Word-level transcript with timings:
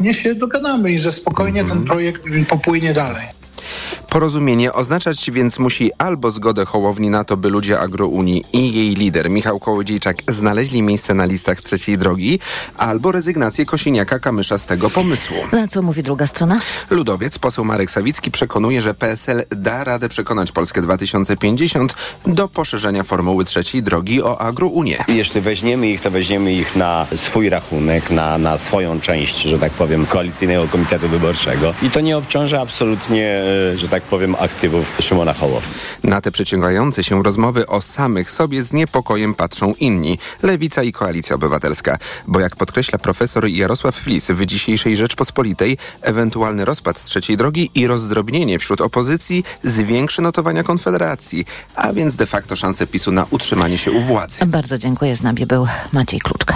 nie 0.00 0.14
się 0.14 0.34
dogadamy 0.34 0.92
i 0.92 0.98
że 0.98 1.12
spokojnie 1.12 1.64
ten 1.64 1.84
projekt 1.84 2.22
popłynie 2.48 2.92
dalej. 2.92 3.39
Porozumienie 4.10 4.72
oznaczać 4.72 5.30
więc 5.30 5.58
musi 5.58 5.90
albo 5.98 6.30
zgodę 6.30 6.64
Hołowni 6.64 7.10
na 7.10 7.24
to, 7.24 7.36
by 7.36 7.50
ludzie 7.50 7.80
Agrounii 7.80 8.44
i 8.52 8.72
jej 8.72 8.94
lider 8.94 9.30
Michał 9.30 9.58
Kołodziejczak 9.58 10.16
znaleźli 10.28 10.82
miejsce 10.82 11.14
na 11.14 11.24
listach 11.24 11.60
trzeciej 11.60 11.98
drogi, 11.98 12.38
albo 12.76 13.12
rezygnację 13.12 13.66
Kosiniaka-Kamysza 13.66 14.58
z 14.58 14.66
tego 14.66 14.90
pomysłu. 14.90 15.36
Na 15.52 15.68
co 15.68 15.82
mówi 15.82 16.02
druga 16.02 16.26
strona? 16.26 16.60
Ludowiec, 16.90 17.38
poseł 17.38 17.64
Marek 17.64 17.90
Sawicki 17.90 18.30
przekonuje, 18.30 18.80
że 18.80 18.94
PSL 18.94 19.42
da 19.50 19.84
radę 19.84 20.08
przekonać 20.08 20.52
Polskę 20.52 20.82
2050 20.82 21.94
do 22.26 22.48
poszerzenia 22.48 23.02
formuły 23.02 23.44
trzeciej 23.44 23.82
drogi 23.82 24.22
o 24.22 24.40
Agrounię. 24.40 25.04
Jeśli 25.08 25.40
weźmiemy 25.40 25.88
ich, 25.90 26.00
to 26.00 26.10
weźmiemy 26.10 26.52
ich 26.52 26.76
na 26.76 27.06
swój 27.16 27.48
rachunek, 27.48 28.10
na, 28.10 28.38
na 28.38 28.58
swoją 28.58 29.00
część, 29.00 29.42
że 29.42 29.58
tak 29.58 29.72
powiem, 29.72 30.06
koalicyjnego 30.06 30.68
komitetu 30.68 31.08
wyborczego 31.08 31.74
i 31.82 31.90
to 31.90 32.00
nie 32.00 32.16
obciąża 32.16 32.60
absolutnie, 32.60 33.26
e, 33.72 33.78
że 33.78 33.88
tak 33.88 33.99
powiem, 34.02 34.36
aktywów 34.38 34.92
Szymona 35.00 35.34
Hołowni. 35.34 35.72
Na 36.04 36.20
te 36.20 36.30
przeciągające 36.30 37.04
się 37.04 37.22
rozmowy 37.22 37.66
o 37.66 37.80
samych 37.80 38.30
sobie 38.30 38.62
z 38.62 38.72
niepokojem 38.72 39.34
patrzą 39.34 39.74
inni, 39.74 40.18
Lewica 40.42 40.82
i 40.82 40.92
Koalicja 40.92 41.36
Obywatelska. 41.36 41.98
Bo 42.26 42.40
jak 42.40 42.56
podkreśla 42.56 42.98
profesor 42.98 43.48
Jarosław 43.48 43.94
Flis 43.94 44.30
w 44.30 44.46
dzisiejszej 44.46 44.96
Rzeczpospolitej, 44.96 45.78
ewentualny 46.02 46.64
rozpad 46.64 47.02
trzeciej 47.02 47.36
drogi 47.36 47.70
i 47.74 47.86
rozdrobnienie 47.86 48.58
wśród 48.58 48.80
opozycji 48.80 49.44
zwiększy 49.64 50.22
notowania 50.22 50.62
Konfederacji, 50.62 51.44
a 51.74 51.92
więc 51.92 52.16
de 52.16 52.26
facto 52.26 52.56
szanse 52.56 52.86
PiSu 52.86 53.12
na 53.12 53.26
utrzymanie 53.30 53.78
się 53.78 53.92
u 53.92 54.00
władzy. 54.00 54.46
Bardzo 54.46 54.78
dziękuję. 54.78 55.16
Z 55.16 55.22
nami 55.22 55.46
był 55.46 55.66
Maciej 55.92 56.20
Kluczka. 56.20 56.54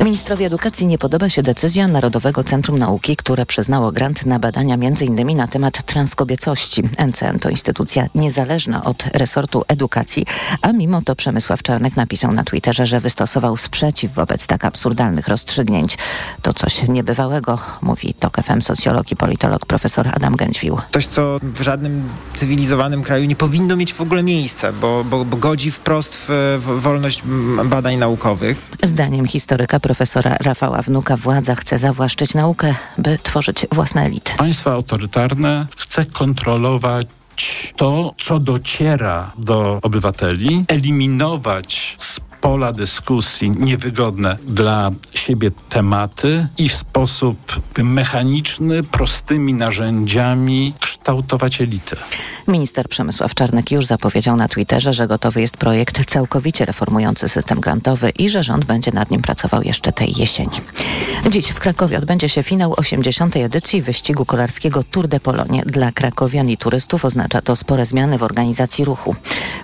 Ministrowi 0.00 0.44
edukacji 0.44 0.86
nie 0.86 0.98
podoba 0.98 1.28
się 1.28 1.42
decyzja 1.42 1.88
Narodowego 1.88 2.44
Centrum 2.44 2.78
Nauki, 2.78 3.16
które 3.16 3.46
przyznało 3.46 3.92
grant 3.92 4.26
na 4.26 4.38
badania 4.38 4.74
m.in. 4.74 5.36
na 5.36 5.48
temat 5.48 5.86
transkobiecości. 5.86 6.82
NCN 7.06 7.38
to 7.38 7.50
instytucja 7.50 8.06
niezależna 8.14 8.84
od 8.84 9.04
resortu 9.12 9.62
edukacji, 9.68 10.26
a 10.62 10.72
mimo 10.72 11.02
to 11.02 11.16
Przemysław 11.16 11.62
Czarnek 11.62 11.96
napisał 11.96 12.32
na 12.32 12.44
Twitterze, 12.44 12.86
że 12.86 13.00
wystosował 13.00 13.56
sprzeciw 13.56 14.14
wobec 14.14 14.46
tak 14.46 14.64
absurdalnych 14.64 15.28
rozstrzygnięć. 15.28 15.98
To 16.42 16.52
coś 16.52 16.88
niebywałego, 16.88 17.58
mówi 17.82 18.14
TOK 18.14 18.36
FM 18.42 18.60
socjolog 18.60 19.12
i 19.12 19.16
politolog 19.16 19.66
profesor 19.66 20.08
Adam 20.08 20.36
Gędźwił. 20.36 20.78
Coś, 20.90 21.06
co 21.06 21.38
w 21.42 21.62
żadnym 21.62 22.08
cywilizowanym 22.34 23.02
kraju 23.02 23.24
nie 23.24 23.36
powinno 23.36 23.76
mieć 23.76 23.94
w 23.94 24.00
ogóle 24.00 24.22
miejsca, 24.22 24.72
bo, 24.72 25.04
bo, 25.04 25.24
bo 25.24 25.36
godzi 25.36 25.70
wprost 25.70 26.16
w, 26.16 26.58
w 26.58 26.80
wolność 26.80 27.22
badań 27.64 27.96
naukowych. 27.96 28.70
Zdaniem 28.82 29.26
historyka 29.26 29.80
profesora 29.84 30.36
Rafała 30.40 30.82
Wnuka 30.82 31.16
władza 31.16 31.54
chce 31.54 31.78
zawłaszczyć 31.78 32.34
naukę, 32.34 32.74
by 32.98 33.18
tworzyć 33.22 33.66
własne 33.72 34.04
elity. 34.04 34.32
Państwo 34.36 34.72
autorytarne 34.72 35.66
chce 35.76 36.06
kontrolować 36.06 37.06
to, 37.76 38.14
co 38.18 38.38
dociera 38.38 39.32
do 39.38 39.78
obywateli, 39.82 40.64
eliminować 40.68 41.96
z 41.98 42.20
pola 42.40 42.72
dyskusji 42.72 43.50
niewygodne 43.50 44.36
dla 44.46 44.90
siebie 45.14 45.50
tematy 45.68 46.46
i 46.58 46.68
w 46.68 46.74
sposób 46.74 47.60
mechaniczny, 47.78 48.82
prostymi 48.82 49.54
narzędziami 49.54 50.74
kształtować 51.04 51.60
elitę. 51.60 51.96
Minister 52.48 52.88
Przemysław 52.88 53.34
Czarnek 53.34 53.70
już 53.70 53.86
zapowiedział 53.86 54.36
na 54.36 54.48
Twitterze, 54.48 54.92
że 54.92 55.06
gotowy 55.06 55.40
jest 55.40 55.56
projekt 55.56 56.04
całkowicie 56.04 56.64
reformujący 56.64 57.28
system 57.28 57.60
grantowy 57.60 58.10
i 58.18 58.28
że 58.28 58.42
rząd 58.42 58.64
będzie 58.64 58.90
nad 58.92 59.10
nim 59.10 59.22
pracował 59.22 59.62
jeszcze 59.62 59.92
tej 59.92 60.12
jesieni. 60.16 60.60
Dziś 61.30 61.46
w 61.46 61.60
Krakowie 61.60 61.98
odbędzie 61.98 62.28
się 62.28 62.42
finał 62.42 62.74
80. 62.76 63.36
edycji 63.36 63.82
wyścigu 63.82 64.24
kolarskiego 64.24 64.84
Tour 64.90 65.08
de 65.08 65.20
Polonie. 65.20 65.62
Dla 65.66 65.92
krakowian 65.92 66.50
i 66.50 66.56
turystów 66.56 67.04
oznacza 67.04 67.42
to 67.42 67.56
spore 67.56 67.86
zmiany 67.86 68.18
w 68.18 68.22
organizacji 68.22 68.84
ruchu. 68.84 69.14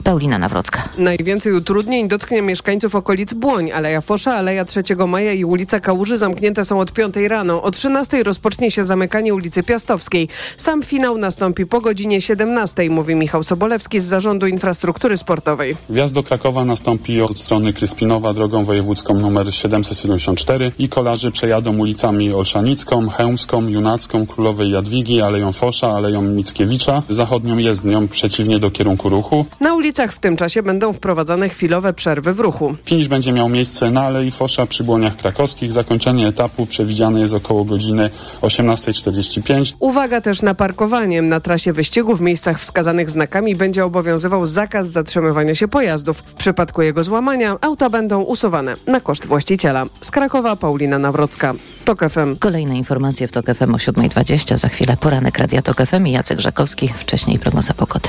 Paulina 0.05 0.39
Nawrocka. 0.39 0.89
Najwięcej 0.99 1.53
utrudnień 1.53 2.09
dotknie 2.09 2.43
mieszkańców 2.43 2.95
okolic 2.95 3.33
Błoń. 3.33 3.73
Aleja 3.73 4.00
Fosza, 4.00 4.34
Aleja 4.34 4.65
3 4.65 4.83
Maja 5.09 5.33
i 5.33 5.45
ulica 5.45 5.81
Kałuży 5.81 6.19
zamknięte 6.19 6.65
są 6.65 6.81
od 6.81 6.93
5 6.93 7.17
rano. 7.17 7.62
O 7.62 7.71
13 7.71 8.23
rozpocznie 8.23 8.71
się 8.71 8.84
zamykanie 8.84 9.34
ulicy 9.34 9.62
Piastowskiej. 9.62 10.29
Sam 10.56 10.83
finał 10.83 11.19
nastąpi 11.31 11.67
po 11.67 11.81
godzinie 11.81 12.21
17, 12.21 12.91
mówi 12.91 13.15
Michał 13.15 13.43
Sobolewski 13.43 14.01
z 14.01 14.05
Zarządu 14.05 14.47
Infrastruktury 14.47 15.17
Sportowej. 15.17 15.77
Wjazd 15.91 16.15
do 16.15 16.23
Krakowa 16.23 16.65
nastąpi 16.65 17.21
od 17.21 17.39
strony 17.39 17.73
Kryspinowa 17.73 18.33
drogą 18.33 18.65
wojewódzką 18.65 19.27
nr 19.27 19.55
774 19.55 20.73
i 20.79 20.89
kolarze 20.89 21.31
przejadą 21.31 21.79
ulicami 21.79 22.35
Olszanicką, 22.35 23.09
Chełmską, 23.09 23.69
Junacką, 23.69 24.27
Królowej 24.27 24.71
Jadwigi, 24.71 25.21
Aleją 25.23 25.53
Fosza, 25.53 25.91
Aleją 25.91 26.23
Mickiewicza, 26.23 27.03
zachodnią 27.09 27.59
jezdnią 27.59 28.09
przeciwnie 28.09 28.59
do 28.59 28.71
kierunku 28.71 29.09
ruchu. 29.09 29.47
Na 29.61 29.75
ulicach 29.75 30.12
w 30.12 30.19
tym 30.19 30.37
czasie 30.37 30.62
będą 30.62 30.93
wprowadzane 30.93 31.49
chwilowe 31.49 31.93
przerwy 31.93 32.33
w 32.33 32.41
ruchu. 32.41 32.75
Finisz 32.85 33.09
będzie 33.09 33.33
miał 33.33 33.49
miejsce 33.49 33.91
na 33.91 34.03
Alei 34.03 34.31
Fosza 34.31 34.67
przy 34.67 34.85
Błoniach 34.85 35.17
Krakowskich. 35.17 35.73
Zakończenie 35.73 36.27
etapu 36.27 36.67
przewidziane 36.67 37.21
jest 37.21 37.35
około 37.35 37.65
godziny 37.65 38.11
18.45. 38.43 39.73
Uwaga 39.79 40.21
też 40.21 40.43
na 40.43 40.55
parkowanie. 40.55 41.19
Na 41.22 41.41
trasie 41.41 41.72
wyścigu 41.72 42.16
w 42.16 42.20
miejscach 42.20 42.58
wskazanych 42.60 43.10
znakami 43.10 43.56
będzie 43.56 43.84
obowiązywał 43.84 44.47
zakaz 44.47 44.86
zatrzymywania 44.86 45.54
się 45.54 45.69
pojazdów. 45.69 46.19
W 46.19 46.34
przypadku 46.34 46.82
jego 46.82 47.04
złamania 47.04 47.56
auta 47.60 47.91
będą 47.91 48.22
usuwane 48.22 48.76
na 48.86 49.00
koszt 49.00 49.26
właściciela. 49.26 49.84
Z 50.00 50.10
Krakowa 50.10 50.56
Paulina 50.56 50.98
Nawrocka. 50.98 51.54
TOK 51.84 52.00
FM. 52.10 52.36
Kolejne 52.38 52.76
informacje 52.76 53.28
w 53.28 53.32
TOK 53.32 53.47
FM 53.47 53.75
o 53.75 53.78
7.20. 53.78 54.58
Za 54.58 54.69
chwilę 54.69 54.97
poranek 54.97 55.38
Radia 55.38 55.62
TOK 55.62 55.82
FM 55.86 56.06
i 56.06 56.12
Jacek 56.12 56.41
Żakowski. 56.41 56.88
Wcześniej 56.88 57.38
prognoza 57.38 57.75
pogody. 57.75 58.08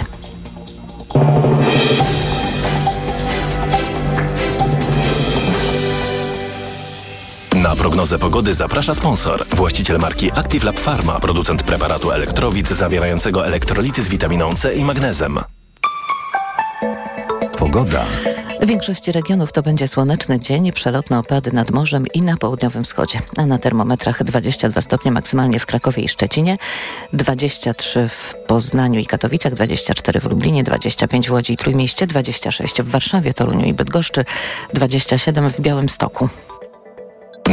Na 7.72 7.78
prognozę 7.78 8.20
pogody 8.20 8.54
zaprasza 8.54 8.96
sponsor. 8.96 9.46
Właściciel 9.56 10.00
marki 10.00 10.32
Active 10.32 10.64
Lab 10.64 10.80
Pharma, 10.80 11.20
producent 11.20 11.64
preparatu 11.64 12.12
elektrowid 12.12 12.70
zawierającego 12.70 13.46
elektrolity 13.46 14.04
z 14.04 14.10
witaminą 14.10 14.54
C 14.54 14.76
i 14.76 14.86
magnezem. 14.86 15.38
Pogoda. 17.58 18.06
W 18.62 18.66
większości 18.66 19.12
regionów 19.12 19.52
to 19.52 19.62
będzie 19.62 19.88
słoneczny 19.88 20.40
dzień, 20.40 20.72
przelotne 20.72 21.20
opady 21.20 21.52
nad 21.54 21.72
morzem 21.72 22.06
i 22.14 22.22
na 22.22 22.38
południowym 22.38 22.84
wschodzie. 22.84 23.22
A 23.38 23.46
na 23.46 23.60
termometrach 23.60 24.24
22 24.24 24.82
stopnie 24.82 25.12
maksymalnie 25.12 25.60
w 25.60 25.66
Krakowie 25.66 26.04
i 26.04 26.10
Szczecinie, 26.10 26.58
23 27.14 28.10
w 28.10 28.34
Poznaniu 28.48 29.00
i 29.00 29.06
Katowicach, 29.06 29.54
24 29.54 30.20
w 30.20 30.26
Lublinie, 30.26 30.64
25 30.64 31.30
w 31.30 31.32
Łodzi 31.32 31.54
i 31.54 31.58
Trójmieście, 31.58 32.08
26 32.08 32.82
w 32.82 32.90
Warszawie, 32.90 33.34
Toruniu 33.34 33.66
i 33.66 33.74
Bydgoszczy, 33.74 34.26
27 34.74 35.50
w 35.50 35.62
Białymstoku. 35.62 36.30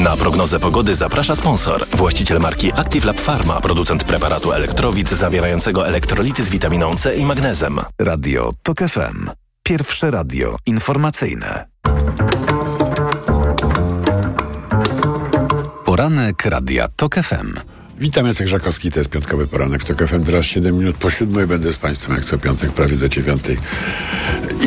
Na 0.03 0.17
prognozę 0.17 0.61
pogody 0.61 0.95
zaprasza 0.97 1.37
sponsor. 1.37 1.87
Właściciel 1.91 2.41
marki 2.41 2.73
Active 2.73 3.05
Lab 3.05 3.21
Pharma, 3.21 3.61
producent 3.61 4.05
preparatu 4.05 4.53
elektrowid 4.53 5.11
zawierającego 5.11 5.87
elektrolity 5.87 6.45
z 6.45 6.51
witaminą 6.51 6.95
C 6.95 7.17
i 7.17 7.27
magnezem. 7.27 7.79
Radio 7.99 8.51
TOK 8.63 8.79
FM. 8.79 9.31
Pierwsze 9.63 10.11
radio 10.11 10.57
informacyjne. 10.67 11.69
Poranek 15.85 16.45
Radia 16.45 16.89
TOK 16.97 17.15
FM. 17.15 17.78
Witam, 18.01 18.27
Jacek 18.27 18.49
Żakowski, 18.49 18.91
to 18.91 19.01
jest 19.01 19.11
piątkowy 19.11 19.47
poranek 19.47 19.85
TOK 19.85 20.09
FM. 20.09 20.25
Teraz 20.25 20.47
7 20.47 20.79
minut 20.79 20.97
po 20.97 21.11
siódmej 21.11 21.47
będę 21.47 21.73
z 21.73 21.77
Państwem 21.77 22.15
jak 22.15 22.25
co 22.25 22.39
piątek, 22.39 22.73
prawie 22.73 22.97
do 22.97 23.09
dziewiątej. 23.09 23.57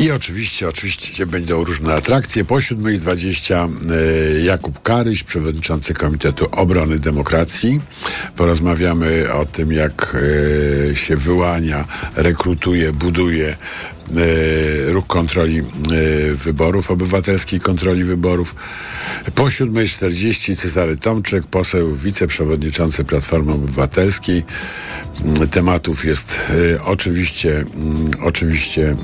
I 0.00 0.10
oczywiście, 0.10 0.68
oczywiście 0.68 1.26
będą 1.26 1.64
różne 1.64 1.94
atrakcje. 1.94 2.44
Po 2.44 2.60
siódmej 2.60 2.98
20 2.98 3.68
e, 3.68 4.40
Jakub 4.40 4.82
Karyś, 4.82 5.22
przewodniczący 5.22 5.94
Komitetu 5.94 6.48
Obrony 6.50 6.98
Demokracji. 6.98 7.80
Porozmawiamy 8.36 9.32
o 9.32 9.44
tym, 9.44 9.72
jak 9.72 10.16
e, 10.92 10.96
się 10.96 11.16
wyłania, 11.16 11.84
rekrutuje, 12.16 12.92
buduje 12.92 13.56
ruch 14.86 15.06
kontroli 15.06 15.58
e, 15.58 15.64
wyborów, 16.34 16.90
obywatelskiej 16.90 17.60
kontroli 17.60 18.04
wyborów. 18.04 18.54
Po 19.34 19.42
7.40 19.44 20.56
Cezary 20.56 20.96
Tomczyk, 20.96 21.46
poseł, 21.46 21.94
wiceprzewodniczący 21.94 23.04
Platformy 23.04 23.52
Obywatelskiej. 23.52 24.44
Mm, 25.24 25.48
tematów 25.48 26.04
jest 26.04 26.40
e, 26.74 26.84
oczywiście, 26.84 27.56
mm, 27.56 28.10
oczywiście 28.22 28.96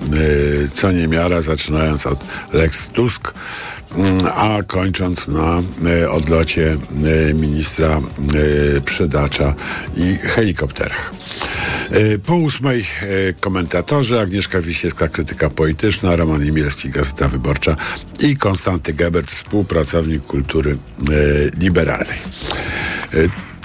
co 0.72 0.92
niemiara, 0.92 1.42
zaczynając 1.42 2.06
od 2.06 2.24
Lex 2.52 2.88
Tusk, 2.88 3.34
a 4.34 4.58
kończąc 4.66 5.28
na 5.28 5.62
odlocie 6.10 6.76
ministra 7.34 8.00
Przydacza 8.84 9.54
i 9.96 10.16
helikopterach. 10.16 11.12
Po 12.26 12.34
ósmej 12.34 12.84
komentatorzy 13.40 14.20
Agnieszka 14.20 14.60
Wisiewska, 14.60 15.08
krytyka 15.08 15.50
polityczna, 15.50 16.16
Roman 16.16 16.44
Imielski, 16.44 16.90
Gazeta 16.90 17.28
Wyborcza 17.28 17.76
i 18.20 18.36
Konstanty 18.36 18.92
Gebert, 18.92 19.30
współpracownik 19.30 20.26
kultury 20.26 20.76
liberalnej. 21.58 22.18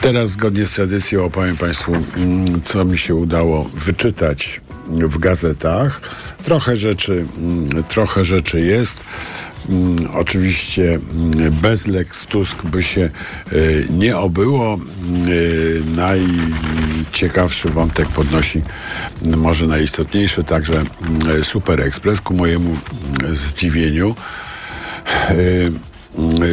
Teraz 0.04 0.30
zgodnie 0.30 0.66
z 0.66 0.72
tradycją 0.72 1.26
opowiem 1.26 1.58
Państwu, 1.58 1.94
mm, 1.96 2.62
co 2.64 2.86
mi 2.86 2.98
się 2.98 3.16
udało 3.16 3.64
wyczytać 3.64 4.62
w 4.88 5.18
gazetach. 5.18 6.02
Trochę 6.44 6.78
rzeczy, 6.78 7.26
mm, 7.38 7.84
trochę 7.84 8.26
rzeczy 8.26 8.62
jest. 8.62 9.04
Mm, 9.70 9.96
Oczywiście 10.14 11.00
bez 11.62 11.88
Lex 11.88 12.26
Tusk 12.26 12.64
by 12.64 12.84
się 12.84 13.10
y, 13.54 13.88
nie 13.90 14.18
obyło. 14.18 14.80
Y, 15.28 15.82
Najciekawszy 15.96 17.70
wątek 17.70 18.08
podnosi, 18.08 18.62
może 19.38 19.68
najistotniejszy, 19.68 20.44
także 20.44 20.84
Super 21.42 21.82
Express 21.82 22.22
ku 22.22 22.34
mojemu 22.34 22.78
zdziwieniu. 23.32 24.16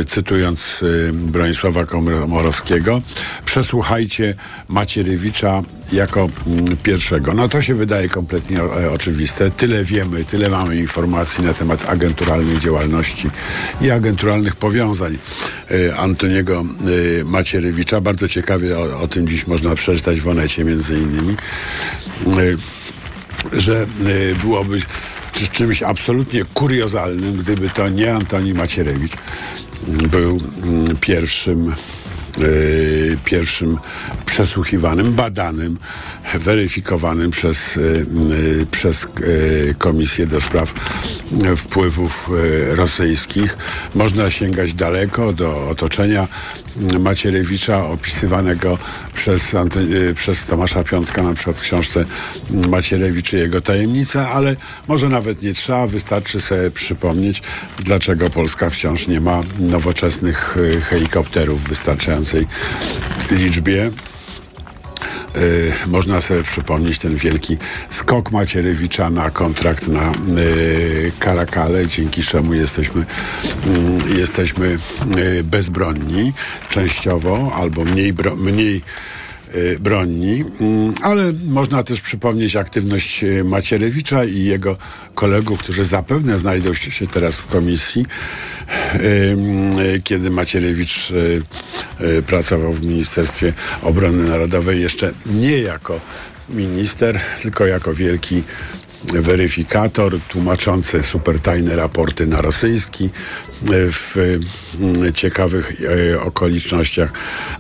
Cytując 0.07 0.83
y, 0.83 1.11
Bronisława 1.13 1.85
Komorowskiego, 1.85 3.03
przesłuchajcie 3.45 4.35
Macierewicza 4.69 5.63
jako 5.93 6.29
mm, 6.47 6.77
pierwszego. 6.77 7.35
No 7.35 7.49
to 7.49 7.63
się 7.63 7.75
wydaje 7.75 8.09
kompletnie 8.09 8.59
e, 8.59 8.91
oczywiste. 8.93 9.51
Tyle 9.51 9.85
wiemy, 9.85 10.25
tyle 10.25 10.51
mamy 10.51 10.77
informacji 10.77 11.45
na 11.45 11.55
temat 11.55 11.89
agenturalnej 11.89 12.59
działalności 12.59 13.29
i 13.81 13.91
agenturalnych 13.91 14.57
powiązań 14.57 15.19
y, 15.71 15.97
Antoniego 15.97 16.65
y, 16.87 17.25
Macierewicza. 17.25 18.01
Bardzo 18.01 18.29
ciekawie 18.29 18.79
o, 18.79 19.01
o 19.01 19.09
tym 19.09 19.29
dziś 19.29 19.47
można 19.47 19.75
przeczytać 19.75 20.21
w 20.21 20.29
Onecie 20.29 20.65
między 20.65 20.99
innymi. 20.99 21.37
Że 23.53 23.87
byłoby 24.43 24.81
czy- 25.33 25.49
czymś 25.49 25.83
absolutnie 25.83 26.45
kuriozalnym, 26.55 27.37
gdyby 27.37 27.71
to 27.71 27.89
nie 27.89 28.15
Antoni 28.15 28.55
Macierewicz 28.55 29.13
był 29.89 30.41
mm, 30.63 30.97
pierwszym 30.97 31.75
y, 32.41 33.19
pierwszym 33.25 33.79
przesłuchiwanym, 34.27 35.13
badanym, 35.13 35.79
weryfikowanym 36.35 37.31
przez, 37.31 37.77
y, 37.77 38.07
y, 38.33 38.67
przez 38.71 39.09
Komisję 39.79 40.27
do 40.27 40.41
Spraw 40.41 40.75
Wpływów 41.57 42.31
Rosyjskich. 42.71 43.57
Można 43.95 44.31
sięgać 44.31 44.73
daleko 44.75 45.33
do 45.33 45.69
otoczenia 45.69 46.29
Macierewicza, 47.01 47.87
opisywanego 47.87 48.79
przez, 49.15 49.55
y, 49.77 50.15
przez 50.15 50.47
Tomasza 50.47 50.85
Piątka, 50.85 51.23
na 51.23 51.35
przykład 51.35 51.57
w 51.57 51.61
książce 51.61 52.05
Macierewicz 52.51 53.33
i 53.33 53.37
jego 53.37 53.61
tajemnice, 53.61 54.29
ale 54.29 54.57
może 54.89 55.09
nawet 55.09 55.43
nie 55.43 55.55
trzeba, 55.55 55.87
wystarczy 55.87 56.41
sobie 56.41 56.71
przypomnieć, 56.71 57.43
dlaczego 57.79 58.31
Polska 58.31 58.71
wciąż 58.71 59.07
nie 59.09 59.21
ma 59.21 59.41
nowoczesnych 59.59 60.57
y, 60.57 60.81
helikopterów 60.81 61.65
w 61.65 61.69
wystarczającej 61.69 62.47
liczbie. 63.31 63.91
Y, 65.37 65.73
można 65.87 66.21
sobie 66.21 66.43
przypomnieć 66.43 66.99
ten 66.99 67.17
wielki 67.17 67.57
skok 67.91 68.31
Macierewicza 68.31 69.11
na 69.11 69.31
kontrakt 69.31 69.89
na 69.89 70.13
y, 70.39 71.13
Karakale, 71.19 71.87
dzięki 71.87 72.23
czemu 72.23 72.55
jesteśmy, 72.55 73.01
y, 73.01 74.19
jesteśmy 74.19 74.79
y, 75.17 75.45
bezbronni 75.45 76.33
częściowo 76.69 77.53
albo 77.57 77.85
mniej, 77.85 78.15
mniej 78.37 78.83
bronni, 79.81 80.45
Mm, 80.61 80.95
ale 81.03 81.33
można 81.47 81.83
też 81.83 82.01
przypomnieć 82.01 82.57
aktywność 82.57 83.25
y, 83.25 83.45
Macierewicza 83.45 84.25
i 84.25 84.45
jego 84.45 84.77
kolegów, 85.15 85.59
którzy 85.59 85.85
zapewne 85.85 86.39
znajdą 86.39 86.75
się 86.75 87.07
teraz 87.07 87.37
w 87.37 87.47
komisji, 87.47 88.07
y, 88.95 90.01
kiedy 90.05 90.31
Macierewicz 90.31 91.11
y, 91.11 91.43
y, 92.01 92.23
pracował 92.23 92.73
w 92.73 92.83
Ministerstwie 92.83 93.53
Obrony 93.83 94.29
Narodowej. 94.29 94.83
Jeszcze 94.83 95.13
nie 95.27 95.59
jako 95.59 96.01
minister, 96.49 97.21
tylko 97.43 97.67
jako 97.67 97.95
wielki 97.95 98.43
weryfikator 99.05 100.21
tłumaczący 100.29 101.03
supertajne 101.03 101.77
raporty 101.77 102.27
na 102.27 102.43
rosyjski 102.43 103.05
y, 103.05 103.93
w 103.93 104.17
y, 104.17 105.13
ciekawych 105.13 105.81
y, 105.81 106.21
okolicznościach, 106.21 107.13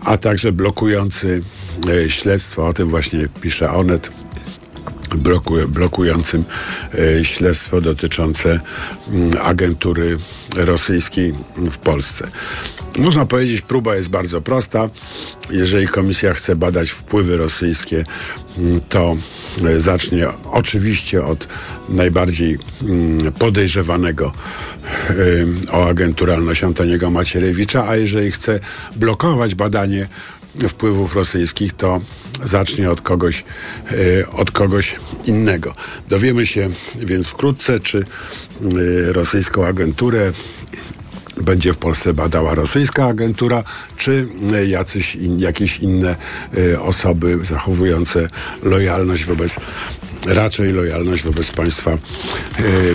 a 0.05 0.17
także 0.17 0.53
blokujący 0.53 1.43
y, 1.89 2.11
śledztwo, 2.11 2.67
o 2.67 2.73
tym 2.73 2.89
właśnie 2.89 3.29
pisze 3.41 3.73
Onet, 3.73 4.11
bloku, 5.17 5.55
blokującym 5.69 6.45
e, 6.95 7.25
śledztwo 7.25 7.81
dotyczące 7.81 8.61
mm, 9.09 9.31
agentury 9.43 10.19
rosyjskiej 10.57 11.35
w 11.57 11.79
Polsce. 11.79 12.29
Można 12.99 13.27
powiedzieć, 13.27 13.61
próba 13.61 13.97
jest 13.97 14.09
bardzo 14.09 14.41
prosta. 14.41 14.89
Jeżeli 15.51 15.89
komisja 15.89 16.35
chce 16.35 16.57
badać 16.57 16.91
wpływy 16.91 17.37
rosyjskie, 17.37 18.05
mm, 18.59 18.81
to 18.89 19.17
e, 19.65 19.81
zacznie 19.81 20.29
oczywiście 20.45 21.25
od 21.25 21.49
najbardziej 21.89 22.59
mm, 22.83 23.33
podejrzewanego 23.33 24.33
e, 25.11 25.15
o 25.73 25.89
agenturalność 25.89 26.65
Antoniego 26.65 27.11
Macierewicza, 27.11 27.89
a 27.89 27.97
jeżeli 27.97 28.31
chce 28.31 28.61
blokować 28.97 29.55
badanie 29.55 30.09
wpływów 30.69 31.17
rosyjskich, 31.17 31.73
to 31.73 32.01
zacznie 32.45 32.91
od 32.91 33.01
kogoś, 33.01 33.45
e, 33.91 34.31
od 34.31 34.51
kogoś 34.51 34.97
innego. 35.27 35.75
Dowiemy 36.09 36.47
się 36.47 36.71
więc 36.99 37.27
wkrótce, 37.27 37.81
czy 37.81 37.99
e, 37.99 39.13
rosyjską 39.13 39.67
agenturę 39.67 40.33
będzie 41.43 41.73
w 41.73 41.79
Polsce 41.79 42.15
badała 42.15 42.55
rosyjska 42.55 43.07
agentura, 43.07 43.63
czy 43.97 44.29
e, 44.53 44.67
jacyś 44.67 45.15
in, 45.15 45.39
jakieś 45.39 45.79
inne 45.79 46.17
e, 46.73 46.81
osoby 46.83 47.39
zachowujące 47.43 48.29
lojalność 48.63 49.25
wobec 49.25 49.57
raczej 50.27 50.73
lojalność 50.73 51.23
wobec 51.23 51.51
państwa 51.51 51.91
e, 51.91 51.99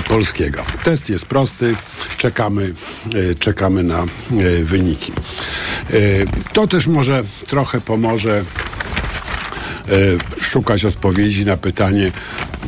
polskiego. 0.08 0.64
Test 0.84 1.10
jest 1.10 1.26
prosty, 1.26 1.76
czekamy, 2.18 2.74
e, 3.32 3.36
czekamy 3.36 3.84
na 3.84 4.06
wyniki. 4.64 5.12
To 6.54 6.68
też 6.68 6.88
może 6.88 7.24
trochę 7.48 7.82
pomoże 7.82 8.44
szukać 10.42 10.86
odpowiedzi 10.86 11.46
na 11.46 11.58
pytanie, 11.58 12.12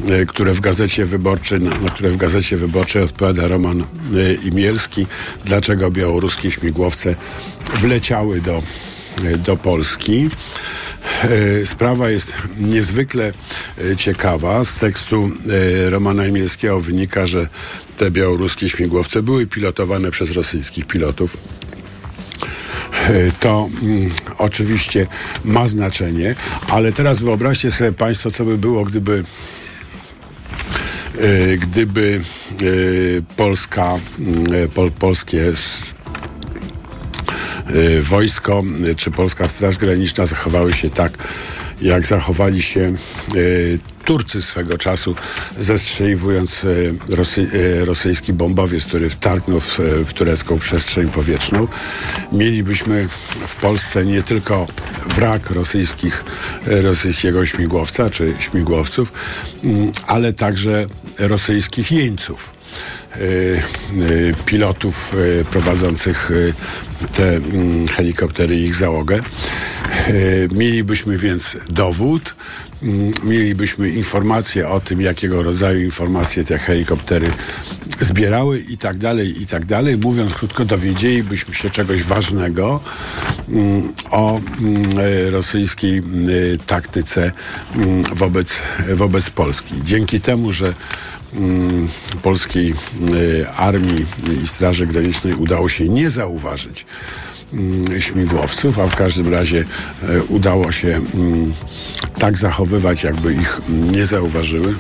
e, 0.10 0.26
które 0.26 0.54
w 0.54 0.60
Gazecie 0.60 1.06
Wyborczej, 1.06 1.60
na, 1.60 1.90
które 1.90 2.10
w 2.10 2.18
Gazecie 2.18 2.58
Wyborczej 2.58 3.02
odpowiada 3.02 3.48
Roman 3.48 3.82
e, 3.82 3.86
Imielski, 4.48 5.08
dlaczego 5.46 5.92
białoruskie 5.92 6.52
śmigłowce 6.52 7.16
wleciały 7.76 8.42
do, 8.42 8.64
e, 9.24 9.38
do 9.38 9.58
Polski. 9.58 10.30
E, 11.24 11.66
Sprawa 11.66 12.10
jest 12.10 12.34
niezwykle 12.58 13.32
e, 13.92 13.96
ciekawa. 13.98 14.64
Z 14.64 14.76
tekstu 14.76 15.32
e, 15.86 15.90
Romana 15.90 16.28
Imielskiego 16.28 16.80
wynika, 16.80 17.26
że 17.26 17.48
te 17.98 18.12
białoruskie 18.12 18.70
śmigłowce 18.70 19.24
były 19.24 19.48
pilotowane 19.48 20.12
przez 20.12 20.32
rosyjskich 20.32 20.86
pilotów. 20.86 21.38
E, 23.10 23.32
To 23.40 23.70
mm, 23.82 24.10
oczywiście 24.38 25.08
ma 25.46 25.68
znaczenie, 25.68 26.36
ale 26.70 26.92
teraz 26.92 27.20
wyobraźcie 27.20 27.72
sobie 27.72 27.92
Państwo, 27.92 28.32
co 28.32 28.46
by 28.46 28.58
było, 28.58 28.84
gdyby 28.84 29.24
e, 31.20 31.58
gdyby 31.58 32.22
e, 32.62 32.66
Polska, 33.36 34.00
mm, 34.20 34.70
pol, 34.70 34.92
polskie 34.92 35.54
wojsko 38.02 38.64
czy 38.98 39.12
Polska 39.12 39.48
Straż 39.48 39.78
Graniczna 39.78 40.26
zachowały 40.26 40.74
się 40.74 40.90
tak, 40.90 41.18
jak 41.82 42.06
zachowali 42.06 42.62
się 42.62 42.94
Turcy 44.08 44.42
swego 44.42 44.78
czasu, 44.78 45.16
zestrzeliwując 45.60 46.64
e, 46.64 47.16
Rosy, 47.16 47.48
e, 47.82 47.86
rosyjski 47.86 48.34
bombowiec, 48.34 48.86
który 48.86 49.10
wtargnął 49.10 49.60
w, 49.60 49.80
e, 49.80 49.84
w 50.06 50.14
turecką 50.14 50.60
przestrzeń 50.60 51.10
powietrzną. 51.10 51.68
Mielibyśmy 52.32 53.08
w 53.48 53.56
Polsce 53.56 54.06
nie 54.06 54.24
tylko 54.24 54.68
wrak 55.16 55.50
rosyjskich, 55.50 56.24
rosyjskiego 56.66 57.46
śmigłowca 57.46 58.10
czy 58.10 58.34
śmigłowców, 58.40 59.12
mm, 59.64 59.92
ale 60.08 60.34
także 60.34 60.86
rosyjskich 61.20 61.92
jeńców 61.92 62.58
pilotów 64.46 65.16
prowadzących 65.52 66.32
te 67.14 67.36
mm, 67.36 67.88
helikoptery 67.88 68.56
i 68.56 68.64
ich 68.64 68.76
załogę. 68.76 69.20
Mielibyśmy 70.52 71.18
więc 71.18 71.58
dowód, 71.70 72.36
mielibyśmy 73.24 73.90
informacje 73.90 74.70
o 74.70 74.80
tym, 74.80 75.02
jakiego 75.02 75.44
rodzaju 75.44 75.80
informacje 75.80 76.44
te 76.44 76.58
helikoptery 76.58 77.28
zbierały 78.02 78.60
i 78.60 78.78
tak 78.78 78.98
dalej, 78.98 79.42
i 79.42 79.48
tak 79.48 79.66
dalej. 79.66 79.98
Mówiąc 79.98 80.34
krótko, 80.34 80.66
dowiedzielibyśmy 80.66 81.54
się 81.54 81.70
czegoś 81.70 82.04
ważnego 82.04 82.80
mm, 83.50 83.94
o 84.12 84.40
mm, 84.60 84.84
e, 85.00 85.30
rosyjskiej 85.32 85.98
mm, 85.98 86.26
e, 86.30 86.58
taktyce 86.58 87.32
wobec, 88.16 88.56
wobec 88.94 89.30
Polski. 89.30 89.76
Dzięki 89.84 90.22
temu, 90.22 90.52
że 90.52 90.74
polskiej 92.24 92.74
y, 93.14 93.50
armii 93.50 94.06
i 94.44 94.48
Straży 94.48 94.88
Granicznej 94.88 95.34
udało 95.34 95.70
się 95.70 95.90
nie 95.90 96.10
zauważyć 96.10 96.86
śmigłowców, 98.00 98.80
a 98.80 98.88
w 98.88 98.96
każdym 98.96 99.34
razie 99.34 99.66
e, 100.04 100.24
udało 100.24 100.72
się 100.72 100.88
mm, 100.88 101.54
tak 102.20 102.38
zachowywać, 102.38 103.04
jakby 103.04 103.34
ich 103.34 103.62
mm, 103.70 103.92
nie 103.92 104.06
zauważyły. 104.06 104.76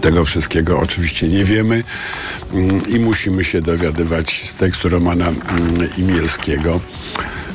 Tego 0.00 0.24
wszystkiego 0.24 0.80
oczywiście 0.80 1.28
nie 1.28 1.44
wiemy 1.44 1.84
mm, 2.52 2.88
i 2.88 2.98
musimy 2.98 3.44
się 3.44 3.62
dowiadywać 3.62 4.50
z 4.50 4.54
tekstu 4.54 4.88
Romana 4.88 5.28
mm, 5.28 5.38
Imielskiego, 5.98 6.80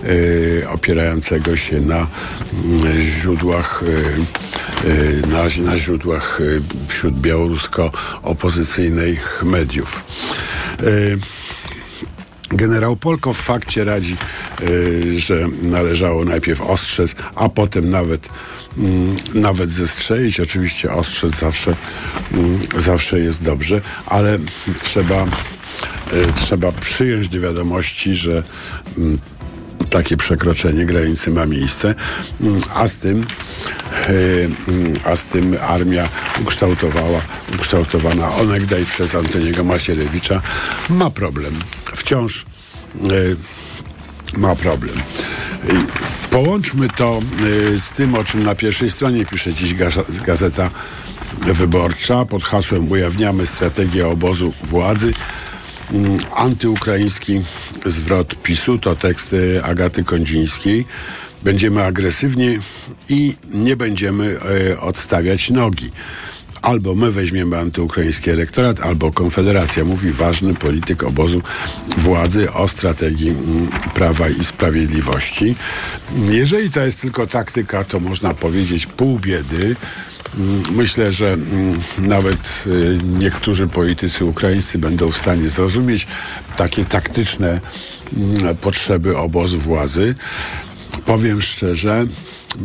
y, 0.06 0.64
opierającego 0.70 1.56
się 1.56 1.82
na 1.82 1.98
mm, 1.98 2.08
źródłach, 3.02 3.84
y, 4.88 5.22
na, 5.28 5.44
na 5.72 5.78
źródłach 5.78 6.42
wśród 6.88 7.22
białorusko-opozycyjnych 7.22 9.44
mediów. 9.44 10.04
Generał 12.52 12.96
Polko 12.96 13.34
w 13.34 13.38
fakcie 13.38 13.84
radzi, 13.84 14.18
y, 14.62 15.20
że 15.20 15.48
należało 15.62 16.26
najpierw 16.26 16.62
ostrzec, 16.62 17.16
a 17.36 17.50
potem 17.50 17.90
nawet, 17.90 18.30
mm, 18.78 19.16
nawet 19.34 19.72
zestrzelić. 19.72 20.40
Oczywiście 20.40 20.94
ostrzec 20.94 21.36
zawsze, 21.36 21.76
mm, 22.34 22.60
zawsze 22.76 23.20
jest 23.20 23.44
dobrze, 23.44 23.82
ale 24.06 24.38
trzeba, 24.82 25.24
y, 25.24 25.28
trzeba 26.36 26.72
przyjąć 26.72 27.30
do 27.30 27.40
wiadomości, 27.40 28.16
że 28.16 28.44
mm, 28.98 29.18
takie 29.90 30.18
przekroczenie 30.18 30.86
granicy 30.86 31.32
ma 31.32 31.46
miejsce, 31.46 31.96
a 32.74 32.88
z 32.88 32.96
tym 32.96 33.26
y, 34.10 34.50
a 35.06 35.16
z 35.16 35.24
tym 35.24 35.58
armia 35.62 36.08
ukształtowała, 36.42 37.22
ukształtowana 37.56 38.36
onegdaj 38.36 38.86
przez 38.86 39.16
Antoniego 39.16 39.64
Macierewicza 39.64 40.42
ma 40.90 41.10
problem. 41.10 41.60
Wciąż 42.06 42.46
y, 43.12 44.38
ma 44.38 44.56
problem. 44.56 45.02
Połączmy 46.32 46.88
to 46.98 47.22
y, 47.46 47.80
z 47.80 47.90
tym, 47.90 48.16
o 48.16 48.24
czym 48.24 48.44
na 48.44 48.56
pierwszej 48.56 48.92
stronie 48.92 49.26
pisze 49.26 49.54
dziś 49.54 49.74
Gazeta 50.26 50.70
Wyborcza 51.38 52.26
pod 52.26 52.44
hasłem 52.44 52.92
Ujawniamy 52.92 53.48
strategię 53.48 54.08
obozu 54.08 54.54
władzy. 54.64 55.14
Mm, 55.94 56.18
Antyukraiński 56.36 57.42
zwrot 57.86 58.36
PiSu 58.44 58.80
to 58.80 58.96
teksty 58.96 59.64
Agaty 59.64 60.04
Kondzińskiej. 60.04 60.86
Będziemy 61.44 61.84
agresywni 61.84 62.58
i 63.10 63.36
nie 63.54 63.76
będziemy 63.76 64.38
e, 64.72 64.80
odstawiać 64.80 65.50
nogi. 65.50 65.92
Albo 66.66 66.96
my 66.96 67.12
weźmiemy 67.12 67.58
antyukraiński 67.58 68.30
elektorat, 68.30 68.80
albo 68.80 69.12
Konfederacja. 69.12 69.86
Mówi 69.86 70.12
ważny 70.12 70.54
polityk 70.54 71.04
obozu 71.04 71.42
władzy 71.98 72.52
o 72.54 72.68
strategii 72.68 73.30
mm, 73.30 73.68
Prawa 73.94 74.30
i 74.30 74.46
Sprawiedliwości. 74.46 75.56
Jeżeli 76.30 76.70
to 76.70 76.80
jest 76.80 77.02
tylko 77.02 77.28
taktyka, 77.28 77.84
to 77.84 78.00
można 78.00 78.34
powiedzieć 78.34 78.86
pół 78.86 79.20
biedy. 79.20 79.76
Mm, 80.38 80.64
Myślę, 80.72 81.12
że 81.12 81.34
mm, 81.34 81.80
nawet 81.98 82.64
y, 82.68 82.98
niektórzy 83.20 83.68
politycy 83.68 84.26
ukraińscy 84.26 84.78
będą 84.78 85.12
w 85.12 85.18
stanie 85.18 85.50
zrozumieć 85.50 86.08
takie 86.58 86.86
taktyczne 86.86 87.62
potrzeby 88.62 89.18
obozu 89.18 89.60
władzy. 89.60 90.16
Powiem 91.06 91.42
szczerze, 91.42 92.06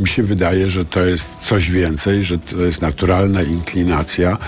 mi 0.01 0.09
się 0.09 0.23
wydaje, 0.23 0.71
że 0.71 0.85
to 0.85 1.05
jest 1.05 1.39
coś 1.43 1.71
więcej, 1.71 2.25
że 2.25 2.39
to 2.39 2.57
jest 2.57 2.83
naturalna 2.83 3.43
inklinacja 3.43 4.39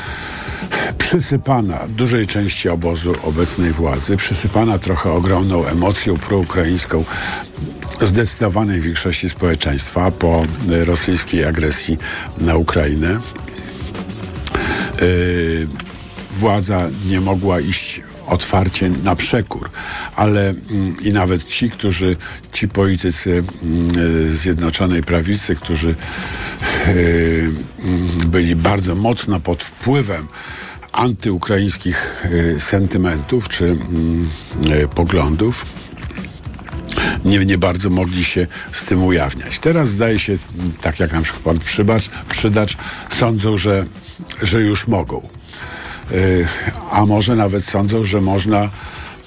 przysypana 0.98 1.78
dużej 1.88 2.26
części 2.26 2.68
obozu 2.68 3.14
obecnej 3.22 3.72
władzy, 3.72 4.16
przysypana 4.16 4.78
trochę 4.78 5.12
ogromną 5.12 5.66
emocją 5.66 6.18
proukraińską 6.18 7.04
zdecydowanej 8.00 8.80
większości 8.80 9.30
społeczeństwa 9.30 10.10
po 10.10 10.46
rosyjskiej 10.84 11.44
agresji 11.44 11.98
na 12.38 12.56
Ukrainę. 12.56 13.18
Yy, 15.00 15.68
władza 16.32 16.88
nie 17.08 17.20
mogła 17.20 17.60
iść 17.60 18.00
otwarcie 18.32 18.90
na 18.90 19.16
przekór, 19.16 19.70
ale 20.16 20.48
mm, 20.48 20.96
i 21.02 21.12
nawet 21.12 21.44
ci, 21.44 21.70
którzy, 21.70 22.16
ci 22.52 22.68
politycy 22.68 23.44
mm, 23.62 23.98
y, 23.98 24.34
Zjednoczonej 24.34 25.02
Prawicy, 25.02 25.56
którzy 25.56 25.94
y, 26.88 27.50
mm, 27.84 28.08
byli 28.26 28.56
bardzo 28.56 28.94
mocno 28.94 29.40
pod 29.40 29.62
wpływem 29.62 30.26
antyukraińskich 30.92 32.26
y, 32.32 32.60
sentymentów 32.60 33.48
czy 33.48 33.76
poglądów, 34.94 35.64
nie, 37.24 37.44
nie 37.44 37.58
bardzo 37.58 37.90
mogli 37.90 38.24
się 38.24 38.46
z 38.72 38.84
tym 38.84 39.04
ujawniać. 39.04 39.58
Teraz 39.58 39.88
zdaje 39.88 40.18
się, 40.18 40.38
tak 40.80 41.00
jak 41.00 41.12
na 41.12 41.22
przykład 41.22 41.44
pan 41.44 41.58
Przybacz, 41.58 42.10
Przydacz, 42.28 42.76
sądzą, 43.10 43.56
że, 43.56 43.86
że 44.42 44.60
już 44.60 44.88
mogą. 44.88 45.28
Y, 46.12 46.46
A 46.90 47.06
może 47.06 47.36
nawet 47.36 47.64
sądzą, 47.64 48.04
że 48.04 48.20
można 48.20 48.70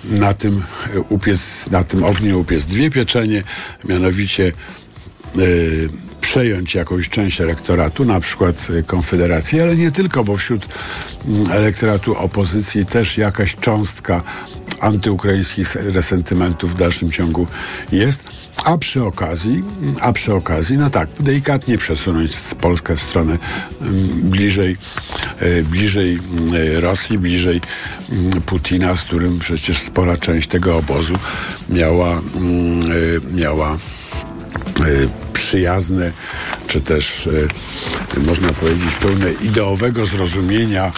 na 0.04 0.34
tym 0.34 0.64
y, 0.96 1.02
upiec, 1.02 1.68
na 1.72 1.84
tym 1.84 2.04
ogniu 2.04 2.40
upiec 2.40 2.66
dwie 2.66 2.92
pieczenie, 2.92 3.44
mianowicie 3.86 4.52
y, 5.38 5.90
przejąć 6.22 6.76
jakąś 6.76 7.10
część 7.10 7.42
elektoratu, 7.42 8.06
na 8.06 8.20
przykład 8.20 8.68
Konfederacji, 8.88 9.62
ale 9.62 9.76
nie 9.76 9.92
tylko, 9.92 10.24
bo 10.24 10.38
wśród 10.38 10.66
mm, 11.28 11.52
elektoratu 11.52 12.18
opozycji 12.18 12.86
też 12.86 13.18
jakaś 13.18 13.56
cząstka 13.56 14.24
antyukraińskich 14.80 15.76
resentymentów 15.76 16.72
w 16.72 16.78
dalszym 16.78 17.12
ciągu 17.12 17.48
jest. 17.92 18.24
A 18.64 18.78
przy 18.78 19.04
okazji, 19.04 19.64
a 20.02 20.14
przy 20.14 20.34
okazji, 20.34 20.78
no 20.78 20.90
tak, 20.90 21.10
delikatnie 21.20 21.78
przesunąć 21.78 22.32
Polskę 22.62 22.96
w 22.96 23.02
stronę 23.02 23.38
mm, 23.82 23.96
bliżej, 24.22 24.78
e, 25.40 25.64
bliżej 25.64 26.20
mm, 26.38 26.54
e, 26.78 26.82
Rosji, 26.82 27.18
bliżej 27.18 27.62
mm, 28.12 28.42
Putina, 28.42 28.96
z 28.96 29.04
którym 29.04 29.40
przecież 29.40 29.78
spora 29.78 30.18
część 30.18 30.48
tego 30.48 30.78
obozu 30.78 31.14
miała, 31.70 32.12
e, 32.12 32.22
miała 33.36 33.78
przyjazne, 35.34 36.12
czy 36.68 36.82
też 36.82 37.30
można 38.26 38.50
powiedzieć 38.50 38.96
pełne 39.02 39.32
ideowego 39.32 40.06
zrozumienia, 40.06 40.92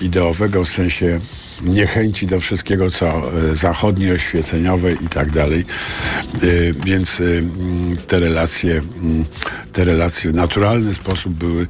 ideowego 0.00 0.64
w 0.64 0.68
sensie 0.68 1.20
niechęci 1.62 2.26
do 2.26 2.40
wszystkiego, 2.40 2.90
co 2.90 3.06
e, 3.50 3.56
zachodnie, 3.56 4.14
oświeceniowe 4.14 4.92
i 4.92 5.08
tak 5.08 5.30
dalej. 5.30 5.64
E, 6.34 6.38
Więc 6.86 7.20
e, 7.20 7.24
te 8.06 8.18
relacje, 8.18 8.82
te 9.72 9.84
relacje 9.84 10.30
w 10.30 10.34
naturalny 10.34 10.94
sposób 10.94 11.34
były 11.34 11.66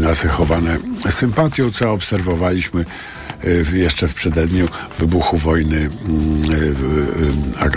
nacechowane 0.00 0.78
sympatią, 1.10 1.72
co 1.72 1.92
obserwowaliśmy 1.92 2.84
jeszcze 3.72 4.08
w 4.08 4.14
przededniu 4.14 4.68
wybuchu 4.98 5.36
wojny, 5.36 5.76
mm, 5.76 6.42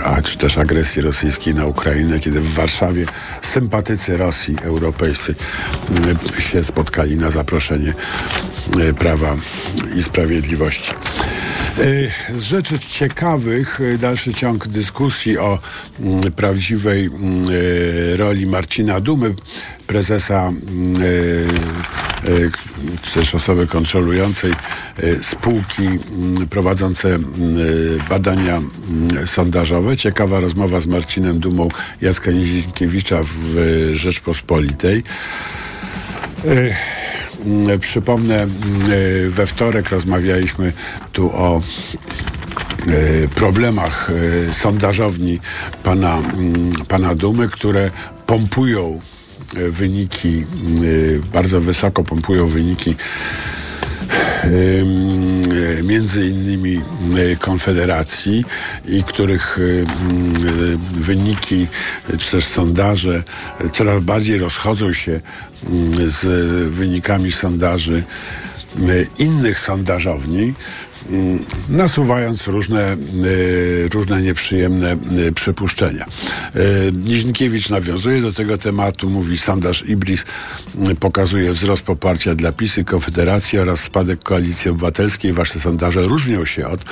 a, 0.04 0.22
czy 0.22 0.38
też 0.38 0.58
agresji 0.58 1.02
rosyjskiej 1.02 1.54
na 1.54 1.66
Ukrainę, 1.66 2.20
kiedy 2.20 2.40
w 2.40 2.54
Warszawie 2.54 3.06
sympatycy 3.42 4.16
Rosji 4.16 4.56
europejscy 4.62 5.34
mm, 5.90 6.18
się 6.38 6.64
spotkali 6.64 7.16
na 7.16 7.30
zaproszenie 7.30 7.94
e, 8.80 8.94
Prawa 8.94 9.36
i 9.96 10.02
Sprawiedliwości. 10.02 10.92
E, 11.78 12.36
Z 12.36 12.42
rzeczy 12.42 12.78
ciekawych, 12.78 13.80
e, 13.80 13.98
dalszy 13.98 14.34
ciąg 14.34 14.68
dyskusji 14.68 15.38
o 15.38 15.58
mm, 16.00 16.32
prawdziwej 16.32 17.10
roli 18.16 18.46
Marcina 18.46 19.00
Dumy, 19.00 19.34
prezesa 19.86 20.52
czy 23.02 23.14
też 23.14 23.34
osoby 23.34 23.66
kontrolującej 23.66 24.52
e, 24.96 25.16
spółki 25.16 25.86
mm, 25.86 26.48
prowadzące 26.48 27.08
mm, 27.14 27.28
e, 27.30 28.08
badania 28.08 28.56
mm, 28.56 29.26
sondażowe. 29.26 29.96
Ciekawa 29.96 30.40
rozmowa 30.40 30.80
z 30.80 30.86
Marcinem 30.86 31.38
Dumą 31.38 31.68
Jacka 32.00 32.30
Nizinkiewicza 32.30 33.22
w 33.22 33.58
e, 33.58 33.94
Rzeczpospolitej. 33.96 35.02
E, 36.44 37.78
Przypomnę, 37.80 38.42
e, 38.42 38.48
we 39.28 39.46
wtorek 39.46 39.88
rozmawialiśmy 39.88 40.72
tu 41.12 41.30
o 41.32 41.60
e, 42.86 43.28
problemach 43.28 44.10
e, 44.50 44.54
sondażowni 44.54 45.40
pana, 45.82 46.22
pana 46.88 47.14
Dumy, 47.14 47.48
które 47.48 47.90
pompują 48.26 49.00
e, 49.12 49.15
wyniki, 49.54 50.28
mm, 50.28 50.82
e, 50.84 51.32
bardzo 51.32 51.60
wysoko 51.60 52.04
pompują 52.04 52.48
wyniki 52.48 52.94
e, 54.44 55.82
między 55.82 56.26
innymi 56.26 56.76
e, 56.76 57.36
Konfederacji 57.36 58.44
i 58.88 59.02
których 59.02 59.58
e, 59.58 59.62
e, 59.62 59.86
wyniki 60.92 61.66
e, 62.10 62.16
czy 62.16 62.30
też 62.30 62.44
sondaże 62.44 63.22
e, 63.60 63.70
coraz 63.70 64.02
bardziej 64.02 64.38
rozchodzą 64.38 64.92
się 64.92 65.20
z 65.98 66.24
wynikami 66.70 67.32
sondaży 67.32 68.04
e, 68.78 68.82
innych 69.18 69.58
sondażowni. 69.58 70.54
Mm, 71.10 71.44
nasuwając 71.68 72.46
różne, 72.46 72.96
y, 73.24 73.88
różne 73.92 74.22
nieprzyjemne 74.22 74.96
y, 75.18 75.32
przypuszczenia. 75.32 76.06
Y, 76.56 76.92
Niźnikiewicz 76.92 77.70
nawiązuje 77.70 78.20
do 78.20 78.32
tego 78.32 78.58
tematu, 78.58 79.10
mówi 79.10 79.38
sondaż 79.38 79.84
Ibris 79.88 80.24
y, 80.90 80.94
pokazuje 80.94 81.52
wzrost 81.52 81.82
poparcia 81.82 82.34
dla 82.34 82.52
PiS 82.52 82.78
i 82.78 82.84
Konfederacji 82.84 83.58
oraz 83.58 83.80
spadek 83.80 84.22
Koalicji 84.22 84.70
Obywatelskiej. 84.70 85.32
Wasze 85.32 85.60
sondaże 85.60 86.02
różnią 86.02 86.44
się 86.44 86.68
od 86.68 86.84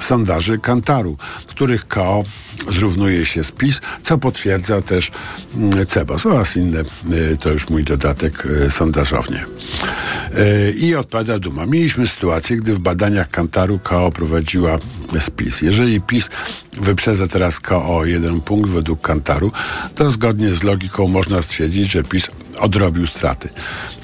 sondaży 0.00 0.58
Kantaru, 0.58 1.16
których 1.46 1.88
KO 1.88 2.24
zrównuje 2.70 3.26
się 3.26 3.44
z 3.44 3.52
PiS, 3.52 3.80
co 4.02 4.18
potwierdza 4.18 4.82
też 4.82 5.10
mm, 5.56 5.86
CEBOS 5.86 6.26
oraz 6.26 6.56
inne, 6.56 6.80
y, 6.80 7.36
to 7.36 7.52
już 7.52 7.68
mój 7.68 7.84
dodatek, 7.84 8.46
y, 8.46 8.70
sondażownie. 8.70 9.44
Y, 10.38 10.72
I 10.72 10.94
odpada 10.94 11.38
duma. 11.38 11.66
Mieliśmy 11.66 12.06
sytuację, 12.08 12.56
gdy 12.56 12.74
w 12.74 12.78
badaniach 12.78 13.28
Kantaru 13.28 13.45
KO 13.82 14.10
prowadziła 14.10 14.78
spis. 15.20 15.62
Jeżeli 15.62 16.00
PiS 16.00 16.30
wyprzedza 16.72 17.26
teraz 17.26 17.60
KO 17.60 18.04
jeden 18.04 18.40
punkt 18.40 18.70
według 18.70 19.00
Kantaru, 19.00 19.52
to 19.94 20.10
zgodnie 20.10 20.50
z 20.50 20.62
logiką 20.62 21.08
można 21.08 21.42
stwierdzić, 21.42 21.90
że 21.90 22.02
PiS 22.02 22.28
odrobił 22.58 23.06
straty. 23.06 23.48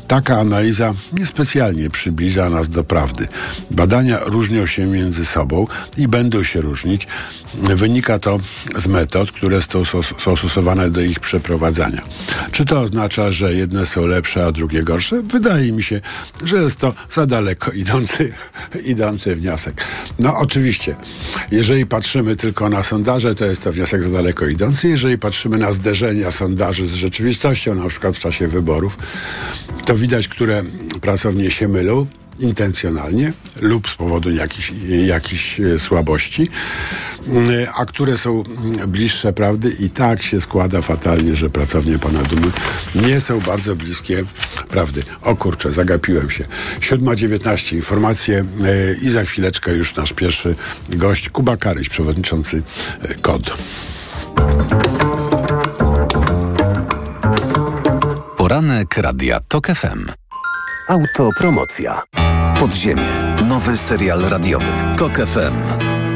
Taka 0.08 0.38
analiza 0.38 0.94
niespecjalnie 1.12 1.90
przybliża 1.90 2.50
nas 2.50 2.68
do 2.68 2.84
prawdy. 2.84 3.28
Badania 3.70 4.18
różnią 4.24 4.66
się 4.66 4.86
między 4.86 5.26
sobą 5.26 5.66
i 5.96 6.08
będą 6.08 6.44
się 6.44 6.60
różnić. 6.60 7.06
Wynika 7.54 8.18
to 8.18 8.40
z 8.76 8.86
metod, 8.86 9.32
które 9.32 9.62
są, 9.62 10.02
stosowane 10.18 10.90
do 10.90 11.00
ich 11.00 11.20
przeprowadzania. 11.20 12.02
Czy 12.52 12.64
to 12.64 12.80
oznacza, 12.80 13.32
że 13.32 13.54
jedne 13.54 13.86
są 13.86 14.06
lepsze, 14.06 14.46
a 14.46 14.52
drugie 14.52 14.82
gorsze? 14.82 15.22
Wydaje 15.22 15.72
mi 15.72 15.82
się, 15.82 16.00
że 16.44 16.56
jest 16.56 16.76
to 16.76 16.94
za 17.10 17.26
daleko 17.26 17.72
idący, 17.82 18.32
idący 18.84 19.36
wniosek. 19.36 19.84
No 20.18 20.38
oczywiście, 20.38 20.96
jeżeli 21.50 21.86
patrzymy 21.86 22.36
tylko 22.36 22.68
na 22.68 22.82
sondaże, 22.82 23.34
to 23.34 23.44
jest 23.44 23.64
to 23.64 23.72
wniosek 23.72 24.04
za 24.04 24.10
daleko 24.10 24.46
idący. 24.46 24.88
Jeżeli 24.88 25.18
patrzymy 25.18 25.58
na 25.58 25.72
zderzenia 25.72 26.30
sondaży 26.30 26.86
z 26.86 26.94
rzeczywistością, 26.94 27.74
na 27.74 27.88
przykład 27.88 28.16
w 28.16 28.20
czasie 28.20 28.48
wyborów, 28.48 28.98
to 29.86 29.91
widać, 29.94 30.28
które 30.28 30.62
pracownie 31.00 31.50
się 31.50 31.68
mylą 31.68 32.06
intencjonalnie 32.38 33.32
lub 33.60 33.88
z 33.88 33.94
powodu 33.94 34.30
jakichś, 34.30 34.72
jakichś 35.06 35.60
e, 35.60 35.78
słabości, 35.78 36.48
mm, 37.26 37.66
a 37.76 37.86
które 37.86 38.18
są 38.18 38.42
bliższe 38.88 39.32
prawdy 39.32 39.70
i 39.80 39.90
tak 39.90 40.22
się 40.22 40.40
składa 40.40 40.82
fatalnie, 40.82 41.36
że 41.36 41.50
pracownie 41.50 41.98
pana 41.98 42.22
Dumy 42.22 42.50
nie 42.94 43.20
są 43.20 43.40
bardzo 43.40 43.76
bliskie 43.76 44.24
prawdy. 44.68 45.02
O 45.22 45.36
kurczę, 45.36 45.72
zagapiłem 45.72 46.30
się. 46.30 46.44
7.19 46.80 47.76
informacje 47.76 48.38
e, 48.38 48.44
i 48.94 49.10
za 49.10 49.24
chwileczkę 49.24 49.74
już 49.74 49.96
nasz 49.96 50.12
pierwszy 50.12 50.54
gość, 50.88 51.28
Kuba 51.28 51.56
Karyś, 51.56 51.88
przewodniczący 51.88 52.62
e, 53.02 53.14
KOD. 53.14 53.52
Poranek 58.52 58.96
Radia 58.96 59.40
TOK 59.40 59.66
FM. 59.66 60.12
Autopromocja. 60.88 62.02
Podziemie. 62.58 63.36
Nowy 63.48 63.76
serial 63.76 64.20
radiowy. 64.20 64.96
TOK 64.96 65.18
FM. 65.18 65.91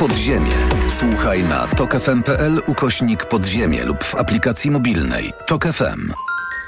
Podziemie. 0.00 0.54
Słuchaj 0.88 1.44
na 1.44 1.66
tokefm.pl 1.66 2.60
ukośnik 2.66 3.24
podziemie 3.24 3.84
lub 3.84 4.04
w 4.04 4.14
aplikacji 4.14 4.70
mobilnej. 4.70 5.32
Tok 5.46 5.66
FM. 5.66 6.12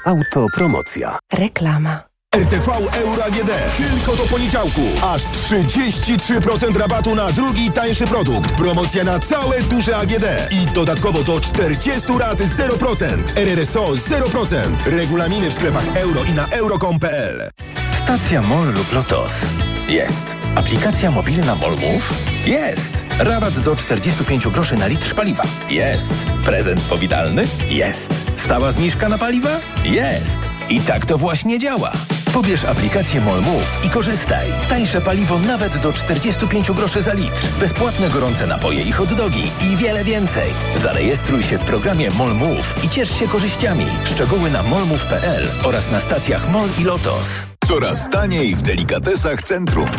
Autopromocja. 0.05 1.19
Reklama. 1.33 2.03
RTV 2.35 2.71
Euro 2.93 3.25
AGD. 3.25 3.51
Tylko 3.77 4.15
do 4.15 4.23
poniedziałku. 4.23 4.81
Aż 5.01 5.21
33% 5.23 6.77
rabatu 6.77 7.15
na 7.15 7.31
drugi 7.31 7.71
tańszy 7.71 8.07
produkt. 8.07 8.51
Promocja 8.51 9.03
na 9.03 9.19
całe 9.19 9.61
duże 9.61 9.97
AGD. 9.97 10.25
I 10.51 10.65
dodatkowo 10.73 11.23
do 11.23 11.41
40 11.41 12.07
rat 12.19 12.39
0%. 12.39 13.05
RRSO 13.35 13.85
0%. 13.85 14.55
Regulaminy 14.85 15.49
w 15.49 15.53
sklepach 15.53 15.97
euro 15.97 16.23
i 16.23 16.31
na 16.31 16.47
euro.com.pl. 16.47 17.49
Stacja 18.03 18.41
MOL 18.41 18.67
lub 18.73 18.93
LOTOS. 18.93 19.33
Jest. 19.89 20.23
Aplikacja 20.55 21.11
mobilna 21.11 21.55
MOL 21.55 21.71
Move? 21.71 22.13
Jest. 22.45 23.02
Rabat 23.19 23.59
do 23.59 23.75
45 23.75 24.47
groszy 24.47 24.75
na 24.75 24.87
litr 24.87 25.15
paliwa? 25.15 25.43
Jest. 25.69 26.13
Prezent 26.45 26.81
powitalny? 26.81 27.43
Jest. 27.69 28.13
Stała 28.35 28.71
zniżka 28.71 29.09
na 29.09 29.17
paliwa? 29.17 29.59
Jest. 29.85 30.39
I 30.69 30.81
tak 30.81 31.05
to 31.05 31.17
właśnie 31.17 31.59
działa. 31.59 31.91
Pobierz 32.33 32.65
aplikację 32.65 33.21
MOL 33.21 33.41
Move 33.41 33.85
i 33.85 33.89
korzystaj. 33.89 34.47
Tańsze 34.69 35.01
paliwo 35.01 35.39
nawet 35.39 35.77
do 35.77 35.93
45 35.93 36.71
groszy 36.71 37.01
za 37.01 37.13
litr. 37.13 37.41
Bezpłatne 37.59 38.09
gorące 38.09 38.47
napoje 38.47 38.83
i 38.83 38.91
hot 38.91 39.13
dogi 39.13 39.43
i 39.71 39.77
wiele 39.77 40.03
więcej. 40.03 40.49
Zarejestruj 40.75 41.43
się 41.43 41.57
w 41.57 41.63
programie 41.63 42.11
MOL 42.11 42.33
Move 42.35 42.83
i 42.85 42.89
ciesz 42.89 43.19
się 43.19 43.27
korzyściami. 43.27 43.85
Szczegóły 44.05 44.51
na 44.51 44.63
molmove.pl 44.63 45.47
oraz 45.63 45.91
na 45.91 45.99
stacjach 45.99 46.49
MOL 46.49 46.69
i 46.81 46.83
LOTOS. 46.83 47.27
Coraz 47.67 48.09
taniej 48.09 48.55
w 48.55 48.61
delikatesach 48.61 49.43
centrum. 49.43 49.89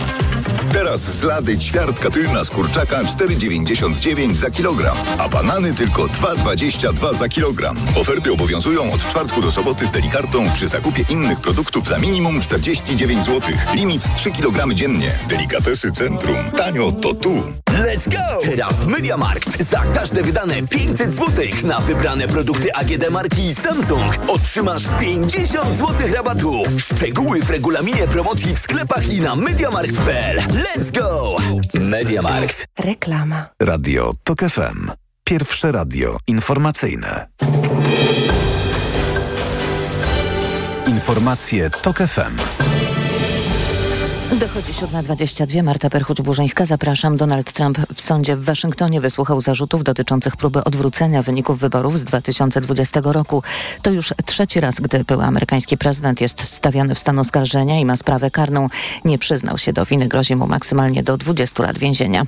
Teraz 0.73 1.01
z 1.01 1.23
lady 1.23 1.59
ćwiartka 1.59 2.11
tylna 2.11 2.45
z 2.45 2.51
kurczaka 2.51 3.03
4,99 3.03 4.35
za 4.35 4.51
kilogram, 4.51 4.97
a 5.19 5.29
banany 5.29 5.75
tylko 5.75 6.03
2,22 6.03 7.15
za 7.15 7.29
kilogram. 7.29 7.77
Oferty 7.97 8.33
obowiązują 8.33 8.93
od 8.93 9.07
czwartku 9.07 9.41
do 9.41 9.53
soboty 9.53 9.87
z 9.87 9.91
delikartą 9.91 10.53
przy 10.53 10.69
zakupie 10.69 11.05
innych 11.09 11.41
produktów 11.41 11.89
za 11.89 11.99
minimum 11.99 12.41
49 12.41 13.25
zł. 13.25 13.41
Limit 13.75 14.15
3 14.15 14.31
kg 14.31 14.75
dziennie. 14.75 15.19
Delikatesy 15.29 15.93
centrum. 15.93 16.51
Tanio 16.57 16.93
to 16.93 17.15
tu. 17.15 17.43
Let's 17.75 18.09
go! 18.09 18.41
Teraz 18.45 18.87
Mediamarkt 18.87 19.71
za 19.71 19.83
każde 19.95 20.23
wydane 20.23 20.63
500 20.63 21.13
zł 21.15 21.45
na 21.65 21.81
wybrane 21.81 22.29
produkty 22.29 22.75
AGD 22.75 23.11
marki 23.11 23.55
Samsung 23.55 24.13
otrzymasz 24.29 24.83
50 25.01 25.79
zł 25.79 25.95
rabatu. 26.15 26.63
Szczegóły 26.79 27.43
w 27.43 27.51
regulaminie 27.51 28.07
promocji 28.09 28.55
w 28.55 28.59
sklepach 28.59 29.09
i 29.13 29.21
na 29.21 29.37
mediamarkt.pl. 29.37 30.41
Let's 30.55 30.91
go! 30.91 31.37
Mediamarkt. 31.81 32.67
Reklama. 32.79 33.47
Radio 33.63 34.13
TOK 34.23 34.41
FM. 34.41 34.91
Pierwsze 35.25 35.73
radio 35.73 36.17
informacyjne. 36.27 37.27
Informacje 40.87 41.71
TOK 41.71 41.97
FM. 41.97 42.39
Dochodzi 44.33 44.73
7.22. 44.73 45.63
Marta 45.63 45.89
Perchuć-Burzyńska. 45.89 46.67
Zapraszam. 46.67 47.17
Donald 47.17 47.53
Trump 47.53 47.79
w 47.95 48.01
sądzie 48.01 48.37
w 48.37 48.45
Waszyngtonie 48.45 49.01
wysłuchał 49.01 49.41
zarzutów 49.41 49.85
dotyczących 49.85 50.37
próby 50.37 50.65
odwrócenia 50.65 51.23
wyników 51.23 51.59
wyborów 51.59 51.99
z 51.99 52.05
2020 52.05 53.01
roku. 53.05 53.43
To 53.83 53.91
już 53.91 54.15
trzeci 54.25 54.61
raz, 54.61 54.81
gdy 54.81 55.05
były 55.05 55.25
amerykański 55.25 55.79
prezydent 55.79 56.21
jest 56.21 56.45
stawiany 56.45 56.95
w 56.95 56.99
stan 56.99 57.19
oskarżenia 57.19 57.81
i 57.81 57.85
ma 57.85 57.97
sprawę 57.97 58.31
karną. 58.31 58.69
Nie 59.05 59.19
przyznał 59.19 59.59
się 59.59 59.73
do 59.73 59.85
winy. 59.85 60.09
Grozi 60.09 60.37
mu 60.37 60.47
maksymalnie 60.47 61.03
do 61.03 61.17
20 61.17 61.63
lat 61.63 61.79
więzienia. 61.79 62.23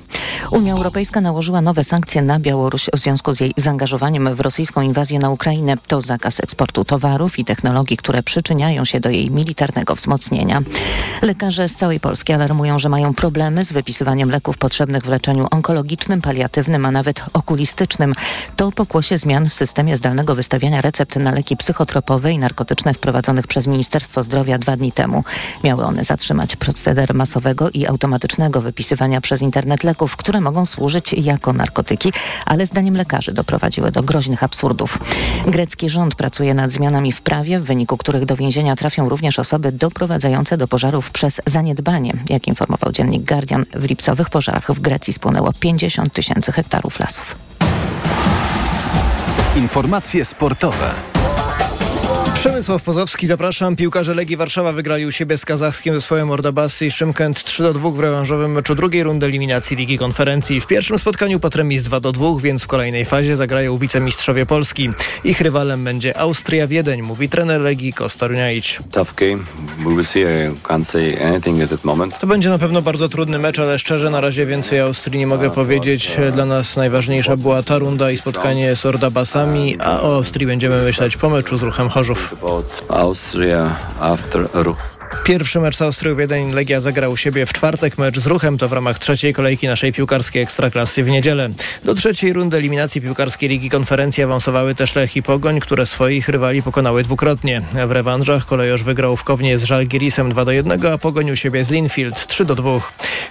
Unia 0.51 0.73
Europejska 0.73 1.21
nałożyła 1.21 1.61
nowe 1.61 1.83
sankcje 1.83 2.21
na 2.21 2.39
Białoruś 2.39 2.89
w 2.93 2.99
związku 2.99 3.33
z 3.33 3.39
jej 3.39 3.53
zaangażowaniem 3.57 4.35
w 4.35 4.39
rosyjską 4.39 4.81
inwazję 4.81 5.19
na 5.19 5.29
Ukrainę. 5.29 5.75
To 5.87 6.01
zakaz 6.01 6.39
eksportu 6.39 6.85
towarów 6.85 7.39
i 7.39 7.45
technologii, 7.45 7.97
które 7.97 8.23
przyczyniają 8.23 8.85
się 8.85 8.99
do 8.99 9.09
jej 9.09 9.31
militarnego 9.31 9.95
wzmocnienia. 9.95 10.61
Lekarze 11.21 11.69
z 11.69 11.75
całej 11.75 11.86
Polski 11.99 12.33
alarmują, 12.33 12.79
że 12.79 12.89
mają 12.89 13.13
problemy 13.13 13.65
z 13.65 13.71
wypisywaniem 13.71 14.31
leków 14.31 14.57
potrzebnych 14.57 15.03
w 15.03 15.09
leczeniu 15.09 15.47
onkologicznym, 15.51 16.21
paliatywnym, 16.21 16.85
a 16.85 16.91
nawet 16.91 17.21
okulistycznym. 17.33 18.13
To 18.55 18.71
pokłosie 18.71 19.17
zmian 19.17 19.49
w 19.49 19.53
systemie 19.53 19.97
zdalnego 19.97 20.35
wystawiania 20.35 20.81
recept 20.81 21.15
na 21.15 21.31
leki 21.31 21.57
psychotropowe 21.57 22.31
i 22.31 22.37
narkotyczne 22.37 22.93
wprowadzonych 22.93 23.47
przez 23.47 23.67
Ministerstwo 23.67 24.23
Zdrowia 24.23 24.57
dwa 24.57 24.77
dni 24.77 24.91
temu. 24.91 25.23
Miały 25.63 25.85
one 25.85 26.03
zatrzymać 26.03 26.55
proceder 26.55 27.13
masowego 27.13 27.69
i 27.69 27.85
automatycznego 27.87 28.61
wypisywania 28.61 29.21
przez 29.21 29.41
internet 29.41 29.83
leków, 29.83 30.15
które 30.15 30.41
mogą 30.41 30.65
służyć 30.65 31.13
jako 31.13 31.53
narkotyki, 31.53 32.13
ale 32.45 32.65
zdaniem 32.65 32.97
lekarzy 32.97 33.33
doprowadziły 33.33 33.91
do 33.91 34.03
groźnych 34.03 34.43
absurdów. 34.43 34.99
Grecki 35.47 35.89
rząd 35.89 36.15
pracuje 36.15 36.53
nad 36.53 36.71
zmianami 36.71 37.11
w 37.11 37.21
prawie, 37.21 37.59
w 37.59 37.63
wyniku 37.63 37.97
których 37.97 38.25
do 38.25 38.35
więzienia 38.35 38.75
trafią 38.75 39.09
również 39.09 39.39
osoby 39.39 39.71
doprowadzające 39.71 40.57
do 40.57 40.67
pożarów 40.67 41.11
przez 41.11 41.41
zaniedbanie 41.45 41.76
zaniedbanie. 41.77 42.13
Jak 42.29 42.47
informował 42.47 42.91
dziennik 42.91 43.23
Guardian, 43.23 43.65
w 43.73 43.83
lipcowych 43.83 44.29
pożarach 44.29 44.71
w 44.71 44.79
Grecji 44.79 45.13
spłonęło 45.13 45.53
50 45.59 46.13
tysięcy 46.13 46.51
hektarów 46.51 46.99
lasów. 46.99 47.35
Informacje 49.55 50.25
sportowe. 50.25 51.16
Przemysław 52.37 52.83
Pozowski, 52.83 53.27
zapraszam. 53.27 53.75
Piłkarze 53.75 54.13
Legii 54.13 54.37
Warszawa 54.37 54.73
wygrali 54.73 55.05
u 55.05 55.11
siebie 55.11 55.37
z 55.37 55.45
kazachskim 55.45 55.95
zespołem 55.95 56.31
Ordabasy 56.31 56.85
i 56.85 56.91
Szymkent 56.91 57.43
3 57.43 57.63
do 57.63 57.73
2 57.73 57.91
w 57.91 57.99
rewanżowym 57.99 58.51
meczu 58.51 58.75
drugiej 58.75 59.03
rundy 59.03 59.25
eliminacji 59.25 59.77
Ligi 59.77 59.97
Konferencji. 59.97 60.61
W 60.61 60.67
pierwszym 60.67 60.99
spotkaniu 60.99 61.39
Patremis 61.39 61.83
2 61.83 61.99
do 61.99 62.11
2, 62.11 62.27
więc 62.41 62.63
w 62.63 62.67
kolejnej 62.67 63.05
fazie 63.05 63.35
zagrają 63.35 63.77
wicemistrzowie 63.77 64.45
Polski. 64.45 64.89
Ich 65.23 65.41
rywalem 65.41 65.83
będzie 65.83 66.17
Austria 66.17 66.67
Wiedeń, 66.67 67.01
mówi 67.01 67.29
trener 67.29 67.61
Legii 67.61 67.93
Kostar 67.93 68.31
Runiaić. 68.31 68.79
Tough 68.91 69.15
game. 69.15 69.43
We 69.77 69.95
will 69.95 70.05
see. 70.05 70.21
I 70.21 70.49
can't 70.63 70.83
say 70.83 71.17
anything 71.23 71.61
at 71.61 71.69
that 71.69 71.83
moment. 71.83 72.19
To 72.19 72.27
będzie 72.27 72.49
na 72.49 72.57
pewno 72.59 72.81
bardzo 72.81 73.09
trudny 73.09 73.39
mecz, 73.39 73.59
ale 73.59 73.79
szczerze 73.79 74.09
na 74.09 74.21
razie 74.21 74.45
więcej 74.45 74.79
Austrii 74.79 75.19
nie 75.19 75.27
mogę 75.27 75.49
powiedzieć. 75.49 76.11
Dla 76.33 76.45
nas 76.45 76.75
najważniejsza 76.75 77.37
była 77.37 77.63
ta 77.63 77.77
runda 77.77 78.11
i 78.11 78.17
spotkanie 78.17 78.75
z 78.75 78.85
Ordabasami, 78.85 79.77
a 79.79 80.01
o 80.01 80.15
Austrii 80.15 80.47
będziemy 80.47 80.81
myśleć 80.81 81.17
po 81.17 81.29
meczu 81.29 81.57
z 81.57 81.61
Ruchem 81.61 81.89
Chorzów. 81.89 82.26
About 82.31 82.65
Austria 82.89 83.77
after 83.99 84.47
Ruch. 84.53 84.96
Pierwszy 85.23 85.59
mecz 85.59 85.75
z 85.75 85.81
Austrią 85.81 86.15
Wiedeń 86.15 86.51
Legia 86.51 86.79
zagrał 86.79 87.11
u 87.11 87.17
siebie 87.17 87.45
w 87.45 87.53
czwartek. 87.53 87.97
Mecz 87.97 88.19
z 88.19 88.27
Ruchem 88.27 88.57
to 88.57 88.69
w 88.69 88.73
ramach 88.73 88.99
trzeciej 88.99 89.33
kolejki 89.33 89.67
naszej 89.67 89.93
piłkarskiej 89.93 90.43
Ekstraklasy 90.43 91.03
w 91.03 91.09
niedzielę. 91.09 91.49
Do 91.83 91.95
trzeciej 91.95 92.33
rundy 92.33 92.57
eliminacji 92.57 93.01
piłkarskiej 93.01 93.49
Ligi 93.49 93.69
Konferencji 93.69 94.23
awansowały 94.23 94.75
też 94.75 94.95
Lech 94.95 95.15
i 95.15 95.23
Pogoń, 95.23 95.59
które 95.59 95.85
swoich 95.85 96.29
rywali 96.29 96.63
pokonały 96.63 97.03
dwukrotnie. 97.03 97.61
W 97.87 97.91
rewanżach 97.91 98.45
kolejorz 98.45 98.83
wygrał 98.83 99.17
w 99.17 99.23
Kownie 99.23 99.57
z 99.57 99.63
Żalgirisem 99.63 100.29
2 100.29 100.45
do 100.45 100.51
1, 100.51 100.85
a 100.93 100.97
Pogoń 100.97 101.31
u 101.31 101.35
siebie 101.35 101.65
z 101.65 101.69
Linfield 101.69 102.27
3 102.27 102.45
do 102.45 102.55
2. 102.55 102.71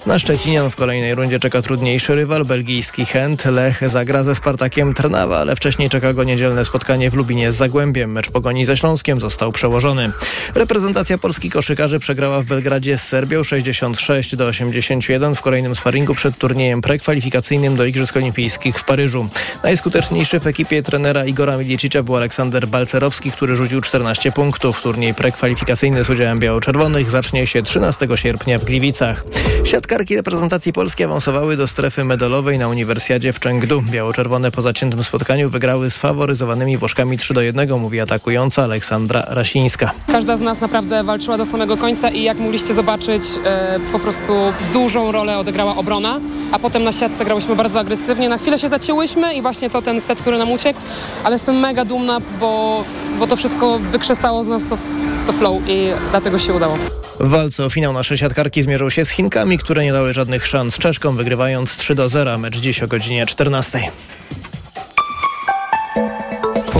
Na 0.06 0.18
Szczecinian 0.18 0.70
w 0.70 0.76
kolejnej 0.76 1.14
rundzie 1.14 1.40
czeka 1.40 1.62
trudniejszy 1.62 2.14
rywal, 2.14 2.44
belgijski 2.44 3.06
Chęt. 3.06 3.44
Lech 3.44 3.88
zagra 3.88 4.24
ze 4.24 4.34
Spartakiem 4.34 4.94
Trnawa, 4.94 5.38
ale 5.38 5.56
wcześniej 5.56 5.90
czeka 5.90 6.12
go 6.12 6.24
niedzielne 6.24 6.64
spotkanie 6.64 7.10
w 7.10 7.14
Lubinie 7.14 7.52
z 7.52 7.56
Zagłębiem. 7.56 8.12
Mecz 8.12 8.30
Pogoni 8.30 8.64
ze 8.64 8.76
Śląskiem 8.76 9.20
został 9.20 9.52
przełożony. 9.52 10.12
Reprezentacja 10.54 11.18
Polski 11.18 11.50
koszykarzy 11.66 11.98
przegrała 11.98 12.40
w 12.42 12.44
Belgradzie 12.44 12.98
z 12.98 13.02
Serbią 13.02 13.44
66 13.44 14.36
do 14.36 14.46
81 14.46 15.34
w 15.34 15.42
kolejnym 15.42 15.74
sparingu 15.74 16.14
przed 16.14 16.38
turniejem 16.38 16.82
prekwalifikacyjnym 16.82 17.76
do 17.76 17.84
Igrzysk 17.84 18.16
Olimpijskich 18.16 18.78
w 18.78 18.84
Paryżu. 18.84 19.28
Najskuteczniejszy 19.62 20.40
w 20.40 20.46
ekipie 20.46 20.82
trenera 20.82 21.24
Igora 21.24 21.56
Milicicza 21.56 22.02
był 22.02 22.16
Aleksander 22.16 22.68
Balcerowski, 22.68 23.30
który 23.30 23.56
rzucił 23.56 23.80
14 23.80 24.32
punktów. 24.32 24.82
Turniej 24.82 25.14
prekwalifikacyjny 25.14 26.04
z 26.04 26.10
udziałem 26.10 26.38
biało-czerwonych 26.38 27.10
zacznie 27.10 27.46
się 27.46 27.62
13 27.62 28.08
sierpnia 28.14 28.58
w 28.58 28.64
Gliwicach. 28.64 29.24
Siatkarki 29.64 30.16
reprezentacji 30.16 30.72
Polski 30.72 31.04
awansowały 31.04 31.56
do 31.56 31.66
strefy 31.66 32.04
medalowej 32.04 32.58
na 32.58 32.68
Uniwersjadzie 32.68 33.32
w 33.32 33.40
Chengdu. 33.40 33.82
Biało-czerwone 33.82 34.50
po 34.50 34.62
zaciętym 34.62 35.04
spotkaniu 35.04 35.50
wygrały 35.50 35.90
z 35.90 35.98
faworyzowanymi 35.98 36.76
Włoszkami 36.76 37.18
3 37.18 37.34
do 37.34 37.40
1, 37.40 37.78
mówi 37.78 38.00
atakująca 38.00 38.62
Aleksandra 38.62 39.24
Rasińska. 39.28 39.90
Każda 40.06 40.36
z 40.36 40.40
nas 40.40 40.60
naprawdę 40.60 41.04
walczyła 41.04 41.36
do 41.36 41.46
końca 41.78 42.08
i 42.08 42.22
jak 42.22 42.38
mogliście 42.38 42.74
zobaczyć, 42.74 43.22
e, 43.44 43.80
po 43.92 43.98
prostu 43.98 44.32
dużą 44.72 45.12
rolę 45.12 45.38
odegrała 45.38 45.76
obrona, 45.76 46.20
a 46.52 46.58
potem 46.58 46.84
na 46.84 46.92
siatce 46.92 47.24
grałyśmy 47.24 47.56
bardzo 47.56 47.80
agresywnie. 47.80 48.28
Na 48.28 48.38
chwilę 48.38 48.58
się 48.58 48.68
zacięłyśmy 48.68 49.34
i 49.34 49.42
właśnie 49.42 49.70
to 49.70 49.82
ten 49.82 50.00
set, 50.00 50.20
który 50.20 50.38
nam 50.38 50.52
uciekł, 50.52 50.80
ale 51.24 51.34
jestem 51.34 51.58
mega 51.58 51.84
dumna, 51.84 52.20
bo, 52.40 52.84
bo 53.18 53.26
to 53.26 53.36
wszystko 53.36 53.78
wykrzesało 53.78 54.44
z 54.44 54.48
nas 54.48 54.64
to, 54.64 54.78
to 55.26 55.32
flow 55.32 55.62
i 55.68 55.88
dlatego 56.10 56.38
się 56.38 56.54
udało. 56.54 56.78
W 57.20 57.28
walce 57.28 57.64
o 57.64 57.70
finał 57.70 57.92
nasze 57.92 58.18
siatkarki 58.18 58.62
zmierzą 58.62 58.90
się 58.90 59.04
z 59.04 59.10
Chinkami, 59.10 59.58
które 59.58 59.84
nie 59.84 59.92
dały 59.92 60.14
żadnych 60.14 60.46
szans 60.46 60.78
Czeszkom, 60.78 61.16
wygrywając 61.16 61.76
3 61.76 61.94
do 61.94 62.08
0. 62.08 62.38
Mecz 62.38 62.56
dziś 62.56 62.82
o 62.82 62.88
godzinie 62.88 63.26
14. 63.26 63.90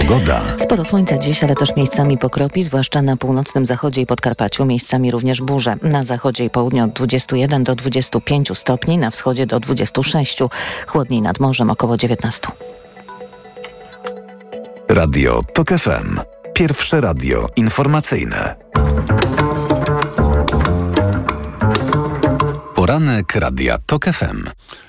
Pogoda. 0.07 0.41
Sporo 0.57 0.85
słońca 0.85 1.17
dziś, 1.17 1.43
ale 1.43 1.55
też 1.55 1.75
miejscami 1.75 2.17
pokropi, 2.17 2.63
zwłaszcza 2.63 3.01
na 3.01 3.17
północnym 3.17 3.65
zachodzie 3.65 4.01
i 4.01 4.05
Podkarpaciu, 4.05 4.65
miejscami 4.65 5.11
również 5.11 5.41
burze. 5.41 5.75
Na 5.81 6.03
zachodzie 6.03 6.45
i 6.45 6.49
południu 6.49 6.83
od 6.83 6.91
21 6.91 7.63
do 7.63 7.75
25 7.75 8.57
stopni, 8.57 8.97
na 8.97 9.11
wschodzie 9.11 9.45
do 9.45 9.59
26, 9.59 10.39
chłodniej 10.87 11.21
nad 11.21 11.39
morzem 11.39 11.69
około 11.69 11.97
19. 11.97 12.47
Radio 14.89 15.41
TOK 15.53 15.69
FM. 15.69 16.19
Pierwsze 16.53 17.01
radio 17.01 17.47
informacyjne. 17.55 18.55
Poranek 22.87 23.35
Radia 23.35 23.77
TOK 23.85 24.05
FM. 24.05 24.43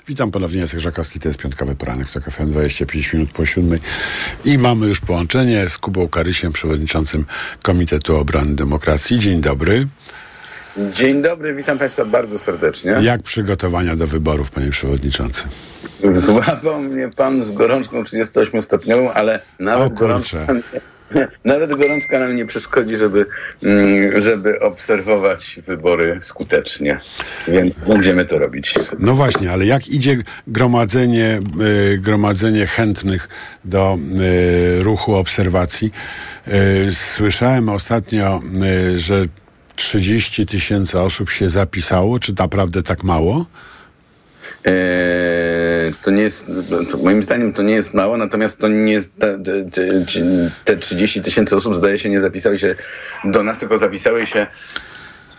Witam 0.07 0.31
ponownie, 0.31 0.61
Jacek 0.61 0.79
Żakowski, 0.79 1.19
to 1.19 1.27
jest 1.27 1.39
piątkowy 1.39 1.75
poranek 1.75 2.09
TOK 2.09 2.23
FM, 2.23 2.51
25 2.51 3.13
minut 3.13 3.31
po 3.31 3.45
siódmej 3.45 3.79
i 4.45 4.57
mamy 4.57 4.87
już 4.87 4.99
połączenie 4.99 5.69
z 5.69 5.77
Kubą 5.77 6.09
Karysiem, 6.09 6.53
przewodniczącym 6.53 7.25
Komitetu 7.61 8.15
Obrony 8.15 8.55
Demokracji. 8.55 9.19
Dzień 9.19 9.41
dobry. 9.41 9.87
Dzień 10.93 11.21
dobry, 11.21 11.53
witam 11.53 11.77
Państwa 11.77 12.05
bardzo 12.05 12.39
serdecznie. 12.39 12.95
Jak 13.01 13.23
przygotowania 13.23 13.95
do 13.95 14.07
wyborów, 14.07 14.51
panie 14.51 14.69
przewodniczący? 14.69 15.43
Złapał 16.17 16.81
mnie 16.81 17.09
pan 17.09 17.43
z 17.43 17.51
gorączką 17.51 18.03
38-stopniową, 18.03 19.11
ale 19.13 19.39
nawet 19.59 19.93
gorączka, 19.93 20.47
nawet 21.45 21.73
gorączka 21.73 22.19
nam 22.19 22.35
nie 22.35 22.45
przeszkodzi, 22.45 22.97
żeby, 22.97 23.25
mm, 23.63 24.21
żeby 24.21 24.59
obserwować 24.59 25.59
wybory 25.67 26.17
skutecznie. 26.21 26.99
Więc 27.47 27.79
będziemy 27.79 28.25
to 28.25 28.39
robić. 28.39 28.75
No 28.99 29.15
właśnie, 29.15 29.51
ale 29.51 29.65
jak 29.65 29.87
idzie 29.87 30.17
gromadzenie, 30.47 31.39
y, 31.93 31.97
gromadzenie 31.97 32.67
chętnych 32.67 33.29
do 33.65 33.97
y, 34.79 34.83
ruchu 34.83 35.15
obserwacji? 35.15 35.91
Y, 36.47 36.93
słyszałem 36.95 37.69
ostatnio, 37.69 38.41
że 38.97 39.25
30 39.75 40.45
tysięcy 40.45 40.99
osób 40.99 41.29
się 41.29 41.49
zapisało. 41.49 42.19
Czy 42.19 42.33
naprawdę 42.39 42.83
tak 42.83 43.03
mało? 43.03 43.45
Eee, 44.65 45.93
to 46.03 46.11
nie 46.11 46.23
jest, 46.23 46.45
to 46.91 46.97
moim 46.97 47.23
zdaniem 47.23 47.53
to 47.53 47.63
nie 47.63 47.73
jest 47.73 47.93
mało, 47.93 48.17
natomiast 48.17 48.59
to 48.59 48.67
nie 48.67 48.93
jest, 48.93 49.11
te, 49.19 49.39
te, 49.43 50.05
te 50.65 50.77
30 50.77 51.21
tysięcy 51.21 51.55
osób 51.55 51.75
zdaje 51.75 51.97
się 51.97 52.09
nie 52.09 52.21
zapisały 52.21 52.57
się 52.57 52.75
do 53.23 53.43
nas, 53.43 53.57
tylko 53.57 53.77
zapisały 53.77 54.25
się 54.25 54.47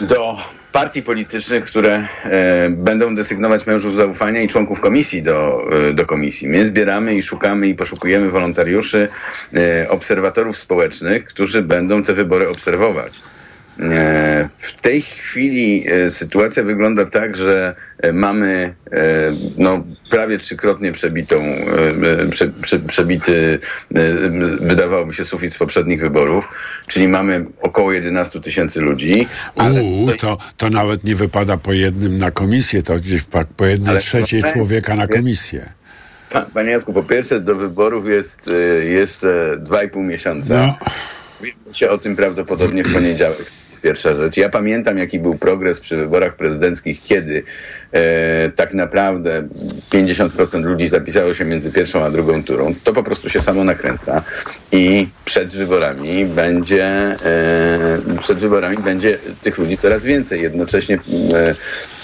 do 0.00 0.38
partii 0.72 1.02
politycznych, 1.02 1.64
które 1.64 2.06
e, 2.24 2.70
będą 2.70 3.14
desygnować 3.14 3.66
mężów 3.66 3.94
zaufania 3.94 4.42
i 4.42 4.48
członków 4.48 4.80
komisji 4.80 5.22
do, 5.22 5.62
e, 5.88 5.92
do 5.92 6.06
komisji. 6.06 6.48
My 6.48 6.64
zbieramy 6.64 7.14
i 7.14 7.22
szukamy 7.22 7.68
i 7.68 7.74
poszukujemy 7.74 8.30
wolontariuszy, 8.30 9.08
e, 9.54 9.88
obserwatorów 9.88 10.58
społecznych, 10.58 11.24
którzy 11.24 11.62
będą 11.62 12.02
te 12.02 12.14
wybory 12.14 12.48
obserwować. 12.48 13.20
E, 13.78 14.48
W 14.58 14.80
tej 14.80 15.02
chwili 15.02 15.84
e, 15.88 16.10
sytuacja 16.10 16.62
wygląda 16.62 17.06
tak, 17.06 17.36
że 17.36 17.74
e, 17.98 18.12
mamy 18.12 18.74
no, 19.56 19.84
prawie 20.10 20.38
trzykrotnie 20.38 20.92
przebitą, 20.92 21.36
prze, 22.30 22.48
prze, 22.62 22.78
przebity, 22.78 23.58
wydawałoby 24.60 25.12
się, 25.12 25.24
sufit 25.24 25.54
z 25.54 25.58
poprzednich 25.58 26.00
wyborów, 26.00 26.48
czyli 26.86 27.08
mamy 27.08 27.44
około 27.60 27.92
11 27.92 28.40
tysięcy 28.40 28.80
ludzi. 28.80 29.26
Ale 29.56 29.82
Uuu, 29.82 30.12
to, 30.12 30.38
to 30.56 30.70
nawet 30.70 31.04
nie 31.04 31.14
wypada 31.14 31.56
po 31.56 31.72
jednym 31.72 32.18
na 32.18 32.30
komisję, 32.30 32.82
to 32.82 32.96
gdzieś 32.96 33.22
po, 33.56 33.66
jednej 33.66 33.90
Ale- 33.90 34.00
trzeciej 34.00 34.42
człowieka 34.52 34.96
na 34.96 35.06
komisję. 35.06 35.72
Pa- 36.30 36.42
Panie 36.42 36.70
Jacku, 36.70 36.92
po 36.92 37.02
pierwsze 37.02 37.40
do 37.40 37.54
wyborów 37.56 38.06
jest 38.08 38.40
jeszcze 38.90 39.56
2,5 39.64 39.96
miesiąca. 40.04 40.54
No. 40.54 40.78
Wiemy 41.42 41.74
się 41.74 41.90
o 41.90 41.98
tym 41.98 42.16
prawdopodobnie 42.16 42.84
w 42.84 42.92
poniedziałek. 42.92 43.59
Jest 43.80 43.82
Pierwsza 43.82 44.14
rzecz. 44.14 44.36
Ja 44.36 44.48
pamiętam, 44.48 44.98
jaki 44.98 45.18
był 45.18 45.34
progres 45.34 45.80
przy 45.80 45.96
wyborach 45.96 46.36
prezydenckich, 46.36 47.02
kiedy 47.02 47.42
e, 47.92 48.50
tak 48.50 48.74
naprawdę 48.74 49.48
50% 49.90 50.64
ludzi 50.64 50.88
zapisało 50.88 51.34
się 51.34 51.44
między 51.44 51.72
pierwszą 51.72 52.04
a 52.04 52.10
drugą 52.10 52.44
turą. 52.44 52.74
To 52.84 52.92
po 52.92 53.02
prostu 53.02 53.28
się 53.28 53.40
samo 53.40 53.64
nakręca 53.64 54.22
i 54.72 55.08
przed 55.24 55.56
wyborami 55.56 56.26
będzie 56.26 56.84
e, 56.84 58.18
przed 58.20 58.38
wyborami 58.38 58.76
będzie 58.76 59.18
tych 59.42 59.58
ludzi 59.58 59.78
coraz 59.78 60.04
więcej. 60.04 60.42
Jednocześnie 60.42 60.98
e, 61.34 61.54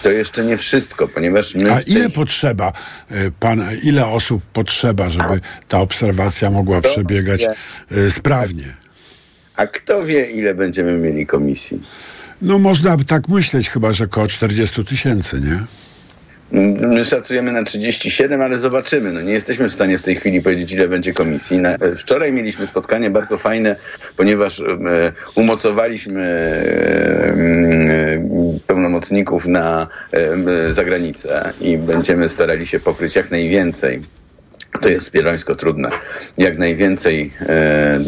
to 0.03 0.11
jeszcze 0.11 0.45
nie 0.45 0.57
wszystko, 0.57 1.09
ponieważ 1.09 1.55
my 1.55 1.73
A 1.73 1.81
tej 1.81 1.95
ile 1.95 2.11
potrzeba, 2.11 2.73
y, 3.11 3.33
pan, 3.41 3.63
ile 3.83 4.07
osób 4.07 4.43
potrzeba, 4.53 5.11
żeby 5.11 5.41
ta 5.69 5.81
obserwacja 5.81 6.51
mogła 6.51 6.81
przebiegać 6.81 7.47
y, 7.93 8.11
sprawnie? 8.11 8.86
A 9.57 9.67
kto 9.67 10.05
wie, 10.05 10.31
ile 10.31 10.55
będziemy 10.55 10.99
mieli 10.99 11.27
komisji? 11.27 11.83
No 12.43 12.59
można 12.59 12.97
by 12.97 13.05
tak 13.05 13.29
myśleć, 13.29 13.71
chyba 13.71 13.93
że 13.93 14.05
około 14.05 14.27
40 14.27 14.85
tysięcy, 14.85 15.41
nie? 15.41 15.61
My 16.89 17.05
szacujemy 17.05 17.53
na 17.53 17.65
37, 17.65 18.41
ale 18.41 18.59
zobaczymy. 18.59 19.13
No, 19.13 19.21
nie 19.21 19.33
jesteśmy 19.33 19.69
w 19.69 19.73
stanie 19.73 19.99
w 19.99 20.03
tej 20.03 20.17
chwili 20.17 20.43
powiedzieć, 20.43 20.73
ile 20.73 20.89
będzie 20.89 21.13
komisji. 21.13 21.59
Na, 21.59 21.75
e, 21.75 21.97
wczoraj 21.97 22.33
mieliśmy 22.33 22.67
spotkanie 22.67 23.11
bardzo 23.11 23.39
fajne, 23.39 23.77
ponieważ 24.17 24.61
e, 24.61 24.65
umocowaliśmy 25.35 26.23
e, 26.23 27.29
e, 27.29 28.59
pełnomocników 28.67 29.47
na 29.47 29.89
e, 30.13 30.73
zagranicę 30.73 31.53
i 31.61 31.79
będziemy 31.79 32.29
starali 32.29 32.67
się 32.67 32.81
pokryć 32.81 33.17
jak 33.17 33.31
najwięcej 33.31 34.01
To 34.81 34.89
jest 34.89 35.07
spielońsko 35.07 35.55
trudne. 35.55 35.91
Jak 36.39 36.59
najwięcej 36.59 37.31
e, 37.41 38.01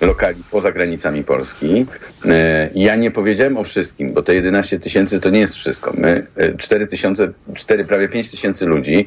lokali 0.00 0.42
poza 0.50 0.72
granicami 0.72 1.24
Polski. 1.24 1.86
E, 2.26 2.70
Ja 2.74 2.96
nie 2.96 3.10
powiedziałem 3.10 3.56
o 3.56 3.64
wszystkim, 3.64 4.12
bo 4.12 4.22
te 4.22 4.34
11 4.34 4.78
tysięcy 4.78 5.20
to 5.20 5.30
nie 5.30 5.40
jest 5.40 5.54
wszystko. 5.54 5.92
My 5.98 6.26
e, 6.36 6.56
4 6.56 6.86
tysiące, 6.86 7.32
4, 7.54 7.84
prawie 7.84 8.08
5 8.08 8.30
tysięcy 8.30 8.66
ludzi 8.66 9.06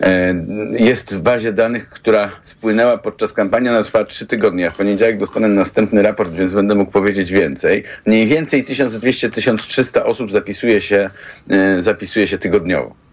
e, 0.00 0.34
jest 0.78 1.14
w 1.14 1.20
bazie 1.20 1.52
danych, 1.52 1.88
która 1.90 2.32
spłynęła 2.42 2.98
podczas 2.98 3.32
kampanii, 3.32 3.68
ona 3.70 3.82
trwa 3.82 4.04
3 4.04 4.26
tygodnie, 4.26 4.66
a 4.66 4.70
w 4.70 4.76
poniedziałek 4.76 5.18
dostanę 5.18 5.48
następny 5.48 6.02
raport, 6.02 6.32
więc 6.32 6.52
będę 6.54 6.74
mógł 6.74 6.92
powiedzieć 6.92 7.32
więcej. 7.32 7.84
Mniej 8.06 8.26
więcej 8.26 8.64
1200-1300 8.64 10.02
osób 10.04 10.32
zapisuje 10.32 10.80
się, 10.80 11.10
e, 11.50 11.82
zapisuje 11.82 12.26
się 12.26 12.38
tygodniowo. 12.38 13.03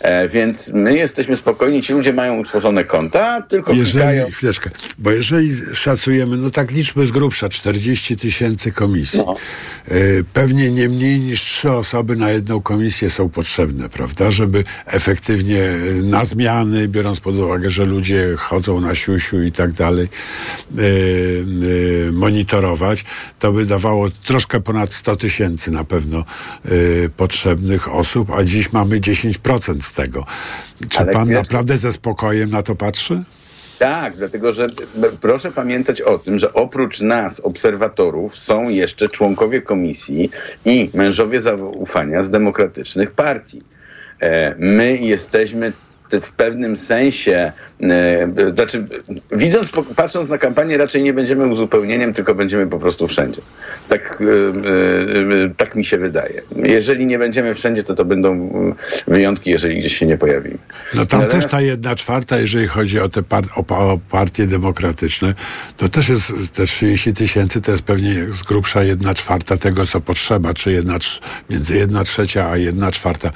E, 0.00 0.28
Więc 0.28 0.68
my 0.74 0.96
jesteśmy 0.96 1.36
spokojni, 1.36 1.82
ci 1.82 1.92
ludzie 1.92 2.12
mają 2.12 2.38
utworzone 2.38 2.84
konta, 2.84 3.42
tylko 3.42 3.72
klikają. 3.72 4.10
Jeżeli, 4.10 4.32
chwileczkę, 4.32 4.70
bo 4.98 5.10
jeżeli 5.10 5.54
szacujemy, 5.74 6.36
no 6.36 6.50
tak 6.50 6.70
liczmy 6.70 7.06
z 7.06 7.10
grubsza, 7.10 7.48
40 7.48 8.16
tysięcy 8.16 8.72
komisji. 8.72 9.18
No. 9.26 9.34
Y, 9.96 10.24
Pewnie 10.32 10.70
nie 10.70 10.88
mniej 10.88 11.20
niż 11.20 11.40
trzy 11.40 11.70
osoby 11.70 12.16
na 12.16 12.30
jedną 12.30 12.60
komisję 12.62 13.10
są 13.10 13.28
potrzebne, 13.28 13.88
prawda? 13.88 14.30
Żeby 14.30 14.64
efektywnie 14.86 15.62
y, 15.62 16.02
na 16.02 16.24
zmiany, 16.24 16.88
biorąc 16.88 17.20
pod 17.20 17.36
uwagę, 17.36 17.70
że 17.70 17.84
ludzie 17.84 18.34
chodzą 18.36 18.80
na 18.80 18.94
siusiu 18.94 19.42
i 19.42 19.52
tak 19.52 19.72
dalej, 19.72 20.08
monitorować, 22.12 23.04
to 23.38 23.52
by 23.52 23.66
dawało 23.66 24.10
troszkę 24.10 24.60
ponad 24.60 24.94
100 24.94 25.16
tysięcy 25.16 25.70
na 25.70 25.84
pewno 25.84 26.24
potrzebnych 27.16 27.94
osób, 27.94 28.30
a 28.30 28.44
dziś 28.44 28.72
mamy 28.72 29.00
10% 29.00 29.80
z 29.90 29.92
tego. 29.92 30.24
Czy 30.90 30.98
Ale 30.98 31.12
pan 31.12 31.28
wiesz- 31.28 31.36
naprawdę 31.38 31.76
ze 31.76 31.92
spokojem 31.92 32.50
na 32.50 32.62
to 32.62 32.74
patrzy? 32.74 33.22
Tak, 33.78 34.16
dlatego 34.16 34.52
że 34.52 34.66
proszę 35.20 35.52
pamiętać 35.52 36.00
o 36.00 36.18
tym, 36.18 36.38
że 36.38 36.52
oprócz 36.54 37.00
nas, 37.00 37.40
obserwatorów, 37.40 38.36
są 38.38 38.68
jeszcze 38.68 39.08
członkowie 39.08 39.62
komisji 39.62 40.30
i 40.64 40.90
mężowie 40.94 41.40
zaufania 41.40 42.22
z 42.22 42.30
demokratycznych 42.30 43.10
partii. 43.10 43.62
E, 44.20 44.54
My 44.58 44.96
jesteśmy 44.96 45.72
w 46.20 46.32
pewnym 46.32 46.76
sensie, 46.76 47.52
e, 47.82 48.52
znaczy, 48.54 48.84
widząc, 49.32 49.70
patrząc 49.96 50.30
na 50.30 50.38
kampanię, 50.38 50.76
raczej 50.78 51.02
nie 51.02 51.12
będziemy 51.12 51.46
uzupełnieniem, 51.46 52.14
tylko 52.14 52.34
będziemy 52.34 52.66
po 52.66 52.78
prostu 52.78 53.08
wszędzie. 53.08 53.40
Tak, 53.88 54.22
e, 54.22 55.44
e, 55.44 55.54
tak 55.56 55.74
mi 55.74 55.84
się 55.84 55.98
wydaje. 55.98 56.42
Jeżeli 56.56 57.06
nie 57.06 57.18
będziemy 57.18 57.54
wszędzie, 57.54 57.82
to 57.84 57.94
to 57.94 58.04
będą 58.04 58.34
e, 59.08 59.10
wyjątki, 59.12 59.50
jeżeli 59.50 59.78
gdzieś 59.78 59.98
się 59.98 60.06
nie 60.06 60.18
pojawimy. 60.18 60.58
No 60.94 61.06
tam 61.06 61.20
Natomiast- 61.20 61.42
też 61.42 61.50
ta 61.50 61.60
jedna 61.60 61.96
czwarta, 61.96 62.38
jeżeli 62.38 62.66
chodzi 62.66 63.00
o 63.00 63.08
te 63.08 63.22
par, 63.22 63.44
o, 63.56 63.62
pa- 63.62 63.78
o 63.78 63.98
partie 64.10 64.46
demokratyczne, 64.46 65.34
to 65.76 65.88
też 65.88 66.08
jest 66.08 66.32
te 66.54 66.66
30 66.66 67.14
tysięcy, 67.14 67.60
to 67.60 67.70
jest 67.70 67.82
pewnie 67.82 68.26
z 68.32 68.42
grubsza 68.42 68.82
jedna 68.82 69.14
czwarta 69.14 69.56
tego, 69.56 69.86
co 69.86 70.00
potrzeba, 70.00 70.54
czy 70.54 70.72
jedna, 70.72 70.96
między 71.50 71.76
jedna 71.76 72.04
trzecia 72.04 72.50
a 72.50 72.56
jedna 72.56 72.90
czwarta. 72.92 73.30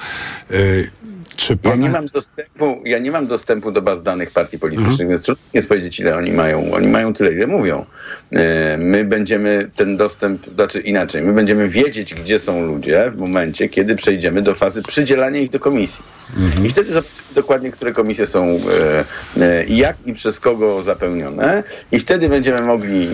Czy 1.37 1.53
Ja 1.63 1.69
pana... 1.71 1.75
nie 1.83 1.89
mam 1.89 2.05
dostępu, 2.05 2.81
ja 2.85 2.99
nie 2.99 3.11
mam 3.11 3.27
dostępu 3.27 3.71
do 3.71 3.81
baz 3.81 4.03
danych 4.03 4.31
partii 4.31 4.59
politycznych, 4.59 4.91
Mhm. 4.91 5.09
więc 5.09 5.21
trudno 5.21 5.43
jest 5.53 5.67
powiedzieć, 5.67 5.99
ile 5.99 6.15
oni 6.17 6.31
mają. 6.31 6.73
Oni 6.73 6.87
mają 6.87 7.13
tyle, 7.13 7.33
ile 7.33 7.47
mówią. 7.47 7.85
E, 8.31 8.77
My 8.77 9.03
będziemy 9.05 9.69
ten 9.75 9.97
dostęp, 9.97 10.41
znaczy 10.55 10.79
inaczej, 10.79 11.21
my 11.23 11.33
będziemy 11.33 11.69
wiedzieć, 11.69 12.13
gdzie 12.13 12.39
są 12.39 12.65
ludzie 12.65 13.11
w 13.15 13.17
momencie, 13.19 13.69
kiedy 13.69 13.95
przejdziemy 13.95 14.41
do 14.41 14.55
fazy 14.55 14.83
przydzielania 14.83 15.39
ich 15.39 15.49
do 15.49 15.59
komisji. 15.59 16.03
Mhm. 16.37 16.65
I 16.65 16.69
wtedy 16.69 17.01
dokładnie, 17.35 17.71
które 17.71 17.91
komisje 17.93 18.25
są 18.25 18.45
e, 18.45 19.41
e, 19.41 19.65
jak 19.65 19.97
i 20.05 20.13
przez 20.13 20.39
kogo 20.39 20.83
zapełnione. 20.83 21.63
I 21.91 21.99
wtedy 21.99 22.29
będziemy 22.29 22.61
mogli 22.61 23.07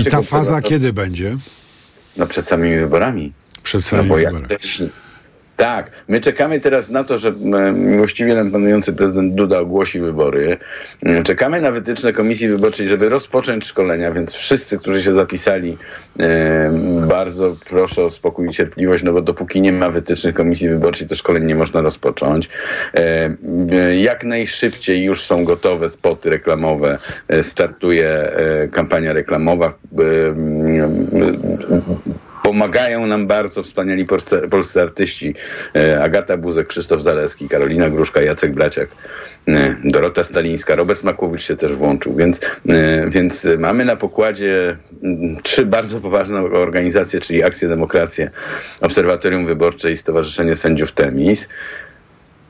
I 0.00 0.04
ta 0.04 0.22
faza 0.22 0.62
kiedy 0.62 0.92
będzie? 0.92 1.36
No 2.16 2.26
przed 2.26 2.48
samymi 2.48 2.76
wyborami. 2.78 3.32
Przed 3.62 3.84
samymi 3.84 4.08
no 4.08 4.14
bo 4.14 4.18
jak 4.20 4.32
wyborami. 4.34 4.60
też, 4.60 4.82
tak, 5.56 5.90
my 6.08 6.20
czekamy 6.20 6.60
teraz 6.60 6.90
na 6.90 7.04
to, 7.04 7.18
że 7.18 7.28
e, 7.28 7.72
miłościwie 7.72 8.34
nam 8.34 8.50
panujący 8.50 8.92
prezydent 8.92 9.34
Duda 9.34 9.58
ogłosi 9.58 10.00
wybory. 10.00 10.56
E, 11.02 11.22
Czekamy 11.22 11.60
na 11.60 11.72
wytyczne 11.72 12.12
Komisji 12.12 12.48
Wyborczej, 12.48 12.88
żeby 12.88 13.08
rozpocząć 13.08 13.64
szkolenia, 13.66 14.12
więc 14.12 14.34
wszyscy, 14.34 14.78
którzy 14.78 15.02
się 15.02 15.14
zapisali, 15.14 15.76
bardzo 17.08 17.56
proszę 17.70 18.04
o 18.04 18.10
spokój 18.10 18.48
i 18.48 18.50
cierpliwość, 18.50 19.02
no 19.02 19.12
bo 19.12 19.22
dopóki 19.22 19.60
nie 19.60 19.72
ma 19.72 19.90
wytycznych 19.90 20.34
Komisji 20.34 20.68
Wyborczej, 20.68 21.08
to 21.08 21.14
szkoleń 21.14 21.44
nie 21.44 21.54
można 21.54 21.80
rozpocząć. 21.80 22.48
E, 22.94 23.96
Jak 23.96 24.24
najszybciej 24.24 25.04
już 25.04 25.22
są 25.22 25.44
gotowe 25.44 25.88
spoty 25.88 26.30
reklamowe, 26.30 26.98
e, 27.28 27.42
startuje 27.42 28.08
e, 28.10 28.68
kampania 28.68 29.12
reklamowa. 29.12 29.74
Pomagają 32.54 33.06
nam 33.06 33.26
bardzo 33.26 33.62
wspaniali 33.62 34.06
polscy, 34.06 34.48
polscy 34.50 34.82
artyści. 34.82 35.34
E, 35.76 36.02
Agata 36.02 36.36
Buzek, 36.36 36.66
Krzysztof 36.66 37.02
Zaleski, 37.02 37.48
Karolina 37.48 37.90
Gruszka, 37.90 38.22
Jacek 38.22 38.52
Blaciak, 38.52 38.88
e, 39.48 39.76
Dorota 39.84 40.24
Stalińska, 40.24 40.76
Robert 40.76 41.02
Makłowicz 41.02 41.42
się 41.42 41.56
też 41.56 41.72
włączył. 41.72 42.14
Więc, 42.14 42.40
e, 42.68 43.10
więc 43.10 43.46
mamy 43.58 43.84
na 43.84 43.96
pokładzie 43.96 44.76
mm, 45.02 45.42
trzy 45.42 45.66
bardzo 45.66 46.00
poważne 46.00 46.40
organizacje, 46.40 47.20
czyli 47.20 47.42
Akcję 47.42 47.68
Demokrację, 47.68 48.30
Obserwatorium 48.80 49.46
Wyborcze 49.46 49.92
i 49.92 49.96
Stowarzyszenie 49.96 50.56
Sędziów 50.56 50.92
Temis. 50.92 51.48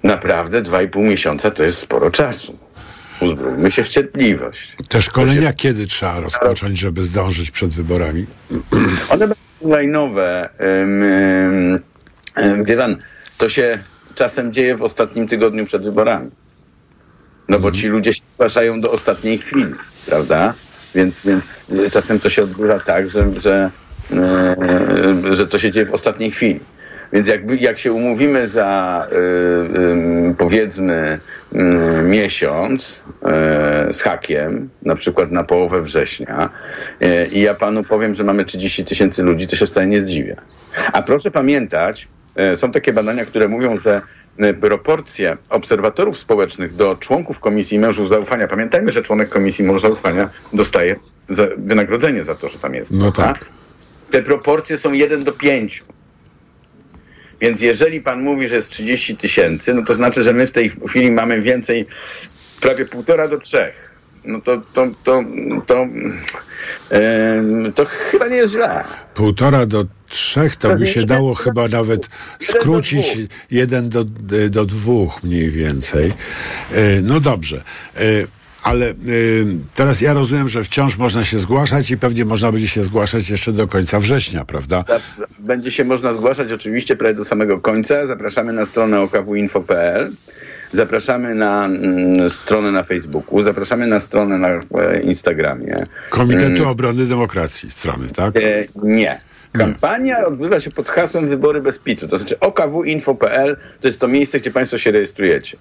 Naprawdę 0.03 0.63
dwa 0.63 0.83
i 0.83 0.89
pół 0.89 1.03
miesiąca 1.03 1.51
to 1.51 1.65
jest 1.65 1.79
sporo 1.79 2.11
czasu. 2.11 2.64
Uzbrójmy 3.21 3.71
się 3.71 3.85
w 3.85 3.89
cierpliwość. 3.89 4.77
Te 4.89 5.03
szkolenia 5.03 5.53
kiedy 5.53 5.87
trzeba 5.87 6.21
rozpocząć, 6.21 6.79
żeby 6.79 7.05
zdążyć 7.05 7.51
przed 7.51 7.71
wyborami? 7.71 8.27
One 9.09 9.19
będą 9.19 9.35
ym, 10.61 11.05
Wie 12.65 12.77
pan, 12.77 12.97
to 13.39 13.49
się 13.49 13.79
czasem 14.15 14.53
dzieje 14.53 14.77
w 14.77 14.83
ostatnim 14.83 15.29
tygodniu 15.29 15.67
przed 15.67 15.83
wyborami. 15.83 16.31
No 17.49 17.59
bo 17.59 17.73
ci 17.73 17.89
ludzie 17.89 18.13
się 18.13 18.23
zgłaszają 18.35 18.81
do 18.81 18.91
ostatniej 18.91 19.39
chwili, 19.39 19.73
prawda? 20.07 20.55
Więc, 20.95 21.27
więc 21.27 21.67
y, 21.71 21.91
czasem 21.91 22.21
to 22.21 22.31
się 22.31 22.43
odbywa 22.43 22.81
tak, 22.81 23.11
że, 23.11 23.33
że, 23.41 23.71
y, 25.31 25.37
że 25.37 25.47
to 25.47 25.59
się 25.59 25.73
dzieje 25.73 25.87
w 25.87 25.93
ostatniej 25.93 26.31
chwili. 26.31 26.61
Więc 27.13 27.29
jakby, 27.29 27.57
jak 27.57 27.79
się 27.79 27.93
umówimy 27.93 28.49
za 28.49 29.07
y, 29.13 29.17
y, 29.81 30.35
powiedzmy 30.39 31.19
y, 31.53 31.59
miesiąc 32.03 33.03
z 33.91 34.03
hakiem, 34.03 34.71
na 34.83 34.95
przykład 34.95 35.31
na 35.31 35.45
połowę 35.45 35.83
września 35.83 36.51
y, 37.03 37.29
i 37.33 37.41
ja 37.41 37.55
panu 37.55 37.85
powiem, 37.85 38.15
że 38.15 38.25
mamy 38.25 38.45
30 38.45 38.85
tysięcy 38.85 39.23
ludzi, 39.23 39.47
to 39.47 39.57
się 39.57 39.67
wcale 39.67 39.87
nie 39.87 40.01
zdziwię. 40.01 40.37
A 40.93 41.03
proszę 41.03 41.31
pamiętać, 41.31 42.09
y, 42.53 42.57
są 42.57 42.73
takie 42.73 42.93
badania, 42.93 43.25
które 43.25 43.49
mówią, 43.49 43.81
że 43.81 44.03
y, 44.45 44.55
proporcje 44.55 45.37
obserwatorów 45.49 46.19
społecznych 46.19 46.75
do 46.75 46.97
członków 46.97 47.41
komisji 47.41 47.79
mężów 47.79 48.09
zaufania, 48.09 48.49
pamiętajmy, 48.49 48.93
że 48.93 49.03
członek 49.03 49.29
komisji 49.29 49.65
mężów 49.65 49.83
zaufania 49.83 50.31
dostaje 50.53 50.97
za, 51.29 51.47
wynagrodzenie 51.57 52.25
za 52.25 52.35
to, 52.35 52.49
że 52.49 52.59
tam 52.59 52.75
jest. 52.75 52.91
No 52.91 53.13
prawda? 53.13 53.33
tak. 53.33 53.49
Te 54.11 54.23
proporcje 54.23 54.79
są 54.79 54.93
1 54.93 55.25
do 55.25 55.33
5. 55.33 55.83
Więc 57.45 57.61
jeżeli 57.61 58.01
pan 58.01 58.23
mówi, 58.23 58.49
że 58.49 58.57
jest 58.57 58.71
30 58.71 59.17
tysięcy, 59.17 59.75
no 59.75 59.83
to 59.83 59.95
znaczy, 59.95 60.23
że 60.23 60.33
my 60.33 60.47
w 60.47 60.51
tej 60.51 60.73
chwili 60.89 61.13
mamy 61.13 61.43
więcej, 61.43 61.87
prawie 62.61 62.85
półtora 62.85 63.29
do 63.29 63.39
trzech. 63.39 63.91
No 64.25 64.41
to, 64.41 64.63
to, 64.73 64.87
to, 65.05 65.23
to, 65.67 65.87
em, 66.91 67.73
to 67.75 67.85
chyba 67.85 68.29
nie 68.29 68.37
jest 68.37 68.53
źle. 68.53 68.85
Półtora 69.15 69.67
do 69.67 69.85
trzech 70.09 70.57
to 70.57 70.77
by 70.77 70.87
się 70.87 71.01
jeden 71.01 71.17
dało 71.17 71.35
chyba 71.35 71.69
nawet 71.69 72.09
jeden 72.41 72.57
do 72.57 72.61
skrócić 72.61 73.07
jeden 73.51 73.89
do, 73.89 74.05
do 74.51 74.65
dwóch 74.65 75.23
mniej 75.23 75.51
więcej. 75.51 76.13
E, 76.73 77.01
No 77.03 77.21
dobrze. 77.21 77.63
Ale 78.65 78.89
e, 78.89 78.95
teraz 79.75 80.01
ja 80.01 80.13
rozumiem, 80.13 80.49
że 80.49 80.65
wciąż 80.65 80.99
można 80.99 81.25
się 81.25 81.39
zgłaszać 81.39 81.91
i 81.91 81.99
pewnie 81.99 82.25
można 82.25 82.53
będzie 82.53 82.69
się 82.69 82.85
zgłaszać 82.85 83.31
jeszcze 83.31 83.53
do 83.53 83.69
końca 83.69 84.01
września, 84.01 84.45
prawda? 84.45 84.85
Będzie 85.39 85.71
się 85.71 85.85
można 85.85 86.13
zgłaszać 86.13 86.53
oczywiście 86.53 86.97
prawie 86.97 87.15
do 87.15 87.25
samego 87.25 87.61
końca. 87.61 88.07
Zapraszamy 88.07 88.53
na 88.53 88.67
stronę 88.67 89.01
okawinfo.pl. 89.01 90.13
Zapraszamy 90.73 91.35
na 91.35 91.65
mm, 91.65 92.31
stronę 92.31 92.73
na 92.73 92.83
Facebooku, 92.83 93.43
zapraszamy 93.43 93.87
na 93.87 94.01
stronę 94.01 94.39
na 94.39 94.49
e, 94.49 94.61
Instagramie. 95.03 95.75
Komitetu 96.11 96.55
Mm. 96.55 96.69
Obrony 96.69 97.07
Demokracji 97.07 97.71
strony, 97.71 98.09
tak? 98.09 98.37
E, 98.37 98.41
nie. 98.83 99.19
Kampania 99.59 100.27
odbywa 100.27 100.61
się 100.61 100.71
pod 100.71 100.89
hasłem 100.89 101.29
Wybory 101.29 101.61
bez 101.61 101.79
PiSu. 101.79 102.09
To 102.09 102.19
znaczy 102.19 102.41
okawinfo.pl 102.41 103.57
to 103.81 103.89
jest 103.89 104.01
to 104.01 104.09
miejsce, 104.09 104.41
gdzie 104.41 104.51
Państwo 104.51 104.79
się 104.79 104.91
rejestrujecie. 104.91 105.57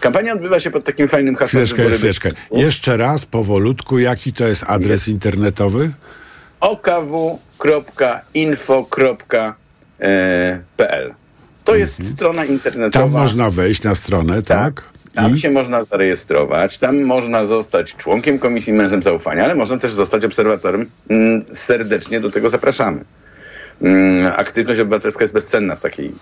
Kampania 0.00 0.32
odbywa 0.32 0.60
się 0.60 0.70
pod 0.70 0.84
takim 0.84 1.08
fajnym 1.08 1.34
hasłem 1.36 1.48
Chwileczkę, 1.48 1.76
Wybory 1.76 1.96
chwileczkę. 1.96 2.28
bez. 2.50 2.62
Jeszcze 2.62 2.96
raz, 2.96 3.26
powolutku, 3.26 3.98
jaki 3.98 4.32
to 4.32 4.46
jest 4.46 4.64
adres 4.66 5.08
internetowy? 5.08 5.92
okw.info.pl 10.10 11.14
To 11.64 11.76
jest 11.76 12.10
strona 12.14 12.44
internetowa. 12.44 13.04
Tam 13.04 13.12
można 13.12 13.50
wejść 13.50 13.82
na 13.82 13.94
stronę, 13.94 14.42
tak? 14.42 14.84
Tam 15.14 15.38
się 15.38 15.50
można 15.50 15.84
zarejestrować, 15.84 16.78
tam 16.78 17.02
można 17.02 17.46
zostać 17.46 17.94
członkiem 17.94 18.38
Komisji 18.38 18.72
Mężem 18.72 19.02
Zaufania, 19.02 19.44
ale 19.44 19.54
można 19.54 19.78
też 19.78 19.92
zostać 19.92 20.24
obserwatorem. 20.24 20.90
Mm, 21.10 21.42
Serdecznie 21.52 22.20
do 22.20 22.30
tego 22.30 22.50
zapraszamy. 22.50 23.04
Mm, 23.82 24.32
Aktywność 24.36 24.80
obywatelska 24.80 25.24
jest 25.24 25.34
bezcenna 25.34 25.76
w, 25.76 25.80
takiej, 25.80 26.12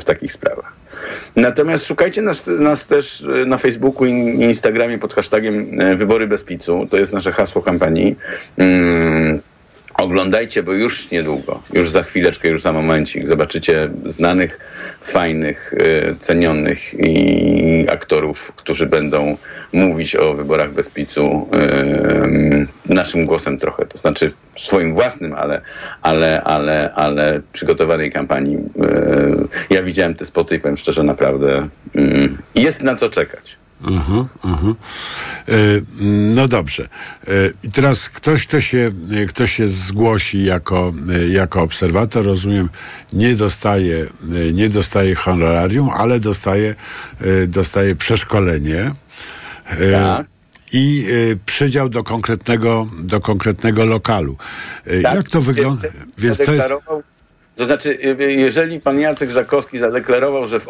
w 0.00 0.04
takich 0.04 0.32
sprawach. 0.32 0.72
Natomiast 1.36 1.86
szukajcie 1.86 2.22
nas, 2.22 2.46
nas 2.46 2.86
też 2.86 3.24
e, 3.42 3.44
na 3.46 3.58
Facebooku 3.58 4.06
i 4.06 4.10
Instagramie 4.44 4.98
pod 4.98 5.14
hashtagiem 5.14 5.80
e, 5.80 5.96
Wybory 5.96 6.26
bez 6.26 6.44
picu. 6.44 6.86
To 6.90 6.96
jest 6.96 7.12
nasze 7.12 7.32
hasło 7.32 7.62
kampanii. 7.62 8.16
Mm, 8.58 9.40
Oglądajcie, 9.98 10.62
bo 10.62 10.72
już 10.72 11.10
niedługo, 11.10 11.62
już 11.74 11.90
za 11.90 12.02
chwileczkę, 12.02 12.48
już 12.48 12.62
za 12.62 12.72
momencik 12.72 13.28
zobaczycie 13.28 13.88
znanych, 14.06 14.58
fajnych, 15.02 15.74
e, 15.76 16.14
cenionych 16.14 16.94
i 16.94 17.86
aktorów, 17.90 18.52
którzy 18.56 18.86
będą 18.86 19.36
mówić 19.72 20.16
o 20.16 20.34
wyborach 20.34 20.72
bez 20.72 20.88
picu 20.90 21.48
e, 21.52 22.66
naszym 22.94 23.26
głosem 23.26 23.58
trochę, 23.58 23.86
to 23.86 23.98
znaczy 23.98 24.32
swoim 24.58 24.94
własnym, 24.94 25.32
ale, 25.34 25.60
ale, 26.02 26.42
ale, 26.42 26.92
ale 26.94 27.40
przygotowanej 27.52 28.12
kampanii. 28.12 28.56
E, 28.56 29.74
Ja 29.74 29.82
widziałem 29.82 30.14
te 30.14 30.24
spoty 30.24 30.56
i 30.56 30.60
powiem 30.60 30.76
szczerze, 30.76 31.02
naprawdę 31.02 31.68
mm, 31.94 32.38
jest 32.54 32.82
na 32.82 32.96
co 32.96 33.10
czekać. 33.10 33.56
Mhm. 34.44 34.74
E, 35.48 35.52
No 36.34 36.48
dobrze. 36.48 36.82
E, 37.28 37.30
I 37.62 37.70
teraz 37.70 38.08
ktoś, 38.08 38.46
kto 38.46 38.60
się, 38.60 38.90
kto 39.28 39.46
się 39.46 39.68
zgłosi 39.68 40.44
jako, 40.44 40.92
jako 41.28 41.62
obserwator, 41.62 42.24
rozumiem, 42.24 42.68
nie 43.12 43.34
dostaje, 43.34 44.06
nie 44.52 44.68
dostaje 44.68 45.14
honorarium, 45.14 45.90
ale 45.90 46.20
dostaje, 46.20 46.74
e, 47.20 47.46
dostaje 47.46 47.94
przeszkolenie. 47.96 48.90
E, 49.70 50.24
I 50.72 51.06
e, 51.32 51.36
przydział 51.46 51.88
do 51.88 52.02
konkretnego, 52.04 52.88
do 52.98 53.20
konkretnego 53.20 53.84
lokalu. 53.84 54.36
Tak, 55.02 55.14
Jak 55.14 55.28
to 55.28 55.40
wygląda? 55.40 55.88
Więc 56.18 56.38
to 56.38 56.52
jest, 56.52 56.72
To 57.58 57.64
znaczy, 57.64 57.98
y, 58.20 58.32
jeżeli 58.32 58.80
pan 58.80 59.00
Jacek 59.00 59.30
Żakowski 59.30 59.78
zadeklarował, 59.78 60.46
że 60.46 60.60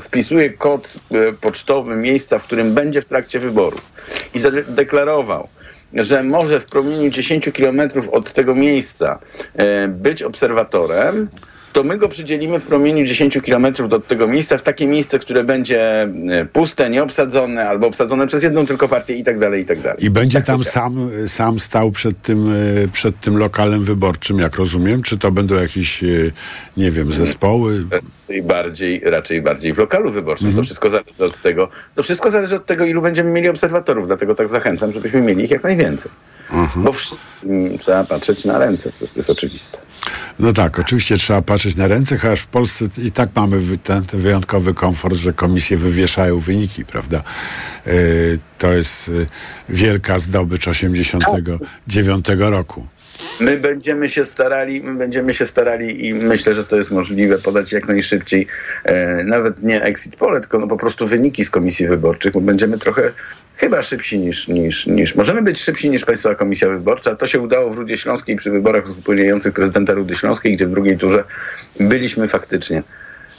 wpisuje 0.00 0.50
kod 0.50 0.94
y, 1.12 1.32
pocztowy 1.40 1.96
miejsca, 1.96 2.38
w 2.38 2.44
którym 2.44 2.74
będzie 2.74 3.02
w 3.02 3.04
trakcie 3.04 3.38
wyborów 3.38 3.80
i 4.34 4.38
zadeklarował, 4.38 5.48
że 5.94 6.22
może 6.22 6.60
w 6.60 6.64
promieniu 6.64 7.10
10 7.10 7.50
kilometrów 7.52 8.08
od 8.08 8.32
tego 8.32 8.54
miejsca 8.54 9.18
być 9.88 10.22
obserwatorem, 10.22 11.28
to 11.72 11.84
my 11.84 11.98
go 11.98 12.08
przydzielimy 12.08 12.60
w 12.60 12.62
promieniu 12.62 13.04
10 13.04 13.38
kilometrów 13.42 13.92
od 13.92 14.06
tego 14.06 14.28
miejsca, 14.28 14.58
w 14.58 14.62
takie 14.62 14.86
miejsce, 14.86 15.18
które 15.18 15.44
będzie 15.44 16.02
e, 16.02 16.46
puste, 16.52 16.90
nieobsadzone, 16.90 17.68
albo 17.68 17.86
obsadzone 17.86 18.26
przez 18.26 18.42
jedną 18.42 18.66
tylko 18.66 18.88
partię 18.88 19.14
i 19.14 19.24
tak 19.24 19.38
dalej, 19.38 19.62
i 19.62 19.64
tak 19.64 19.80
dalej. 19.80 20.04
I 20.04 20.10
będzie 20.10 20.40
tam 20.40 20.64
sam, 20.64 21.10
sam 21.26 21.60
stał 21.60 21.90
przed 21.90 22.22
tym, 22.22 22.48
e, 22.48 22.88
przed 22.88 23.20
tym 23.20 23.36
lokalem 23.36 23.84
wyborczym, 23.84 24.38
jak 24.38 24.56
rozumiem? 24.56 25.02
Czy 25.02 25.18
to 25.18 25.32
będą 25.32 25.54
jakieś, 25.54 26.04
e, 26.04 26.06
nie 26.76 26.90
wiem, 26.90 27.12
zespoły? 27.12 27.84
Raczej 28.30 28.42
bardziej, 28.42 29.00
raczej 29.04 29.42
bardziej 29.42 29.74
w 29.74 29.78
lokalu 29.78 30.10
wyborczym. 30.10 30.46
Mhm. 30.46 30.62
To 30.62 30.66
wszystko 30.66 30.90
zależy 30.90 31.24
od 31.24 31.40
tego, 31.40 31.68
to 31.94 32.02
wszystko 32.02 32.30
zależy 32.30 32.56
od 32.56 32.66
tego, 32.66 32.84
ilu 32.84 33.02
będziemy 33.02 33.30
mieli 33.30 33.48
obserwatorów, 33.48 34.06
dlatego 34.06 34.34
tak 34.34 34.48
zachęcam, 34.48 34.92
żebyśmy 34.92 35.20
mieli 35.20 35.44
ich 35.44 35.50
jak 35.50 35.62
najwięcej. 35.62 36.10
Mhm. 36.50 36.84
Bo 36.84 36.92
wszystkim 36.92 37.78
trzeba 37.78 38.04
patrzeć 38.04 38.44
na 38.44 38.58
ręce, 38.58 38.92
to 38.92 39.06
jest 39.16 39.30
oczywiste. 39.30 39.78
No 40.38 40.52
tak, 40.52 40.78
oczywiście 40.78 41.16
trzeba 41.16 41.42
patrzeć 41.42 41.76
na 41.76 41.88
ręce, 41.88 42.18
chociaż 42.18 42.40
w 42.40 42.46
Polsce 42.46 42.84
i 42.98 43.12
tak 43.12 43.28
mamy 43.36 43.78
ten, 43.82 44.04
ten 44.04 44.20
wyjątkowy 44.20 44.74
komfort, 44.74 45.14
że 45.14 45.32
komisje 45.32 45.76
wywieszają 45.76 46.38
wyniki, 46.38 46.84
prawda? 46.84 47.22
E, 47.86 47.92
to 48.58 48.72
jest 48.72 49.08
e, 49.08 49.12
wielka 49.68 50.18
zdobycz 50.18 50.68
89 50.68 52.26
roku. 52.38 52.86
My 53.40 53.56
będziemy 53.56 54.08
się 54.08 54.24
starali, 54.24 54.80
my 54.82 54.94
będziemy 54.94 55.34
się 55.34 55.46
starali 55.46 56.06
i 56.06 56.14
myślę, 56.14 56.54
że 56.54 56.64
to 56.64 56.76
jest 56.76 56.90
możliwe 56.90 57.38
podać 57.38 57.72
jak 57.72 57.88
najszybciej, 57.88 58.46
e, 58.84 59.24
nawet 59.24 59.62
nie 59.62 59.82
exit 59.82 60.16
pole, 60.16 60.40
tylko 60.40 60.58
no 60.58 60.66
po 60.68 60.76
prostu 60.76 61.06
wyniki 61.06 61.44
z 61.44 61.50
komisji 61.50 61.86
wyborczych, 61.86 62.32
bo 62.32 62.40
będziemy 62.40 62.78
trochę 62.78 63.12
chyba 63.56 63.82
szybsi 63.82 64.18
niż, 64.18 64.48
niż, 64.48 64.86
niż 64.86 65.14
możemy 65.14 65.42
być 65.42 65.60
szybsi 65.60 65.90
niż 65.90 66.04
Państwowa 66.04 66.34
Komisja 66.34 66.68
Wyborcza. 66.68 67.16
To 67.16 67.26
się 67.26 67.40
udało 67.40 67.70
w 67.70 67.74
Rudzie 67.74 67.96
Śląskiej 67.96 68.36
przy 68.36 68.50
wyborach 68.50 68.84
uzupełniających 68.84 69.54
prezydenta 69.54 69.94
Rudy 69.94 70.14
Śląskiej, 70.14 70.56
gdzie 70.56 70.66
w 70.66 70.70
drugiej 70.70 70.98
turze 70.98 71.24
byliśmy 71.80 72.28
faktycznie 72.28 72.82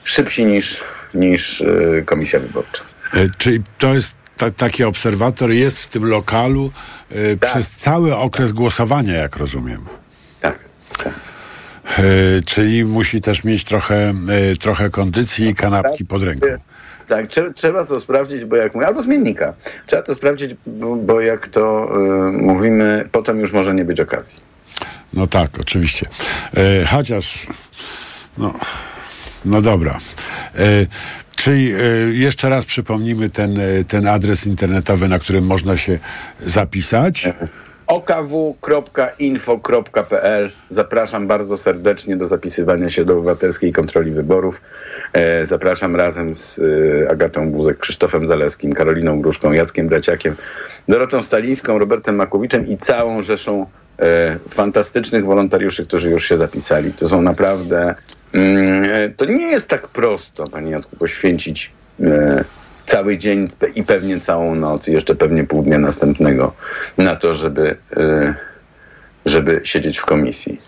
szybsi 0.03 0.45
niż, 0.45 0.83
niż 1.13 1.61
e, 1.61 1.65
Komisja 2.05 2.39
Wyborcza. 2.39 2.83
E, 3.13 3.27
czyli 3.37 3.61
to 3.77 3.93
jest 3.93 4.20
ta, 4.41 4.51
taki 4.51 4.83
obserwator 4.83 5.51
jest 5.51 5.79
w 5.79 5.87
tym 5.87 6.05
lokalu 6.05 6.71
e, 7.11 7.37
przez 7.37 7.71
cały 7.71 8.15
okres 8.15 8.51
głosowania, 8.51 9.13
jak 9.13 9.35
rozumiem. 9.35 9.85
Tak. 10.41 10.59
E, 11.97 12.03
czyli 12.45 12.85
musi 12.85 13.21
też 13.21 13.43
mieć 13.43 13.63
trochę, 13.63 14.13
e, 14.29 14.55
trochę 14.59 14.89
kondycji 14.89 15.47
i 15.47 15.55
kanapki 15.55 16.05
pod 16.05 16.23
ręką. 16.23 16.47
Tak, 17.07 17.27
trze- 17.27 17.53
trzeba 17.53 17.85
to 17.85 17.99
sprawdzić, 17.99 18.45
bo 18.45 18.55
jak 18.55 18.75
mówię, 18.75 18.87
albo 18.87 19.01
zmiennika. 19.01 19.53
Trzeba 19.85 20.01
to 20.01 20.15
sprawdzić, 20.15 20.55
bo, 20.67 20.95
bo 20.95 21.21
jak 21.21 21.47
to 21.47 21.91
y, 22.29 22.31
mówimy, 22.31 23.09
potem 23.11 23.39
już 23.39 23.51
może 23.51 23.73
nie 23.75 23.85
być 23.85 23.99
okazji. 23.99 24.39
No 25.13 25.27
tak, 25.27 25.49
oczywiście. 25.59 26.05
E, 26.57 26.85
chociaż, 26.85 27.47
no, 28.37 28.53
no 29.45 29.61
dobra. 29.61 29.99
Czyli 31.43 31.73
e, 31.73 31.77
jeszcze 32.13 32.49
raz 32.49 32.65
przypomnimy 32.65 33.29
ten, 33.29 33.59
e, 33.59 33.83
ten 33.83 34.07
adres 34.07 34.47
internetowy, 34.47 35.07
na 35.07 35.19
którym 35.19 35.45
można 35.45 35.77
się 35.77 35.99
zapisać. 36.39 37.33
okw.info.pl 37.87 39.21
Zapraszam 40.69 41.27
bardzo 41.27 41.57
serdecznie 41.57 42.17
do 42.17 42.27
zapisywania 42.27 42.89
się 42.89 43.05
do 43.05 43.13
obywatelskiej 43.13 43.73
kontroli 43.73 44.11
wyborów. 44.11 44.61
E, 45.13 45.45
zapraszam 45.45 45.95
razem 45.95 46.35
z 46.35 46.61
Agatą 47.09 47.51
Buzek, 47.51 47.77
Krzysztofem 47.77 48.27
Zaleskim, 48.27 48.73
Karoliną 48.73 49.21
Gruszką, 49.21 49.51
Jackiem 49.51 49.87
Braciakiem, 49.87 50.35
Dorotą 50.87 51.23
Stalińską, 51.23 51.79
Robertem 51.79 52.15
Makowiczem 52.15 52.67
i 52.67 52.77
całą 52.77 53.21
rzeszą 53.21 53.65
fantastycznych 54.49 55.25
wolontariuszy, 55.25 55.85
którzy 55.85 56.11
już 56.11 56.25
się 56.25 56.37
zapisali. 56.37 56.93
To 56.93 57.09
są 57.09 57.21
naprawdę... 57.21 57.95
Mm, 58.33 58.83
e, 58.83 59.09
to 59.09 59.25
nie 59.25 59.47
jest 59.47 59.69
tak 59.69 59.87
prosto, 59.87 60.47
panie 60.47 60.71
Jacku, 60.71 60.95
poświęcić 60.95 61.71
e, 61.99 62.43
cały 62.85 63.17
dzień 63.17 63.47
i 63.75 63.83
pewnie 63.83 64.19
całą 64.19 64.55
noc 64.55 64.87
i 64.87 64.91
jeszcze 64.91 65.15
pewnie 65.15 65.43
pół 65.43 65.63
dnia 65.63 65.79
następnego 65.79 66.53
na 66.97 67.15
to, 67.15 67.35
żeby, 67.35 67.77
y, 67.97 68.33
żeby 69.25 69.61
siedzieć 69.63 69.97
w 69.97 70.05
komisji. 70.05 70.61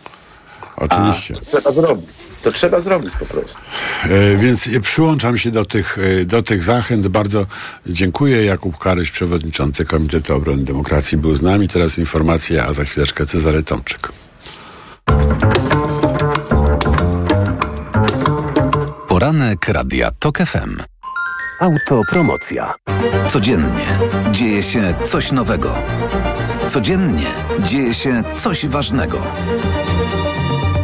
Oczywiście. 0.76 1.34
A 1.34 1.40
to 1.40 1.46
trzeba 1.46 1.72
zrobić. 1.72 2.10
To 2.44 2.52
trzeba 2.52 2.82
zrobić 2.82 3.14
po 3.20 3.26
prostu. 3.26 3.58
E, 4.04 4.36
Więc 4.36 4.70
przyłączam 4.82 5.38
się 5.38 5.52
do 5.52 5.66
tych, 5.66 5.98
e, 6.22 6.26
do 6.26 6.42
tych 6.42 6.64
zachęt. 6.64 7.08
Bardzo 7.08 7.46
dziękuję. 7.86 8.46
Jakub 8.46 8.78
Karyś, 8.78 9.12
przewodniczący 9.12 9.86
Komitetu 9.86 10.36
Obrony 10.36 10.64
Demokracji 10.64 11.18
był 11.18 11.36
z 11.36 11.42
nami. 11.42 11.68
Teraz 11.68 11.98
informacje, 11.98 12.64
a 12.64 12.74
za 12.74 12.84
chwileczkę 12.84 13.26
Cezary 13.26 13.64
Tomczyk. 13.64 14.10
Poranek 19.24 19.68
Radia 19.68 20.12
TOK 20.12 20.38
FM. 20.38 20.78
Autopromocja. 21.60 22.74
Codziennie 23.28 24.00
dzieje 24.32 24.64
się 24.64 24.94
coś 25.04 25.32
nowego. 25.32 25.76
Codziennie 26.68 27.28
dzieje 27.60 27.94
się 27.94 28.24
coś 28.34 28.68
ważnego. 28.68 29.22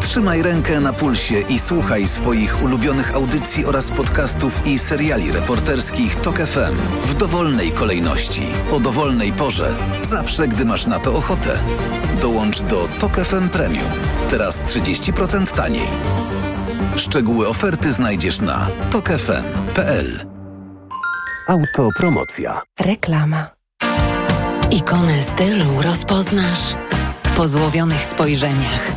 Trzymaj 0.02 0.42
rękę 0.42 0.80
na 0.80 0.94
pulsie 0.94 1.40
i 1.40 1.60
słuchaj 1.60 2.08
swoich 2.08 2.64
ulubionych 2.64 3.16
audycji 3.16 3.66
oraz 3.66 3.92
podcastów 3.92 4.68
i 4.68 4.80
seriali 4.80 5.32
reporterskich 5.32 6.16
TOK 6.16 6.38
FM 6.38 6.78
w 7.06 7.14
dowolnej 7.14 7.72
kolejności, 7.72 8.48
o 8.72 8.80
dowolnej 8.80 9.34
porze, 9.34 9.76
zawsze 10.02 10.48
gdy 10.48 10.66
masz 10.66 10.86
na 10.86 11.00
to 11.00 11.14
ochotę. 11.14 11.60
Dołącz 12.22 12.62
do 12.62 12.88
TOK 13.00 13.16
FM 13.16 13.50
Premium. 13.50 13.92
Teraz 14.30 14.62
30% 14.62 15.56
taniej. 15.56 15.88
Szczegóły 16.96 17.48
oferty 17.48 17.94
znajdziesz 17.94 18.42
na 18.42 18.68
tokefm.pl. 18.92 20.26
Autopromocja. 21.48 22.62
Reklama. 22.80 23.48
Ikonę 24.72 25.22
stylu 25.22 25.82
rozpoznasz 25.82 26.76
po 27.38 27.48
złowionych 27.48 28.02
spojrzeniach. 28.02 28.92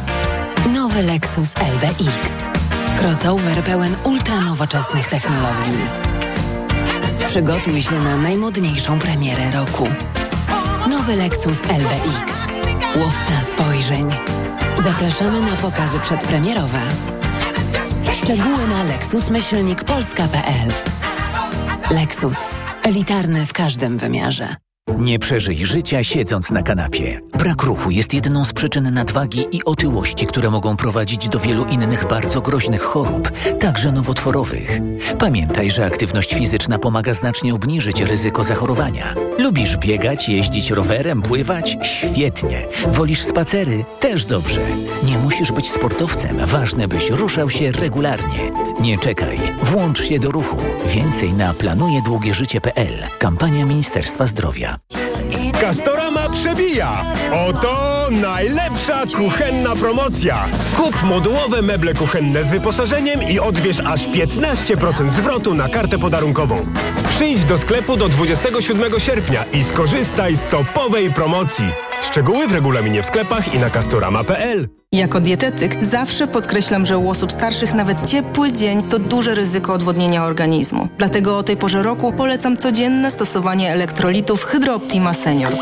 Nowy 0.74 1.02
Lexus 1.02 1.48
LBX. 1.74 2.18
Crossover 3.00 3.64
pełen 3.64 3.94
ultranowoczesnych 4.04 5.08
technologii. 5.08 5.78
Przygotuj 7.28 7.82
się 7.82 7.98
na 8.00 8.16
najmodniejszą 8.16 8.98
premierę 8.98 9.50
roku. 9.50 9.88
Nowy 10.90 11.16
Lexus 11.16 11.58
LBX. 11.62 12.32
Łowca 12.96 13.50
spojrzeń. 13.50 14.10
Zapraszamy 14.84 15.40
na 15.40 15.56
pokazy 15.56 15.98
przedpremierowe. 16.00 16.78
Szczegóły 18.12 18.68
na 18.68 18.84
lexusmyślnikpolska.pl 18.84 20.72
Lexus. 21.90 22.36
Elitarne 22.82 23.46
w 23.46 23.52
każdym 23.52 23.98
wymiarze. 23.98 24.56
Nie 24.98 25.18
przeżyj 25.18 25.66
życia 25.66 26.04
siedząc 26.04 26.50
na 26.50 26.62
kanapie. 26.62 27.20
Brak 27.38 27.62
ruchu 27.62 27.90
jest 27.90 28.14
jedną 28.14 28.44
z 28.44 28.52
przyczyn 28.52 28.94
nadwagi 28.94 29.46
i 29.52 29.64
otyłości, 29.64 30.26
które 30.26 30.50
mogą 30.50 30.76
prowadzić 30.76 31.28
do 31.28 31.40
wielu 31.40 31.64
innych 31.64 32.08
bardzo 32.08 32.40
groźnych 32.40 32.82
chorób, 32.82 33.30
także 33.60 33.92
nowotworowych. 33.92 34.80
Pamiętaj, 35.18 35.70
że 35.70 35.86
aktywność 35.86 36.34
fizyczna 36.34 36.78
pomaga 36.78 37.14
znacznie 37.14 37.54
obniżyć 37.54 38.00
ryzyko 38.00 38.44
zachorowania. 38.44 39.14
Lubisz 39.38 39.76
biegać, 39.76 40.28
jeździć 40.28 40.70
rowerem, 40.70 41.22
pływać? 41.22 41.76
Świetnie. 41.82 42.66
Wolisz 42.92 43.22
spacery? 43.22 43.84
Też 44.00 44.24
dobrze. 44.24 44.60
Nie 45.04 45.18
musisz 45.18 45.52
być 45.52 45.70
sportowcem, 45.70 46.36
ważne 46.46 46.88
byś 46.88 47.10
ruszał 47.10 47.50
się 47.50 47.72
regularnie. 47.72 48.50
Nie 48.80 48.98
czekaj, 48.98 49.38
włącz 49.62 50.02
się 50.02 50.18
do 50.18 50.30
ruchu. 50.30 50.56
Więcej 50.86 51.34
na 51.34 51.54
planujedługieżycie.pl. 51.54 52.94
Kampania 53.18 53.66
Ministerstwa 53.66 54.26
Zdrowia. 54.26 54.71
Castorama 55.60 56.28
przebija! 56.28 57.04
Oto 57.48 58.01
najlepsza 58.10 59.02
kuchenna 59.16 59.76
promocja! 59.76 60.48
Kup 60.76 61.02
modułowe 61.02 61.62
meble 61.62 61.94
kuchenne 61.94 62.44
z 62.44 62.50
wyposażeniem 62.50 63.22
i 63.22 63.40
odbierz 63.40 63.80
aż 63.80 64.08
15% 64.08 65.10
zwrotu 65.10 65.54
na 65.54 65.68
kartę 65.68 65.98
podarunkową. 65.98 66.66
Przyjdź 67.08 67.44
do 67.44 67.58
sklepu 67.58 67.96
do 67.96 68.08
27 68.08 69.00
sierpnia 69.00 69.44
i 69.52 69.64
skorzystaj 69.64 70.36
z 70.36 70.46
topowej 70.46 71.12
promocji. 71.12 71.72
Szczegóły 72.02 72.48
w 72.48 72.52
regulaminie 72.52 73.02
w 73.02 73.06
sklepach 73.06 73.54
i 73.54 73.58
na 73.58 73.70
castorama.pl. 73.70 74.68
Jako 74.92 75.20
dietetyk 75.20 75.84
zawsze 75.84 76.26
podkreślam, 76.26 76.86
że 76.86 76.98
u 76.98 77.08
osób 77.08 77.32
starszych 77.32 77.74
nawet 77.74 78.10
ciepły 78.10 78.52
dzień 78.52 78.82
to 78.82 78.98
duże 78.98 79.34
ryzyko 79.34 79.72
odwodnienia 79.72 80.24
organizmu. 80.24 80.88
Dlatego 80.98 81.38
o 81.38 81.42
tej 81.42 81.56
porze 81.56 81.82
roku 81.82 82.12
polecam 82.12 82.56
codzienne 82.56 83.10
stosowanie 83.10 83.72
elektrolitów 83.72 84.44
Hydrooptima 84.44 85.14
Senior. 85.14 85.52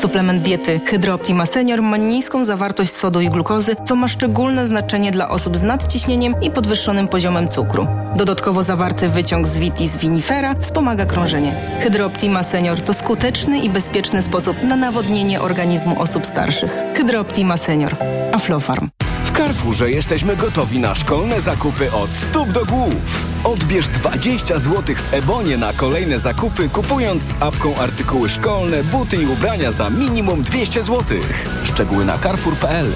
Suplement 0.00 0.42
diety 0.42 0.80
Hydrooptima 0.86 1.46
Senior 1.46 1.82
ma 1.82 1.89
niską 1.96 2.44
zawartość 2.44 2.92
sodu 2.92 3.20
i 3.20 3.28
glukozy, 3.28 3.76
co 3.84 3.96
ma 3.96 4.08
szczególne 4.08 4.66
znaczenie 4.66 5.10
dla 5.10 5.28
osób 5.28 5.56
z 5.56 5.62
nadciśnieniem 5.62 6.34
i 6.42 6.50
podwyższonym 6.50 7.08
poziomem 7.08 7.48
cukru. 7.48 7.86
Dodatkowo 8.16 8.62
zawarty 8.62 9.08
wyciąg 9.08 9.46
z 9.46 9.58
vitis 9.58 9.96
vinifera 9.96 10.54
wspomaga 10.54 11.06
krążenie. 11.06 11.54
Hydrooptima 11.80 12.42
Senior 12.42 12.82
to 12.82 12.94
skuteczny 12.94 13.58
i 13.58 13.70
bezpieczny 13.70 14.22
sposób 14.22 14.62
na 14.62 14.76
nawodnienie 14.76 15.40
organizmu 15.40 16.02
osób 16.02 16.26
starszych. 16.26 16.82
Hydrooptima 16.96 17.56
Senior. 17.56 17.96
Aflofarm. 18.32 18.99
Carrefourze 19.40 19.90
jesteśmy 19.90 20.36
gotowi 20.36 20.78
na 20.78 20.94
szkolne 20.94 21.40
zakupy 21.40 21.92
od 21.92 22.10
stóp 22.10 22.52
do 22.52 22.64
głów. 22.64 23.24
Odbierz 23.44 23.88
20 23.88 24.58
zł 24.58 24.96
w 24.96 25.14
Ebonie 25.14 25.56
na 25.56 25.72
kolejne 25.72 26.18
zakupy, 26.18 26.68
kupując 26.68 27.22
apką 27.40 27.76
artykuły 27.76 28.28
szkolne, 28.28 28.84
buty 28.84 29.16
i 29.16 29.26
ubrania 29.26 29.72
za 29.72 29.90
minimum 29.90 30.42
200 30.42 30.82
zł. 30.82 31.18
Szczegóły 31.64 32.04
na 32.04 32.18
carrefour.pl 32.18 32.92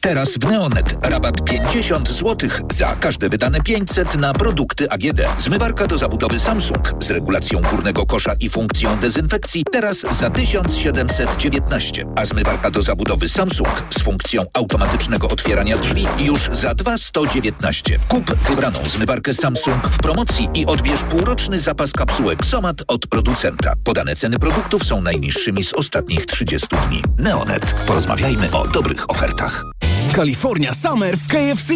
Teraz 0.00 0.28
w 0.38 0.50
Neonet 0.50 0.96
rabat 1.02 1.44
50 1.44 2.08
zł 2.08 2.50
za 2.72 2.96
każde 3.00 3.28
wydane 3.28 3.60
500 3.60 4.14
na 4.14 4.32
produkty 4.32 4.90
AGD. 4.90 5.20
Zmywarka 5.38 5.86
do 5.86 5.98
zabudowy 5.98 6.40
Samsung 6.40 6.94
z 7.04 7.10
regulacją 7.10 7.60
górnego 7.60 8.06
kosza 8.06 8.34
i 8.40 8.50
funkcją 8.50 8.96
dezynfekcji 8.96 9.64
teraz 9.72 10.00
za 10.18 10.30
1719, 10.30 12.06
a 12.16 12.24
zmywarka 12.24 12.70
do 12.70 12.82
zabudowy 12.82 13.28
Samsung 13.28 13.84
z 13.98 14.02
funkcją 14.02 14.42
automatycznego 14.54 15.28
otwierania 15.28 15.76
drzwi 15.76 16.06
już 16.18 16.50
za 16.52 16.74
2119. 16.74 17.98
Kup 18.08 18.34
wybraną 18.34 18.78
zmywarkę 18.88 19.34
Samsung 19.34 19.88
w 19.88 19.98
promocji 19.98 20.48
i 20.54 20.66
odbierz 20.66 21.02
półroczny 21.02 21.58
zapas 21.58 21.92
kapsułek 21.92 22.44
Somat 22.44 22.82
od 22.86 23.06
producenta. 23.06 23.74
Podane 23.84 24.16
ceny 24.16 24.38
produktów 24.38 24.84
są 24.84 25.00
najniższymi 25.00 25.64
z 25.64 25.72
ostatnich 25.72 26.26
30 26.26 26.68
dni. 26.88 27.02
Neonet. 27.18 27.74
Porozmawiajmy 27.86 28.50
o 28.50 28.68
dobrych 28.68 29.10
ofertach. 29.10 29.77
California 30.18 30.74
Summer 30.74 31.16
w 31.16 31.28
KFC. 31.28 31.72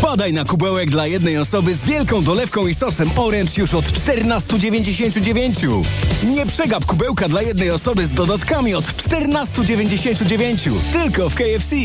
Padaj 0.00 0.32
na 0.32 0.44
kubełek 0.44 0.90
dla 0.90 1.06
jednej 1.06 1.38
osoby 1.38 1.74
z 1.74 1.84
wielką 1.84 2.22
dolewką 2.22 2.66
i 2.66 2.74
sosem 2.74 3.10
orange 3.16 3.52
już 3.56 3.74
od 3.74 3.84
14,99. 3.84 5.84
Nie 6.24 6.46
przegap 6.46 6.84
kubełka 6.84 7.28
dla 7.28 7.42
jednej 7.42 7.70
osoby 7.70 8.06
z 8.06 8.12
dodatkami 8.12 8.74
od 8.74 8.84
14,99. 8.84 10.70
Tylko 10.92 11.30
w 11.30 11.34
KFC. 11.34 11.76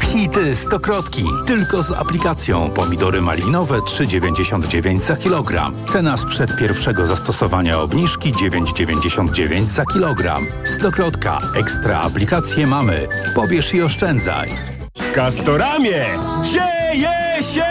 Hity 0.00 0.56
stokrotki. 0.56 1.24
Tylko 1.46 1.82
z 1.82 1.90
aplikacją. 1.90 2.70
Pomidory 2.70 3.20
malinowe 3.20 3.78
3,99 3.78 5.00
za 5.00 5.16
kilogram. 5.16 5.74
Cena 5.86 6.16
sprzed 6.16 6.56
pierwszego 6.56 7.06
zastosowania 7.06 7.80
obniżki 7.80 8.32
9,99 8.32 9.68
za 9.68 9.86
kilogram. 9.86 10.46
Stokrotka. 10.64 11.38
Ekstra 11.56 12.00
aplikacje 12.00 12.66
mamy. 12.66 13.08
Pobierz 13.34 13.74
i 13.74 13.82
oszczędzaj. 13.82 14.81
W 15.12 15.14
Castoramie 15.14 16.04
dzieje 16.42 17.42
się! 17.54 17.64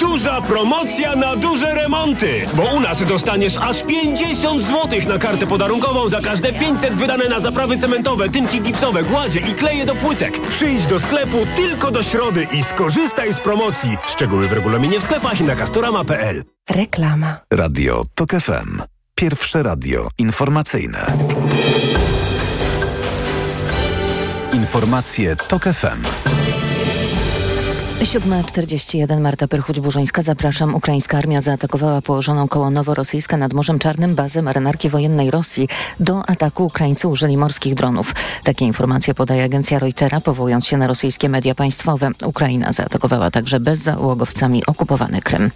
Duża 0.00 0.40
promocja 0.40 1.16
na 1.16 1.36
duże 1.36 1.74
remonty! 1.74 2.46
Bo 2.54 2.62
u 2.62 2.80
nas 2.80 3.04
dostaniesz 3.04 3.56
aż 3.56 3.82
50 3.82 4.62
zł 4.62 5.00
na 5.08 5.18
kartę 5.18 5.46
podarunkową 5.46 6.08
za 6.08 6.20
każde 6.20 6.52
500 6.52 6.94
wydane 6.94 7.28
na 7.28 7.40
zaprawy 7.40 7.76
cementowe, 7.76 8.28
tynki 8.28 8.60
gipsowe, 8.60 9.02
gładzie 9.02 9.40
i 9.40 9.54
kleje 9.54 9.86
do 9.86 9.94
płytek. 9.94 10.48
Przyjdź 10.48 10.86
do 10.86 11.00
sklepu 11.00 11.36
tylko 11.56 11.90
do 11.90 12.02
środy 12.02 12.46
i 12.52 12.62
skorzystaj 12.62 13.32
z 13.32 13.40
promocji. 13.40 13.96
Szczegóły 14.06 14.48
w 14.48 14.52
regulaminie 14.52 15.00
w 15.00 15.02
sklepach 15.02 15.40
i 15.40 15.44
na 15.44 15.56
castorama.pl. 15.56 16.44
Reklama. 16.70 17.40
Radio 17.50 18.04
TOK 18.14 18.30
FM. 18.30 18.82
Pierwsze 19.14 19.62
radio 19.62 20.08
informacyjne. 20.18 21.06
Informacje 24.52 25.36
TOK 25.36 25.64
FM. 25.64 26.02
7.41 28.02 29.20
Marta 29.20 29.46
Pyrchuć-Burzyńska. 29.46 30.22
Zapraszam. 30.22 30.74
Ukraińska 30.74 31.18
armia 31.18 31.40
zaatakowała 31.40 32.02
położoną 32.02 32.48
koło 32.48 32.70
Noworosyjska 32.70 33.36
nad 33.36 33.52
Morzem 33.52 33.78
Czarnym 33.78 34.14
bazę 34.14 34.42
marynarki 34.42 34.88
wojennej 34.88 35.30
Rosji. 35.30 35.68
Do 36.00 36.28
ataku 36.28 36.64
Ukraińcy 36.64 37.08
użyli 37.08 37.36
morskich 37.36 37.74
dronów. 37.74 38.14
Takie 38.44 38.64
informacje 38.64 39.14
podaje 39.14 39.44
agencja 39.44 39.78
Reutera, 39.78 40.20
powołując 40.20 40.66
się 40.66 40.76
na 40.76 40.86
rosyjskie 40.86 41.28
media 41.28 41.54
państwowe. 41.54 42.10
Ukraina 42.24 42.72
zaatakowała 42.72 43.30
także 43.30 43.60
bezzałogowcami 43.60 44.66
okupowany 44.66 45.20
Krym. 45.20 45.50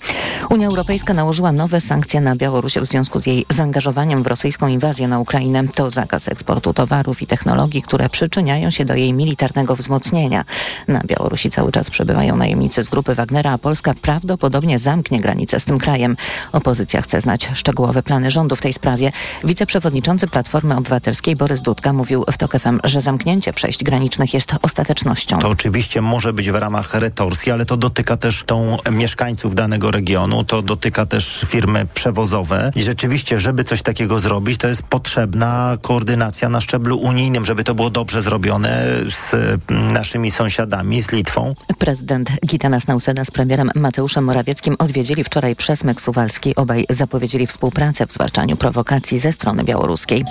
Unia 0.51 0.67
Europejska 0.67 1.15
nałożyła 1.15 1.53
nowe 1.53 1.81
sankcje 1.81 2.21
na 2.21 2.37
Białoruś 2.37 2.75
w 2.75 2.87
związku 2.87 3.21
z 3.21 3.27
jej 3.27 3.47
zaangażowaniem 3.49 4.23
w 4.23 4.27
rosyjską 4.27 4.67
inwazję 4.67 5.09
na 5.09 5.19
Ukrainę. 5.21 5.69
To 5.75 5.91
zakaz 5.91 6.29
eksportu 6.29 6.75
towarów 6.75 7.23
i 7.23 7.27
technologii, 7.27 7.83
które 7.83 8.09
przyczyniają 8.09 8.71
się 8.71 8.85
do 8.85 8.95
jej 8.95 9.13
militarnego 9.13 9.77
wzmocnienia. 9.77 10.45
Na 10.89 11.01
Białorusi 11.07 11.51
cały 11.51 11.73
czas 11.73 11.91
przebywają 11.91 12.30
najemnicy 12.37 12.85
z 12.85 12.89
grupy 12.89 13.15
Wagnera, 13.15 13.53
a 13.53 13.59
Polska 13.59 13.95
prawdopodobnie 14.03 14.79
zamknie 14.79 15.21
granicę 15.21 15.61
z 15.61 15.65
tym 15.65 15.79
krajem. 15.79 16.17
Opozycja 16.53 17.03
chce 17.03 17.21
znać 17.21 17.49
szczegółowe 17.55 18.03
plany 18.03 18.31
rządu 18.31 18.57
w 18.57 18.61
tej 18.61 18.73
sprawie. 18.73 19.13
Wiceprzewodniczący 19.45 20.27
Platformy 20.29 20.77
Obywatelskiej 20.77 21.37
Borys 21.37 21.63
Dudka 21.63 21.93
mówił 21.93 22.25
w 22.33 22.39
TOK 22.39 22.59
FM, 22.59 22.81
że 22.85 23.01
zamknięcie 23.01 23.53
przejść 23.53 23.85
granicznych 23.85 24.35
jest 24.35 24.55
ostatecznością. 24.63 25.39
To 25.39 25.49
oczywiście 25.49 26.01
może 26.01 26.33
być 26.33 26.51
w 26.51 26.55
ramach 26.55 26.95
retorsji, 26.95 27.53
ale 27.53 27.65
to 27.65 27.77
dotyka 27.77 28.17
też 28.17 28.45
tą 28.47 28.77
mieszkańców 28.91 29.55
danego 29.55 29.91
regionu, 29.91 30.45
to 30.45 30.63
dotyka 30.63 31.07
też 31.07 31.45
firmy 31.47 31.87
przewozowe 31.95 32.71
i 32.77 32.83
rzeczywiście, 32.83 33.39
żeby 33.39 33.65
coś 33.65 33.83
takiego 33.83 34.19
zrobić, 34.19 34.59
to 34.59 34.69
jest 34.69 34.83
potrzebna 34.83 35.79
koordynacja 35.83 36.49
na 36.49 36.61
szczeblu 36.61 36.99
unijnym, 36.99 37.45
żeby 37.45 37.65
to 37.65 37.75
było 37.75 37.91
dobrze 37.91 38.23
zrobione 38.23 38.87
z 39.09 39.35
naszymi 39.69 40.31
sąsiadami, 40.31 41.01
z 41.03 41.13
Litwą. 41.13 41.55
Prezydent 41.79 42.20
Gitanas 42.47 42.87
Nauseda 42.87 43.25
z 43.25 43.31
premierem 43.31 43.71
Mateuszem 43.75 44.25
Morawieckim 44.25 44.77
odwiedzili 44.79 45.25
wczoraj 45.25 45.57
przesmyk 45.57 46.01
suwalski. 46.01 46.57
Obaj 46.57 46.87
zapowiedzieli 46.91 47.47
współpracę 47.47 48.07
w 48.07 48.13
zwalczaniu 48.13 48.57
prowokacji 48.57 49.19
ze 49.19 49.33
strony 49.33 49.65
białoruskiej. 49.65 50.25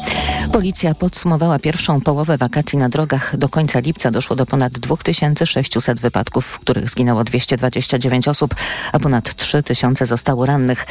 Policja 0.51 0.95
podsumowała 0.95 1.59
pierwszą 1.59 2.01
połowę 2.01 2.37
wakacji 2.37 2.77
na 2.77 2.89
drogach. 2.89 3.37
Do 3.37 3.49
końca 3.49 3.79
lipca 3.79 4.11
doszło 4.11 4.35
do 4.35 4.45
ponad 4.45 4.73
2600 4.73 5.99
wypadków, 5.99 6.45
w 6.45 6.59
których 6.59 6.89
zginęło 6.89 7.23
229 7.23 8.27
osób, 8.27 8.55
a 8.93 8.99
ponad 8.99 9.35
3000 9.35 10.05
zostało 10.05 10.45
rannych. 10.45 10.85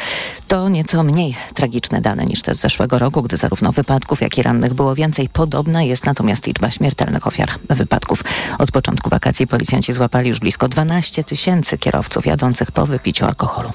To 0.49 0.69
nieco 0.69 1.03
mniej 1.03 1.37
tragiczne 1.55 2.01
dane 2.01 2.25
niż 2.25 2.43
te 2.43 2.55
z 2.55 2.61
zeszłego 2.61 2.99
roku, 2.99 3.23
gdy 3.23 3.37
zarówno 3.37 3.73
wypadków, 3.73 4.21
jak 4.21 4.39
i 4.39 4.43
rannych 4.43 4.75
było 4.75 4.95
więcej. 4.95 5.29
Podobna 5.29 5.83
jest 5.83 6.07
natomiast 6.07 6.47
liczba 6.47 6.71
śmiertelnych 6.71 7.27
ofiar 7.27 7.49
wypadków. 7.71 8.25
Od 8.59 8.71
początku 8.71 9.11
wakacji 9.11 9.47
policjanci 9.47 9.93
złapali 9.93 10.29
już 10.29 10.41
blisko 10.41 10.69
12 10.69 10.88
tysięcy 11.25 11.79
kierowców 11.79 12.27
jadących 12.27 12.73
po 12.73 12.87
wypiciu 12.87 13.27
alkoholu. 13.27 13.71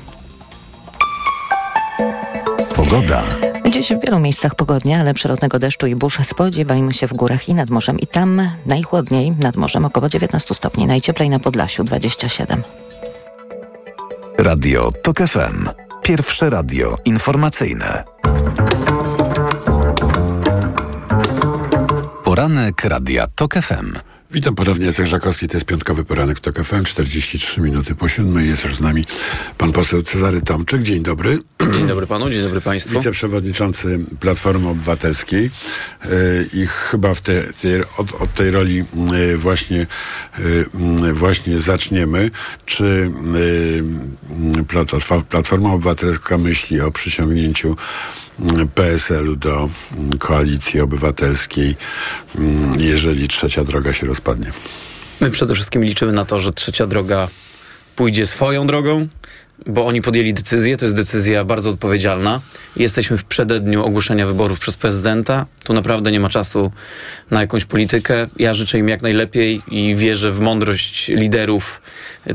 Pogoda. 2.76 3.24
Dziś 3.70 3.94
w 3.94 4.06
wielu 4.06 4.20
miejscach 4.20 4.56
pogodnie, 4.56 5.00
ale 5.00 5.14
przyrodnego 5.14 5.60
deszczu 5.60 5.88
i 5.88 5.96
burz 5.96 6.18
spodziewajmy 6.24 6.94
się 6.94 7.08
w 7.08 7.14
górach 7.14 7.50
i 7.50 7.54
nad 7.54 7.70
morzem. 7.70 8.00
I 8.00 8.08
tam 8.08 8.50
najchłodniej 8.66 9.32
nad 9.32 9.56
morzem 9.56 9.86
około 9.86 10.10
19 10.10 10.56
stopni, 10.56 10.86
najcieplej 10.86 11.30
na 11.30 11.40
Podlasiu 11.40 11.84
27. 11.84 12.64
Radio 14.38 14.92
TOK 15.04 15.18
FM. 15.18 15.70
Pierwsze 16.04 16.50
radio 16.50 16.98
informacyjne. 17.06 18.04
Poranek 22.24 22.84
Radia 22.84 23.28
TOK 23.36 23.54
FM. 23.54 24.13
Witam 24.34 24.56
ponownie, 24.56 24.86
Jacek 24.86 25.06
Żakowski, 25.06 25.48
to 25.48 25.58
jest 25.58 25.66
piątkowy 25.66 26.04
poranek 26.04 26.38
w 26.38 26.42
TOK 26.42 26.64
FM, 26.64 26.84
43 26.84 27.62
minuty 27.62 27.96
po 27.96 28.10
siódmej. 28.10 28.50
Jest 28.50 28.64
już 28.64 28.76
z 28.76 28.80
nami 28.80 29.06
pan 29.58 29.72
poseł 29.72 30.04
Cezary 30.04 30.42
Tomczyk. 30.42 30.84
Dzień 30.84 31.04
dobry. 31.04 31.40
Dzień 31.72 31.88
dobry 31.88 32.08
panu, 32.08 32.30
dzień 32.30 32.44
dobry 32.44 32.62
państwu. 32.62 32.94
Wiceprzewodniczący 32.94 34.00
Platformy 34.20 34.70
Obywatelskiej 34.70 35.44
yy, 35.44 36.10
i 36.54 36.68
chyba 36.68 37.14
w 37.14 37.22
te, 37.22 37.44
od, 37.98 38.14
od 38.22 38.34
tej 38.34 38.52
roli 38.52 38.76
yy, 39.12 39.38
właśnie, 39.38 39.88
yy, 41.04 41.14
właśnie 41.14 41.60
zaczniemy. 41.60 42.32
Czy 42.66 43.12
Platforma, 44.68 45.24
Platforma 45.24 45.74
Obywatelska 45.74 46.38
myśli 46.38 46.82
o 46.82 46.92
przyciągnięciu 46.92 47.76
PSL-u 48.76 49.36
do 49.36 49.70
koalicji 50.20 50.80
obywatelskiej, 50.80 51.76
jeżeli 52.78 53.28
trzecia 53.28 53.64
droga 53.64 53.94
się 53.94 54.08
rozpadnie? 54.08 54.52
My 55.20 55.32
przede 55.32 55.56
wszystkim 55.56 55.84
liczymy 55.84 56.14
na 56.14 56.26
to, 56.26 56.40
że 56.40 56.52
trzecia 56.52 56.88
droga 56.88 57.28
pójdzie 57.96 58.28
swoją 58.28 58.68
drogą, 58.68 59.08
bo 59.66 59.86
oni 59.88 60.02
podjęli 60.02 60.34
decyzję, 60.34 60.78
to 60.78 60.86
jest 60.86 60.96
decyzja 60.96 61.44
bardzo 61.46 61.70
odpowiedzialna. 61.70 62.42
Jesteśmy 62.76 63.18
w 63.18 63.24
przededniu 63.24 63.86
ogłoszenia 63.86 64.28
wyborów 64.28 64.60
przez 64.60 64.78
prezydenta. 64.78 65.46
Tu 65.64 65.74
naprawdę 65.74 66.12
nie 66.12 66.20
ma 66.20 66.30
czasu 66.30 66.72
na 67.32 67.42
jakąś 67.42 67.66
politykę. 67.66 68.28
Ja 68.40 68.54
życzę 68.54 68.80
im 68.80 68.90
jak 68.90 69.02
najlepiej 69.02 69.62
i 69.68 69.96
wierzę 69.96 70.32
w 70.32 70.40
mądrość 70.40 71.08
liderów 71.08 71.82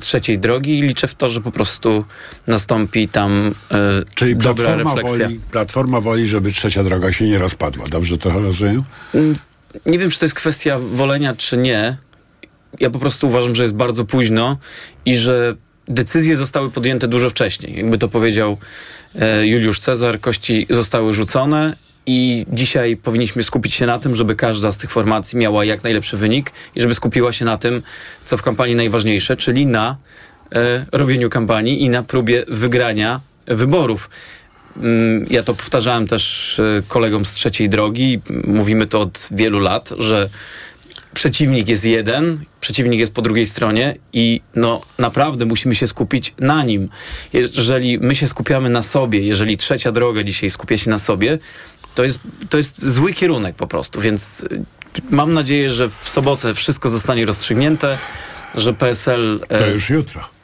trzeciej 0.00 0.38
drogi 0.38 0.78
i 0.78 0.82
liczę 0.82 1.08
w 1.08 1.14
to, 1.14 1.28
że 1.28 1.40
po 1.40 1.52
prostu 1.52 2.04
nastąpi 2.46 3.08
tam 3.08 3.54
e, 3.70 3.76
Czyli 4.14 4.36
dobra 4.36 4.64
platforma 4.64 4.94
refleksja. 4.94 5.26
woli, 5.26 5.40
platforma 5.50 6.00
woli, 6.00 6.26
żeby 6.26 6.52
trzecia 6.52 6.84
droga 6.84 7.12
się 7.12 7.24
nie 7.24 7.38
rozpadła. 7.38 7.84
Dobrze 7.90 8.18
to 8.18 8.30
rozumiem? 8.30 8.82
Mm, 9.14 9.36
Nie 9.86 9.98
wiem, 9.98 10.10
czy 10.10 10.18
to 10.18 10.24
jest 10.24 10.34
kwestia 10.34 10.78
wolenia, 10.78 11.34
czy 11.36 11.56
nie. 11.56 11.96
Ja 12.80 12.90
po 12.90 12.98
prostu 12.98 13.26
uważam, 13.26 13.54
że 13.54 13.62
jest 13.62 13.74
bardzo 13.74 14.04
późno 14.04 14.56
i 15.04 15.16
że 15.16 15.56
decyzje 15.88 16.36
zostały 16.36 16.70
podjęte 16.70 17.08
dużo 17.08 17.30
wcześniej. 17.30 17.76
Jakby 17.76 17.98
to 17.98 18.08
powiedział 18.08 18.58
e, 19.14 19.46
Juliusz 19.46 19.80
Cezar, 19.80 20.20
kości 20.20 20.66
zostały 20.70 21.12
rzucone 21.12 21.76
i 22.06 22.46
dzisiaj 22.52 22.96
powinniśmy 22.96 23.42
skupić 23.42 23.74
się 23.74 23.86
na 23.86 23.98
tym, 23.98 24.16
żeby 24.16 24.34
każda 24.36 24.72
z 24.72 24.78
tych 24.78 24.90
formacji 24.90 25.38
miała 25.38 25.64
jak 25.64 25.84
najlepszy 25.84 26.16
wynik 26.16 26.52
i 26.76 26.80
żeby 26.80 26.94
skupiła 26.94 27.32
się 27.32 27.44
na 27.44 27.56
tym, 27.56 27.82
co 28.24 28.36
w 28.36 28.42
kampanii 28.42 28.74
najważniejsze, 28.74 29.36
czyli 29.36 29.66
na 29.66 29.96
e, 30.54 30.86
robieniu 30.92 31.30
kampanii 31.30 31.82
i 31.82 31.90
na 31.90 32.02
próbie 32.02 32.44
wygrania 32.48 33.20
wyborów. 33.46 34.10
Mm, 34.76 35.24
Ja 35.30 35.42
to 35.42 35.54
powtarzałem 35.54 36.06
też 36.06 36.58
e, 36.58 36.82
kolegom 36.88 37.24
z 37.24 37.32
trzeciej 37.32 37.68
drogi. 37.68 38.20
Mówimy 38.44 38.86
to 38.86 39.00
od 39.00 39.28
wielu 39.30 39.58
lat, 39.58 39.92
że 39.98 40.28
przeciwnik 41.18 41.68
jest 41.68 41.84
jeden, 41.84 42.44
przeciwnik 42.60 43.00
jest 43.00 43.14
po 43.14 43.22
drugiej 43.22 43.46
stronie 43.46 43.94
i 44.12 44.40
no 44.54 44.82
naprawdę 44.98 45.46
musimy 45.46 45.74
się 45.74 45.86
skupić 45.86 46.34
na 46.38 46.64
nim. 46.64 46.88
Jeżeli 47.32 47.98
my 47.98 48.14
się 48.14 48.26
skupiamy 48.26 48.70
na 48.70 48.82
sobie, 48.82 49.20
jeżeli 49.20 49.56
trzecia 49.56 49.92
droga 49.92 50.22
dzisiaj 50.22 50.50
skupia 50.50 50.78
się 50.78 50.90
na 50.90 50.98
sobie, 50.98 51.38
to 51.94 52.04
jest, 52.04 52.18
to 52.50 52.56
jest 52.56 52.86
zły 52.86 53.12
kierunek 53.12 53.56
po 53.56 53.66
prostu, 53.66 54.00
więc 54.00 54.40
y, 54.40 54.62
mam 55.10 55.34
nadzieję, 55.34 55.70
że 55.70 55.88
w 55.88 56.08
sobotę 56.08 56.54
wszystko 56.54 56.88
zostanie 56.90 57.26
rozstrzygnięte, 57.26 57.98
że 58.54 58.74
PSL... 58.74 59.40
e, 59.48 59.58
To 59.58 59.66
już 59.66 59.90
jutro. 59.90 60.37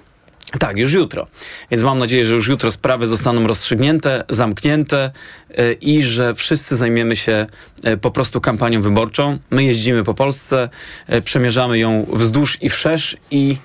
Tak, 0.59 0.77
już 0.77 0.93
jutro. 0.93 1.27
Więc 1.71 1.83
mam 1.83 1.99
nadzieję, 1.99 2.25
że 2.25 2.35
już 2.35 2.49
jutro 2.49 2.71
sprawy 2.71 3.07
zostaną 3.07 3.47
rozstrzygnięte, 3.47 4.25
zamknięte 4.29 5.11
e, 5.51 5.73
i 5.73 6.03
że 6.03 6.35
wszyscy 6.35 6.77
zajmiemy 6.77 7.17
się 7.17 7.47
e, 7.85 7.97
po 7.97 8.11
prostu 8.11 8.41
kampanią 8.41 8.83
wyborczą. 8.83 9.39
My 9.51 9.65
jeździmy 9.65 10.05
po 10.05 10.15
Polsce, 10.15 10.69
e, 11.07 11.23
przemierzamy 11.23 11.79
ją 11.79 12.07
wzdłuż 12.13 12.59
i 12.61 12.69
wszerz 12.69 13.17
i 13.31 13.57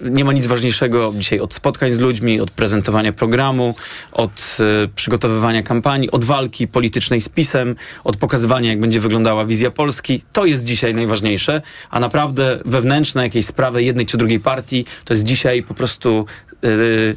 nie 0.00 0.24
ma 0.24 0.32
nic 0.32 0.46
ważniejszego 0.46 1.12
dzisiaj 1.16 1.40
od 1.40 1.54
spotkań 1.54 1.94
z 1.94 1.98
ludźmi, 1.98 2.40
od 2.40 2.50
prezentowania 2.50 3.12
programu, 3.12 3.74
od 4.12 4.58
przygotowywania 4.96 5.62
kampanii, 5.62 6.10
od 6.10 6.24
walki 6.24 6.68
politycznej 6.68 7.20
z 7.20 7.28
PiSem, 7.28 7.76
od 8.04 8.16
pokazywania, 8.16 8.70
jak 8.70 8.80
będzie 8.80 9.00
wyglądała 9.00 9.44
wizja 9.44 9.70
Polski. 9.70 10.22
To 10.32 10.44
jest 10.44 10.64
dzisiaj 10.64 10.94
najważniejsze, 10.94 11.62
a 11.90 12.00
naprawdę 12.00 12.58
wewnętrzne 12.64 13.22
jakieś 13.22 13.46
sprawy 13.46 13.82
jednej 13.82 14.06
czy 14.06 14.16
drugiej 14.16 14.40
partii 14.40 14.86
to 15.04 15.14
jest 15.14 15.24
dzisiaj 15.24 15.62
po 15.62 15.74
prostu 15.74 15.83
yy, 16.62 17.16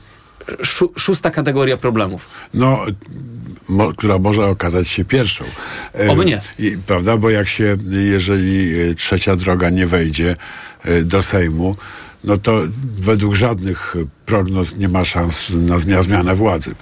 szó- 0.63 0.89
szósta 0.99 1.31
kategoria 1.31 1.77
problemów. 1.77 2.29
No, 2.53 2.85
mo, 3.69 3.91
która 3.93 4.17
może 4.19 4.45
okazać 4.45 4.87
się 4.87 5.05
pierwszą. 5.05 5.45
E, 5.99 6.09
Oby 6.11 6.25
nie. 6.25 6.41
I, 6.59 6.77
prawda, 6.87 7.17
bo 7.17 7.29
jak 7.29 7.47
się, 7.47 7.77
jeżeli 7.89 8.79
e, 8.81 8.93
trzecia 8.95 9.35
droga 9.35 9.69
nie 9.69 9.87
wejdzie 9.87 10.35
e, 10.83 11.01
do 11.01 11.23
Sejmu, 11.23 11.75
no 12.23 12.37
to 12.37 12.61
według 12.99 13.35
żadnych 13.35 13.95
prognoz 14.25 14.75
nie 14.75 14.87
ma 14.89 15.05
szans 15.05 15.49
na 15.49 15.75
zmia- 15.77 16.03
zmianę 16.03 16.35
władzy. 16.35 16.75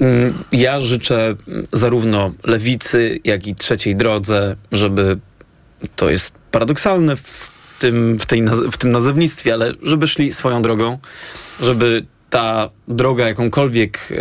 Mm, 0.00 0.32
Ja 0.52 0.80
życzę 0.80 1.36
zarówno 1.72 2.32
lewicy, 2.44 3.20
jak 3.24 3.46
i 3.46 3.54
trzeciej 3.54 3.96
drodze, 3.96 4.56
żeby 4.72 5.18
to 5.96 6.10
jest 6.10 6.32
paradoksalne 6.50 7.16
w 7.16 7.51
tym, 7.82 8.18
w 8.18 8.26
tej, 8.26 8.42
w 8.72 8.76
tym 8.76 8.90
nazewnictwie, 8.90 9.54
ale 9.54 9.72
żeby 9.82 10.08
szli 10.08 10.32
swoją 10.32 10.62
drogą, 10.62 10.98
żeby 11.60 12.04
ta 12.30 12.70
droga 12.88 13.28
jakąkolwiek, 13.28 13.98
e, 14.10 14.16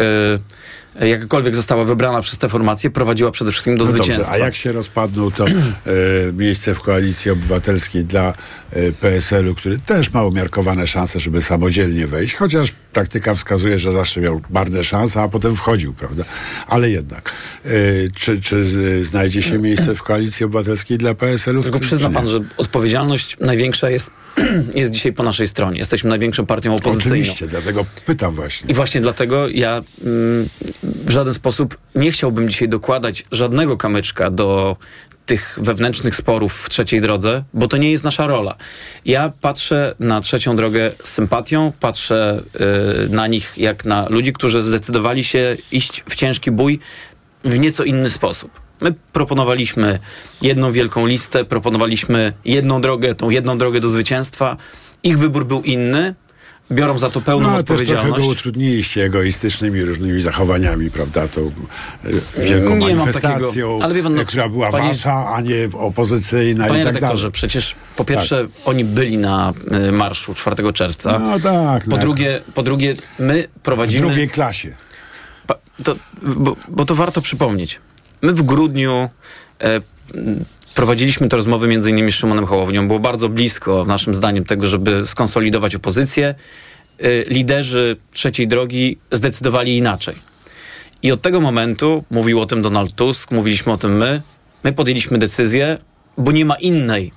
jakakolwiek 0.99 1.55
została 1.55 1.83
wybrana 1.83 2.21
przez 2.21 2.37
tę 2.37 2.49
formację, 2.49 2.89
prowadziła 2.89 3.31
przede 3.31 3.51
wszystkim 3.51 3.77
do 3.77 3.85
No 3.85 3.91
dobrze, 3.91 4.03
zwycięstwa. 4.03 4.35
a 4.35 4.37
jak 4.37 4.55
się 4.55 4.71
rozpadną, 4.71 5.31
to 5.31 5.45
e, 5.45 5.53
miejsce 6.33 6.73
w 6.73 6.81
koalicji 6.81 7.31
obywatelskiej 7.31 8.05
dla 8.05 8.33
e, 8.71 8.91
PSL-u, 8.91 9.55
który 9.55 9.79
też 9.79 10.13
ma 10.13 10.23
umiarkowane 10.23 10.87
szanse, 10.87 11.19
żeby 11.19 11.41
samodzielnie 11.41 12.07
wejść, 12.07 12.35
chociaż 12.35 12.73
praktyka 12.93 13.33
wskazuje, 13.33 13.79
że 13.79 13.91
zawsze 13.91 14.21
miał 14.21 14.41
marne 14.49 14.83
szanse, 14.83 15.21
a 15.21 15.27
potem 15.27 15.55
wchodził, 15.55 15.93
prawda? 15.93 16.23
Ale 16.67 16.89
jednak. 16.89 17.31
E, 17.65 17.69
czy, 18.15 18.41
czy 18.41 18.65
znajdzie 19.05 19.41
się 19.41 19.59
miejsce 19.59 19.95
w 19.95 20.03
koalicji 20.03 20.45
obywatelskiej 20.45 20.97
dla 20.97 21.15
PSL-u? 21.15 21.63
Tylko 21.63 21.79
przyzna 21.79 22.09
pan, 22.09 22.27
że 22.27 22.39
odpowiedzialność 22.57 23.37
największa 23.39 23.89
jest, 23.89 24.11
jest 24.75 24.91
dzisiaj 24.91 25.13
po 25.13 25.23
naszej 25.23 25.47
stronie. 25.47 25.79
Jesteśmy 25.79 26.09
największą 26.09 26.45
partią 26.45 26.75
opozycyjną. 26.75 27.15
Oczywiście, 27.15 27.47
dlatego 27.47 27.85
pytam 28.05 28.33
właśnie. 28.33 28.71
I 28.71 28.73
właśnie 28.73 29.01
dlatego 29.01 29.49
ja 29.49 29.81
mm, 30.05 30.47
w 30.83 31.09
żaden 31.09 31.33
sposób 31.33 31.77
nie 31.95 32.11
chciałbym 32.11 32.49
dzisiaj 32.49 32.69
dokładać 32.69 33.25
żadnego 33.31 33.77
kamyczka 33.77 34.31
do 34.31 34.77
tych 35.25 35.59
wewnętrznych 35.61 36.15
sporów 36.15 36.61
w 36.61 36.69
trzeciej 36.69 37.01
drodze, 37.01 37.43
bo 37.53 37.67
to 37.67 37.77
nie 37.77 37.91
jest 37.91 38.03
nasza 38.03 38.27
rola. 38.27 38.55
Ja 39.05 39.31
patrzę 39.41 39.95
na 39.99 40.21
trzecią 40.21 40.55
drogę 40.55 40.91
z 41.03 41.09
sympatią, 41.09 41.71
patrzę 41.79 42.43
y, 43.05 43.09
na 43.09 43.27
nich 43.27 43.57
jak 43.57 43.85
na 43.85 44.09
ludzi, 44.09 44.33
którzy 44.33 44.61
zdecydowali 44.61 45.23
się 45.23 45.57
iść 45.71 46.03
w 46.09 46.15
ciężki 46.15 46.51
bój 46.51 46.79
w 47.43 47.59
nieco 47.59 47.83
inny 47.83 48.09
sposób. 48.09 48.51
My 48.81 48.93
proponowaliśmy 49.13 49.99
jedną 50.41 50.71
wielką 50.71 51.05
listę, 51.05 51.45
proponowaliśmy 51.45 52.33
jedną 52.45 52.81
drogę, 52.81 53.15
tą 53.15 53.29
jedną 53.29 53.57
drogę 53.57 53.79
do 53.79 53.89
zwycięstwa. 53.89 54.57
Ich 55.03 55.19
wybór 55.19 55.45
był 55.45 55.61
inny, 55.61 56.15
biorą 56.71 56.97
za 56.97 57.09
to 57.09 57.21
pełną 57.21 57.47
No, 57.51 57.57
też 57.57 57.65
trochę 57.65 57.81
odpowiedzialność. 57.81 58.25
go 58.25 58.31
utrudniliście 58.31 59.05
egoistycznymi 59.05 59.81
różnymi 59.85 60.21
zachowaniami, 60.21 60.91
prawda? 60.91 61.27
Tą 61.27 61.51
e, 62.37 62.41
wielką 62.43 62.75
Nie 62.75 62.87
mam 62.87 62.97
manifestacją, 62.97 63.79
takiego- 63.79 64.03
pan, 64.03 64.15
no, 64.15 64.21
e, 64.21 64.25
która 64.25 64.49
była 64.49 64.71
panie- 64.71 64.87
wasza, 64.87 65.27
a 65.33 65.41
nie 65.41 65.69
opozycyjna 65.73 66.67
Panie 66.67 66.81
i 66.81 66.85
tak 66.85 66.93
redaktorze, 66.93 67.23
dalej. 67.23 67.31
przecież 67.31 67.75
po 67.95 68.05
pierwsze 68.05 68.47
oni 68.65 68.83
byli 68.85 69.17
na 69.17 69.53
y, 69.87 69.91
marszu 69.91 70.33
4 70.33 70.73
czerwca. 70.73 71.19
No 71.19 71.39
tak. 71.39 71.83
Po 71.85 71.91
no, 71.91 71.97
drugie, 71.97 72.41
po 72.53 72.63
drugie, 72.63 72.95
my 73.19 73.47
w 73.57 73.59
prowadzimy... 73.59 74.07
drugiej 74.07 74.29
klasie. 74.29 74.75
Pa, 75.47 75.55
to, 75.83 75.95
bo, 76.21 76.55
bo 76.67 76.85
to 76.85 76.95
warto 76.95 77.21
przypomnieć. 77.21 77.79
My 78.21 78.33
w 78.33 78.43
grudniu 78.43 79.09
m, 79.59 79.81
prowadziliśmy 80.75 81.29
te 81.29 81.35
rozmowy 81.35 81.67
między 81.67 81.89
innymi 81.89 82.11
z 82.11 82.15
Szymonem 82.15 82.45
Hołownią. 82.45 82.87
Było 82.87 82.99
bardzo 82.99 83.29
blisko, 83.29 83.85
naszym 83.85 84.15
zdaniem, 84.15 84.43
tego, 84.43 84.67
żeby 84.67 85.07
skonsolidować 85.07 85.75
opozycję. 85.75 86.35
E, 86.99 87.23
liderzy 87.23 87.97
trzeciej 88.13 88.47
drogi 88.47 88.97
zdecydowali 89.11 89.77
inaczej. 89.77 90.15
I 91.03 91.11
od 91.11 91.21
tego 91.21 91.41
momentu, 91.41 92.03
mówił 92.11 92.41
o 92.41 92.45
tym 92.45 92.61
Donald 92.61 92.95
Tusk, 92.95 93.31
mówiliśmy 93.31 93.71
o 93.71 93.77
tym 93.77 93.97
my, 93.97 94.21
my 94.63 94.73
podjęliśmy 94.73 95.17
decyzję, 95.17 95.77
bo 96.17 96.31
nie 96.31 96.45
ma 96.45 96.55
innej, 96.55 97.11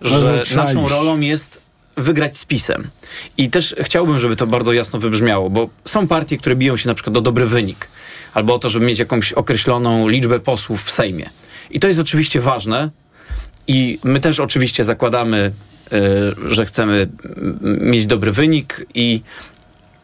że 0.00 0.44
no, 0.56 0.62
naszą 0.62 0.88
rolą 0.88 1.20
jest 1.20 1.60
wygrać 1.96 2.38
z 2.38 2.44
PiSem. 2.44 2.90
I 3.36 3.50
też 3.50 3.74
chciałbym, 3.80 4.18
żeby 4.18 4.36
to 4.36 4.46
bardzo 4.46 4.72
jasno 4.72 4.98
wybrzmiało, 4.98 5.50
bo 5.50 5.68
są 5.84 6.08
partie, 6.08 6.38
które 6.38 6.56
biją 6.56 6.76
się 6.76 6.88
na 6.88 6.94
przykład 6.94 7.16
o 7.16 7.20
dobry 7.20 7.46
wynik, 7.46 7.88
albo 8.34 8.54
o 8.54 8.58
to, 8.58 8.68
żeby 8.68 8.86
mieć 8.86 8.98
jakąś 8.98 9.32
określoną 9.32 10.08
liczbę 10.08 10.40
posłów 10.40 10.84
w 10.84 10.90
Sejmie. 10.90 11.30
I 11.70 11.80
to 11.80 11.88
jest 11.88 12.00
oczywiście 12.00 12.40
ważne 12.40 12.90
i 13.66 13.98
my 14.04 14.20
też 14.20 14.40
oczywiście 14.40 14.84
zakładamy, 14.84 15.52
y, 15.92 16.54
że 16.54 16.66
chcemy 16.66 17.08
mieć 17.62 18.06
dobry 18.06 18.32
wynik 18.32 18.86
i 18.94 19.20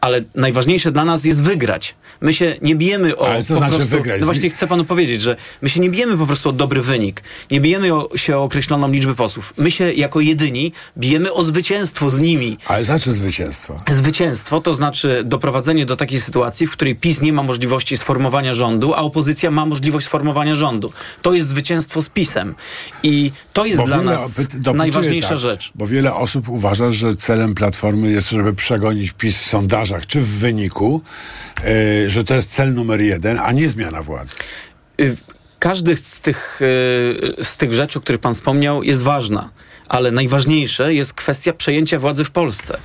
ale 0.01 0.21
najważniejsze 0.35 0.91
dla 0.91 1.05
nas 1.05 1.23
jest 1.23 1.43
wygrać. 1.43 1.95
My 2.21 2.33
się 2.33 2.57
nie 2.61 2.75
bijemy 2.75 3.17
o 3.17 3.27
Ale 3.27 3.43
co 3.43 3.57
znaczy 3.57 3.75
prostu, 3.75 3.97
wygrać? 3.97 4.19
No 4.19 4.25
właśnie 4.25 4.49
chcę 4.49 4.67
panu 4.67 4.85
powiedzieć, 4.85 5.21
że 5.21 5.35
my 5.61 5.69
się 5.69 5.79
nie 5.79 5.89
bijemy 5.89 6.17
po 6.17 6.25
prostu 6.25 6.49
o 6.49 6.51
dobry 6.51 6.81
wynik. 6.81 7.23
Nie 7.51 7.61
bijemy 7.61 7.93
o, 7.93 8.09
się 8.17 8.37
o 8.37 8.43
określoną 8.43 8.91
liczbę 8.91 9.15
posłów. 9.15 9.53
My 9.57 9.71
się 9.71 9.93
jako 9.93 10.19
jedyni 10.19 10.71
bijemy 10.97 11.33
o 11.33 11.43
zwycięstwo 11.43 12.09
z 12.09 12.19
nimi. 12.19 12.57
Ale 12.67 12.85
znaczy 12.85 13.11
zwycięstwo. 13.11 13.79
Zwycięstwo 13.89 14.61
to 14.61 14.73
znaczy 14.73 15.21
doprowadzenie 15.25 15.85
do 15.85 15.95
takiej 15.95 16.21
sytuacji, 16.21 16.67
w 16.67 16.71
której 16.71 16.95
PiS 16.95 17.21
nie 17.21 17.33
ma 17.33 17.43
możliwości 17.43 17.97
sformowania 17.97 18.53
rządu, 18.53 18.93
a 18.93 18.97
opozycja 18.97 19.51
ma 19.51 19.65
możliwość 19.65 20.05
sformowania 20.05 20.55
rządu. 20.55 20.93
To 21.21 21.33
jest 21.33 21.47
zwycięstwo 21.47 22.01
z 22.01 22.09
PiSem. 22.09 22.55
I 23.03 23.31
to 23.53 23.65
jest 23.65 23.79
Bo 23.79 23.85
dla 23.85 24.01
nas 24.01 24.41
najważniejsza 24.75 25.29
tak, 25.29 25.37
rzecz. 25.37 25.71
Bo 25.75 25.87
wiele 25.87 26.13
osób 26.13 26.49
uważa, 26.49 26.91
że 26.91 27.15
celem 27.15 27.55
Platformy 27.55 28.11
jest, 28.11 28.29
żeby 28.29 28.53
przegonić 28.53 29.11
PiS 29.11 29.37
w 29.37 29.47
sondażach 29.47 30.05
czy 30.07 30.21
w 30.21 30.27
wyniku, 30.27 31.01
e, 31.63 32.04
że 32.09 32.23
to 32.23 32.33
jest 32.35 32.51
cel 32.51 32.73
numer 32.73 33.01
jeden, 33.01 33.39
a 33.39 33.51
nie 33.51 33.69
zmiana 33.69 34.01
władzy. 34.01 34.35
Y, 35.01 35.15
Każdy 35.59 35.97
z 35.97 36.21
tych, 36.21 36.61
y, 36.61 37.43
z 37.43 37.57
tych 37.57 37.73
rzeczy, 37.73 37.99
o 37.99 38.01
których 38.01 38.21
pan 38.21 38.33
wspomniał, 38.33 38.83
jest 38.83 39.01
ważna. 39.03 39.49
Ale 39.87 40.11
najważniejsze 40.11 40.93
jest 40.93 41.13
kwestia 41.13 41.53
przejęcia 41.53 41.99
władzy 41.99 42.23
w 42.23 42.31
Polsce. 42.31 42.77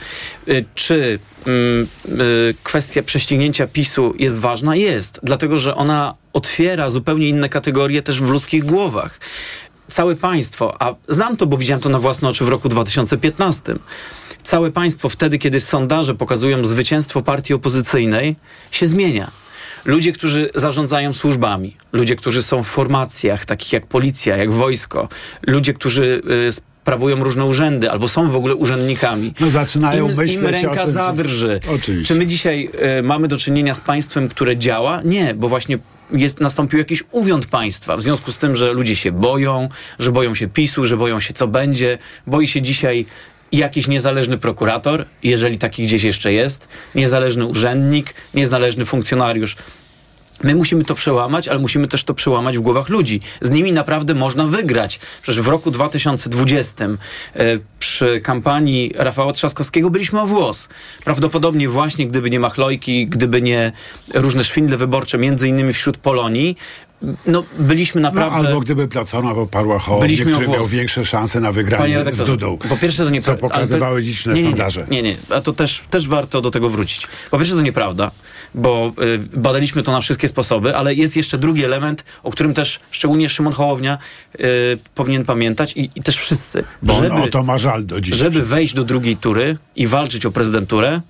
Y, 0.48 0.64
Czy 0.74 1.18
mm, 1.46 1.86
y, 2.20 2.54
kwestia 2.62 3.02
prześcignięcia 3.02 3.66
PiSu 3.66 4.14
jest 4.18 4.38
ważna? 4.38 4.76
Jest, 4.76 5.20
dlatego 5.22 5.58
że 5.58 5.74
ona 5.74 6.14
otwiera 6.32 6.90
zupełnie 6.90 7.28
inne 7.28 7.48
kategorie 7.48 8.02
też 8.02 8.20
w 8.20 8.30
ludzkich 8.30 8.64
głowach. 8.64 9.20
Całe 9.88 10.16
państwo, 10.16 10.82
a 10.82 10.94
znam 11.08 11.36
to, 11.36 11.46
bo 11.46 11.56
widziałem 11.56 11.82
to 11.82 11.88
na 11.88 11.98
własne 11.98 12.28
oczy 12.28 12.44
w 12.44 12.48
roku 12.48 12.68
2015. 12.68 13.74
Całe 14.42 14.70
państwo 14.70 15.08
wtedy, 15.08 15.38
kiedy 15.38 15.60
sondaże 15.60 16.14
pokazują 16.14 16.64
zwycięstwo 16.64 17.22
partii 17.22 17.54
opozycyjnej, 17.54 18.36
się 18.70 18.86
zmienia. 18.86 19.30
Ludzie, 19.84 20.12
którzy 20.12 20.50
zarządzają 20.54 21.12
służbami, 21.14 21.76
ludzie, 21.92 22.16
którzy 22.16 22.42
są 22.42 22.62
w 22.62 22.66
formacjach, 22.66 23.44
takich 23.44 23.72
jak 23.72 23.86
policja, 23.86 24.36
jak 24.36 24.50
wojsko, 24.50 25.08
ludzie, 25.46 25.74
którzy 25.74 26.22
y, 26.48 26.52
sprawują 26.52 27.24
różne 27.24 27.44
urzędy 27.44 27.90
albo 27.90 28.08
są 28.08 28.30
w 28.30 28.36
ogóle 28.36 28.54
urzędnikami. 28.54 29.34
No 29.40 29.50
zaczynają 29.50 30.08
Im, 30.08 30.16
myśleć 30.16 30.36
im 30.36 30.46
ręka 30.46 30.84
tym, 30.84 30.92
zadrży. 30.92 31.60
Oczywiście. 31.74 32.14
Czy 32.14 32.14
my 32.14 32.26
dzisiaj 32.26 32.70
y, 32.98 33.02
mamy 33.02 33.28
do 33.28 33.38
czynienia 33.38 33.74
z 33.74 33.80
państwem, 33.80 34.28
które 34.28 34.56
działa? 34.56 35.00
Nie, 35.04 35.34
bo 35.34 35.48
właśnie 35.48 35.78
jest, 36.12 36.40
nastąpił 36.40 36.78
jakiś 36.78 37.04
uwiąd 37.10 37.46
państwa. 37.46 37.96
W 37.96 38.02
związku 38.02 38.32
z 38.32 38.38
tym, 38.38 38.56
że 38.56 38.72
ludzie 38.72 38.96
się 38.96 39.12
boją, 39.12 39.68
że 39.98 40.12
boją 40.12 40.34
się 40.34 40.48
PiSu, 40.48 40.84
że 40.84 40.96
boją 40.96 41.20
się 41.20 41.34
co 41.34 41.46
będzie. 41.46 41.98
Boi 42.26 42.46
się 42.46 42.62
dzisiaj 42.62 43.06
jakiś 43.52 43.88
niezależny 43.88 44.38
prokurator, 44.38 45.06
jeżeli 45.22 45.58
taki 45.58 45.82
gdzieś 45.82 46.02
jeszcze 46.02 46.32
jest, 46.32 46.68
niezależny 46.94 47.46
urzędnik, 47.46 48.14
niezależny 48.34 48.84
funkcjonariusz. 48.84 49.56
My 50.42 50.54
musimy 50.54 50.84
to 50.84 50.94
przełamać, 50.94 51.48
ale 51.48 51.58
musimy 51.58 51.86
też 51.86 52.04
to 52.04 52.14
przełamać 52.14 52.58
w 52.58 52.60
głowach 52.60 52.88
ludzi. 52.88 53.20
Z 53.40 53.50
nimi 53.50 53.72
naprawdę 53.72 54.14
można 54.14 54.44
wygrać. 54.46 55.00
Przecież 55.22 55.42
w 55.42 55.48
roku 55.48 55.70
2020 55.70 56.84
e, 56.84 56.98
przy 57.78 58.20
kampanii 58.20 58.92
Rafała 58.96 59.32
Trzaskowskiego 59.32 59.90
byliśmy 59.90 60.20
o 60.20 60.26
włos. 60.26 60.68
Prawdopodobnie 61.04 61.68
właśnie 61.68 62.06
gdyby 62.06 62.30
nie 62.30 62.40
machlojki, 62.40 63.06
gdyby 63.06 63.42
nie 63.42 63.72
różne 64.14 64.44
szwindle 64.44 64.76
wyborcze, 64.76 65.18
między 65.18 65.48
innymi 65.48 65.72
wśród 65.72 65.96
Polonii, 65.96 66.56
no 67.26 67.44
byliśmy 67.58 68.00
No, 68.00 68.08
naprawdę... 68.10 68.48
albo 68.48 68.60
gdyby 68.60 68.88
Platforma 68.88 69.34
poparła 69.34 69.76
o 69.76 69.78
który 69.78 70.16
włos. 70.16 70.48
miał 70.48 70.66
większe 70.66 71.04
szanse 71.04 71.40
na 71.40 71.48
Panie 71.48 71.62
wygranie 71.62 71.94
z 71.94 71.96
redaktorze, 71.96 72.32
Dudą. 72.32 72.58
Po 72.68 72.76
pierwsze 72.76 73.04
to 73.04 73.10
nie 73.10 73.22
Co 73.22 73.34
pokazywały 73.34 74.00
liczne 74.00 74.34
nie, 74.34 74.42
nie, 74.42 74.48
sondaże. 74.48 74.86
Nie, 74.90 75.02
nie, 75.02 75.16
a 75.30 75.40
to 75.40 75.52
też, 75.52 75.82
też 75.90 76.08
warto 76.08 76.40
do 76.40 76.50
tego 76.50 76.68
wrócić. 76.68 77.06
Po 77.30 77.38
pierwsze 77.38 77.54
to 77.54 77.60
nieprawda, 77.60 78.10
bo 78.54 78.92
y, 79.02 79.38
badaliśmy 79.38 79.82
to 79.82 79.92
na 79.92 80.00
wszystkie 80.00 80.28
sposoby, 80.28 80.76
ale 80.76 80.94
jest 80.94 81.16
jeszcze 81.16 81.38
drugi 81.38 81.64
element, 81.64 82.04
o 82.22 82.30
którym 82.30 82.54
też 82.54 82.80
szczególnie 82.90 83.28
Szymon 83.28 83.52
Hołownia 83.52 83.98
y, 84.34 84.78
powinien 84.94 85.24
pamiętać 85.24 85.76
i, 85.76 85.90
i 85.94 86.02
też 86.02 86.16
wszyscy. 86.16 86.64
Bo 86.82 86.98
on 86.98 87.12
o 87.12 87.28
to 87.28 87.42
ma 87.42 87.58
żal 87.58 87.86
do 87.86 88.00
dziś. 88.00 88.16
Żeby 88.16 88.42
wejść 88.42 88.74
do 88.74 88.84
drugiej 88.84 89.16
tury 89.16 89.56
i 89.76 89.86
walczyć 89.86 90.26
o 90.26 90.30
prezydenturę, 90.30 91.00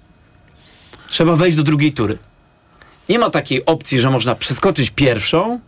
trzeba 1.09 1.37
wejść 1.37 1.57
do 1.57 1.63
drugiej 1.63 1.93
tury. 1.93 2.19
Nie 3.09 3.19
ma 3.19 3.31
takiej 3.31 3.65
opcji, 3.65 4.01
że 4.01 4.11
można 4.11 4.35
przeskoczyć 4.35 4.91
pierwszą 4.91 5.61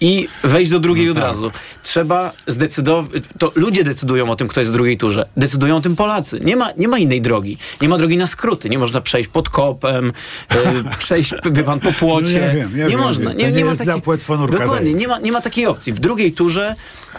i 0.00 0.28
wejść 0.44 0.70
do 0.70 0.78
drugiej 0.78 1.06
No 1.06 1.10
od 1.10 1.16
tak. 1.16 1.24
razu. 1.24 1.50
Trzeba 1.82 2.32
zdecydować, 2.46 3.22
to 3.38 3.52
ludzie 3.54 3.84
decydują 3.84 4.30
o 4.30 4.36
tym, 4.36 4.48
kto 4.48 4.60
jest 4.60 4.70
w 4.70 4.74
drugiej 4.74 4.96
turze. 4.96 5.28
Decydują 5.36 5.76
o 5.76 5.80
tym 5.80 5.96
Polacy. 5.96 6.40
Nie 6.44 6.56
ma, 6.56 6.68
nie 6.76 6.88
ma 6.88 6.98
innej 6.98 7.22
drogi. 7.22 7.58
Nie 7.82 7.88
ma 7.88 7.98
drogi 7.98 8.16
na 8.16 8.26
skróty. 8.26 8.70
Nie 8.70 8.78
można 8.78 9.00
przejść 9.00 9.28
pod 9.28 9.48
kopem, 9.48 10.12
e, 10.48 10.96
przejść, 10.98 11.34
wie 11.56 11.64
pan, 11.64 11.80
po 11.80 11.92
płocie. 11.92 12.40
No 12.40 12.46
ja 12.46 12.54
wiem, 12.54 12.70
ja 12.76 12.84
nie 12.84 12.90
wiem, 12.90 13.00
można. 13.00 13.30
To 13.30 13.36
nie 13.36 13.60
jest 13.60 13.82
dla 13.82 13.98
płetwonurka 13.98 14.58
Dokładnie, 14.58 14.94
nie 14.94 15.08
ma, 15.08 15.18
nie 15.18 15.32
ma 15.32 15.40
takiej 15.40 15.66
opcji. 15.66 15.92
W 15.92 16.00
drugiej 16.00 16.32
turze 16.32 16.74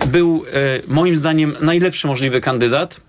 był 0.07 0.45
e, 0.53 0.81
moim 0.87 1.17
zdaniem 1.17 1.55
najlepszy 1.61 2.07
możliwy 2.07 2.41
kandydat. 2.41 3.01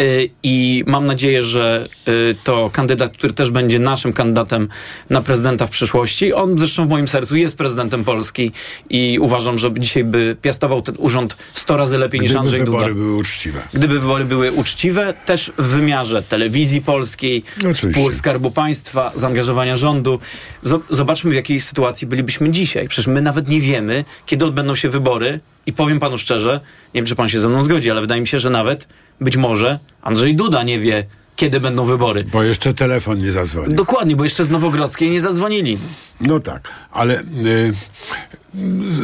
Y, 0.00 0.30
I 0.42 0.84
mam 0.86 1.06
nadzieję, 1.06 1.42
że 1.42 1.88
y, 2.08 2.36
to 2.44 2.70
kandydat, 2.72 3.12
który 3.12 3.32
też 3.34 3.50
będzie 3.50 3.78
naszym 3.78 4.12
kandydatem 4.12 4.68
na 5.10 5.20
prezydenta 5.22 5.66
w 5.66 5.70
przyszłości. 5.70 6.32
On 6.32 6.58
zresztą 6.58 6.86
w 6.86 6.88
moim 6.88 7.08
sercu 7.08 7.36
jest 7.36 7.56
prezydentem 7.56 8.04
Polski 8.04 8.52
i 8.90 9.18
uważam, 9.20 9.58
że 9.58 9.70
dzisiaj 9.78 10.04
by 10.04 10.36
piastował 10.42 10.82
ten 10.82 10.94
urząd 10.98 11.36
100 11.54 11.76
razy 11.76 11.98
lepiej 11.98 12.20
niż 12.20 12.28
Gdyby 12.30 12.40
Andrzej 12.40 12.60
wybory 12.60 12.78
Duda. 12.94 12.94
były 13.04 13.16
uczciwe. 13.16 13.60
Gdyby 13.74 14.00
wybory 14.00 14.24
były 14.24 14.52
uczciwe, 14.52 15.14
też 15.26 15.52
w 15.58 15.66
wymiarze 15.66 16.22
telewizji 16.22 16.80
polskiej, 16.82 17.42
spółek 17.72 18.14
Skarbu 18.16 18.50
Państwa, 18.50 19.12
zaangażowania 19.14 19.76
rządu. 19.76 20.18
Zo- 20.64 20.80
Zobaczmy, 20.90 21.30
w 21.30 21.34
jakiej 21.34 21.60
sytuacji 21.60 22.06
bylibyśmy 22.06 22.50
dzisiaj. 22.50 22.88
Przecież 22.88 23.06
my 23.06 23.22
nawet 23.22 23.48
nie 23.48 23.60
wiemy, 23.60 24.04
kiedy 24.26 24.44
odbędą 24.44 24.74
się 24.74 24.88
wybory. 24.88 25.40
I 25.66 25.72
powiem 25.72 26.00
panu 26.00 26.18
szczerze, 26.18 26.60
nie 26.94 26.98
wiem, 27.00 27.06
czy 27.06 27.14
pan 27.14 27.28
się 27.28 27.40
ze 27.40 27.48
mną 27.48 27.62
zgodzi, 27.64 27.90
ale 27.90 28.00
wydaje 28.00 28.20
mi 28.20 28.26
się, 28.26 28.38
że 28.38 28.50
nawet 28.50 28.88
być 29.20 29.36
może 29.36 29.78
Andrzej 30.02 30.36
Duda 30.36 30.62
nie 30.62 30.78
wie, 30.78 31.06
kiedy 31.36 31.60
będą 31.60 31.84
wybory. 31.84 32.24
Bo 32.24 32.42
jeszcze 32.42 32.74
telefon 32.74 33.18
nie 33.18 33.32
zadzwoni. 33.32 33.74
Dokładnie, 33.74 34.16
bo 34.16 34.24
jeszcze 34.24 34.44
z 34.44 34.50
Nowogrodzkiej 34.50 35.10
nie 35.10 35.20
zadzwonili. 35.20 35.78
No 36.20 36.40
tak, 36.40 36.68
ale 36.90 37.20
y, 37.20 37.72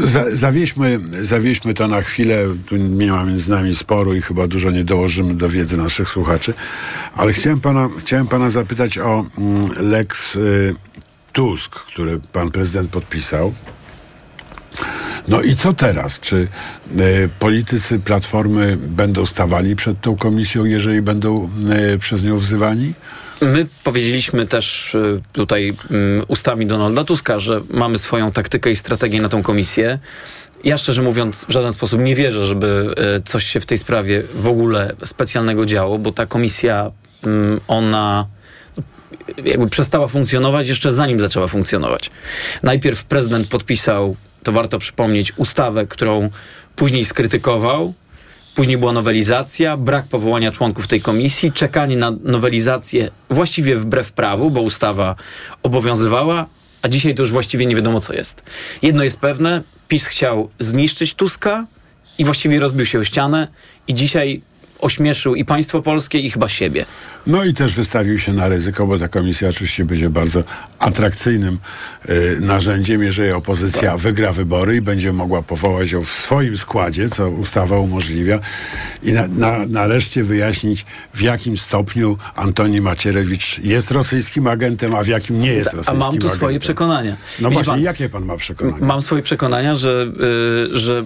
za, 0.04 0.30
zawieźmy, 0.30 1.00
zawieźmy 1.22 1.74
to 1.74 1.88
na 1.88 2.02
chwilę. 2.02 2.46
Tu 2.66 2.76
nie 2.76 3.12
ma 3.12 3.24
między 3.24 3.50
nami 3.50 3.76
sporu 3.76 4.14
i 4.14 4.22
chyba 4.22 4.46
dużo 4.46 4.70
nie 4.70 4.84
dołożymy 4.84 5.34
do 5.34 5.48
wiedzy 5.48 5.76
naszych 5.76 6.08
słuchaczy. 6.08 6.54
Ale 7.16 7.32
chciałem 7.32 7.60
pana, 7.60 7.88
chciałem 7.98 8.26
pana 8.26 8.50
zapytać 8.50 8.98
o 8.98 9.24
mm, 9.38 9.68
Lex 9.90 10.36
y, 10.36 10.74
Tusk, 11.32 11.74
który 11.74 12.20
pan 12.32 12.50
prezydent 12.50 12.90
podpisał. 12.90 13.54
No 15.28 15.42
i 15.42 15.56
co 15.56 15.72
teraz? 15.72 16.20
Czy 16.20 16.48
y, 17.00 17.28
politycy 17.38 17.98
Platformy 17.98 18.76
będą 18.76 19.26
stawali 19.26 19.76
przed 19.76 20.00
tą 20.00 20.16
komisją, 20.16 20.64
jeżeli 20.64 21.02
będą 21.02 21.50
y, 21.94 21.98
przez 21.98 22.24
nią 22.24 22.38
wzywani? 22.38 22.94
My 23.40 23.66
powiedzieliśmy 23.84 24.46
też 24.46 24.94
y, 24.94 25.20
tutaj 25.32 25.72
mm, 25.90 26.22
ustami 26.28 26.66
Donalda 26.66 27.04
Tuska, 27.04 27.38
że 27.38 27.60
mamy 27.70 27.98
swoją 27.98 28.32
taktykę 28.32 28.70
i 28.70 28.76
strategię 28.76 29.22
na 29.22 29.28
tą 29.28 29.42
komisję. 29.42 29.98
Ja 30.64 30.78
szczerze 30.78 31.02
mówiąc 31.02 31.44
w 31.48 31.52
żaden 31.52 31.72
sposób 31.72 32.00
nie 32.00 32.14
wierzę, 32.14 32.46
żeby 32.46 32.94
coś 33.24 33.44
się 33.44 33.60
w 33.60 33.66
tej 33.66 33.78
sprawie 33.78 34.22
w 34.34 34.48
ogóle 34.48 34.92
specjalnego 35.04 35.66
działo, 35.66 35.98
bo 35.98 36.12
ta 36.12 36.26
komisja, 36.26 36.90
mm, 37.24 37.60
ona 37.68 38.26
jakby 39.44 39.68
przestała 39.68 40.08
funkcjonować 40.08 40.68
jeszcze 40.68 40.92
zanim 40.92 41.20
zaczęła 41.20 41.48
funkcjonować. 41.48 42.10
Najpierw 42.62 43.04
prezydent 43.04 43.48
podpisał, 43.48 44.16
to 44.42 44.52
warto 44.52 44.78
przypomnieć, 44.78 45.32
ustawę, 45.36 45.86
którą 45.86 46.30
później 46.76 47.04
skrytykował. 47.04 47.94
Później 48.54 48.78
była 48.78 48.92
nowelizacja, 48.92 49.76
brak 49.76 50.06
powołania 50.06 50.50
członków 50.50 50.86
tej 50.86 51.00
komisji, 51.00 51.52
czekanie 51.52 51.96
na 51.96 52.10
nowelizację 52.10 53.10
właściwie 53.30 53.76
wbrew 53.76 54.12
prawu, 54.12 54.50
bo 54.50 54.60
ustawa 54.60 55.14
obowiązywała, 55.62 56.46
a 56.82 56.88
dzisiaj 56.88 57.14
to 57.14 57.22
już 57.22 57.32
właściwie 57.32 57.66
nie 57.66 57.76
wiadomo 57.76 58.00
co 58.00 58.14
jest. 58.14 58.42
Jedno 58.82 59.04
jest 59.04 59.20
pewne, 59.20 59.62
PiS 59.88 60.06
chciał 60.06 60.50
zniszczyć 60.58 61.14
Tuska 61.14 61.66
i 62.18 62.24
właściwie 62.24 62.60
rozbił 62.60 62.86
się 62.86 62.98
o 62.98 63.04
ścianę 63.04 63.48
i 63.88 63.94
dzisiaj 63.94 64.42
ośmieszył 64.80 65.34
i 65.34 65.44
państwo 65.44 65.82
polskie 65.82 66.18
i 66.18 66.30
chyba 66.30 66.48
siebie. 66.48 66.86
No 67.26 67.44
i 67.44 67.54
też 67.54 67.72
wystawił 67.74 68.18
się 68.18 68.32
na 68.32 68.48
ryzyko, 68.48 68.86
bo 68.86 68.98
ta 68.98 69.08
komisja 69.08 69.48
oczywiście 69.48 69.84
będzie 69.84 70.10
bardzo 70.10 70.44
atrakcyjnym 70.78 71.58
y, 72.08 72.36
narzędziem, 72.40 73.02
jeżeli 73.02 73.30
opozycja 73.32 73.96
wygra 73.96 74.32
wybory 74.32 74.76
i 74.76 74.80
będzie 74.80 75.12
mogła 75.12 75.42
powołać 75.42 75.92
ją 75.92 76.02
w 76.04 76.08
swoim 76.08 76.56
składzie, 76.56 77.08
co 77.08 77.30
ustawa 77.30 77.78
umożliwia 77.78 78.38
i 79.02 79.12
na, 79.12 79.28
na, 79.28 79.66
nareszcie 79.66 80.24
wyjaśnić, 80.24 80.86
w 81.14 81.20
jakim 81.20 81.58
stopniu 81.58 82.16
Antoni 82.36 82.80
Macierewicz 82.80 83.58
jest 83.58 83.90
rosyjskim 83.90 84.46
agentem, 84.46 84.94
a 84.94 85.02
w 85.02 85.06
jakim 85.06 85.40
nie 85.40 85.52
jest 85.52 85.68
A 85.68 85.76
rosyjskim 85.76 85.98
mam 85.98 86.10
tu 86.10 86.16
agentem. 86.16 86.36
swoje 86.36 86.58
przekonania. 86.58 87.16
No 87.40 87.48
Widzi 87.48 87.54
właśnie, 87.54 87.72
pan- 87.72 87.82
jakie 87.82 88.08
pan 88.08 88.24
ma 88.24 88.36
przekonania? 88.36 88.86
Mam 88.86 89.02
swoje 89.02 89.22
przekonania, 89.22 89.74
że, 89.74 90.06
y, 90.74 90.78
że, 90.78 91.04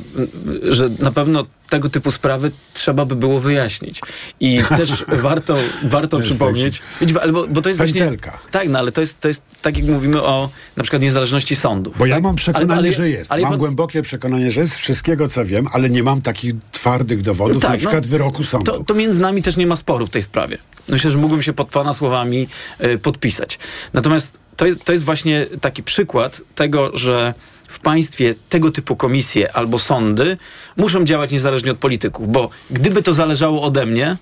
y, 0.65 0.75
że 0.75 0.89
na 0.99 1.11
pewno 1.13 1.47
tego 1.69 1.89
typu 1.89 2.11
sprawy 2.11 2.51
trzeba 2.75 3.05
by 3.05 3.17
było 3.17 3.41
wyjaśnić. 3.41 4.01
I 4.41 4.61
też 4.77 5.05
warto, 5.09 5.57
warto 5.83 6.21
przypomnieć, 6.21 6.83
ale 7.23 7.33
bo, 7.33 7.63
to 7.63 7.69
jest 7.69 7.81
Pętelka. 7.81 8.31
właśnie... 8.31 8.51
Tak, 8.51 8.69
no 8.69 8.79
ale 8.79 8.93
to 8.93 9.01
jest, 9.01 9.21
to 9.21 9.29
jest 9.29 9.43
tak 9.63 9.77
jak 9.79 9.87
mówimy 9.87 10.23
o 10.23 10.49
na 10.77 10.83
przykład 10.83 11.03
niezależności 11.03 11.57
sądów. 11.57 11.99
Bo 11.99 12.07
ja 12.07 12.15
tak? 12.15 12.25
mam 12.25 12.37
przekonanie, 12.37 12.73
Ale- 12.73 12.77
ale- 12.89 12.93
że 12.93 13.09
jest. 13.11 13.33
ale 13.33 13.43
mam 13.43 13.53
ja- 13.53 13.59
głębokie 13.59 14.03
przekonanie, 14.03 14.53
że 14.53 14.61
jest 14.61 14.77
wszystkiego, 14.77 15.29
co 15.29 15.45
wiem, 15.45 15.67
ale 15.73 15.91
nie 15.91 16.03
mam 16.03 16.23
takich 16.23 16.55
twardych 16.73 17.23
dowodów, 17.23 17.63
Tak, 17.63 17.71
na 17.71 17.77
przykład 17.79 18.05
no, 18.05 18.11
wyroku 18.11 18.45
sądu. 18.45 18.73
To, 18.73 18.85
to 18.85 18.95
między 18.95 19.21
nami 19.21 19.43
też 19.43 19.57
nie 19.57 19.67
ma 19.67 19.77
sporu 19.77 20.07
w 20.07 20.11
tej 20.11 20.23
sprawie. 20.23 20.59
Myślę, 20.89 21.11
że 21.11 21.19
mógłbym 21.19 21.43
się 21.43 21.53
pod 21.53 21.69
pana 21.69 21.95
słowami 21.95 22.49
y, 22.85 22.99
podpisać. 22.99 23.59
Natomiast 23.93 24.39
to 24.57 24.67
jest, 24.67 24.85
to 24.85 24.93
jest 24.93 25.05
właśnie 25.05 25.47
taki 25.61 25.83
przykład 25.83 26.41
tego, 26.55 26.91
że 26.99 27.35
w 27.69 27.81
państwie 27.81 28.35
tego 28.49 28.71
typu 28.71 28.97
komisje 28.97 29.57
albo 29.57 29.79
sądy 29.79 30.37
muszą 30.77 31.05
działać 31.05 31.33
niezależnie 31.33 31.71
od 31.73 31.79
polityków, 31.79 32.29
bo 32.29 32.51
gdyby 32.71 33.03
to 33.03 33.13
zależało 33.13 33.63
ode 33.63 33.87
mnie, 33.87 34.17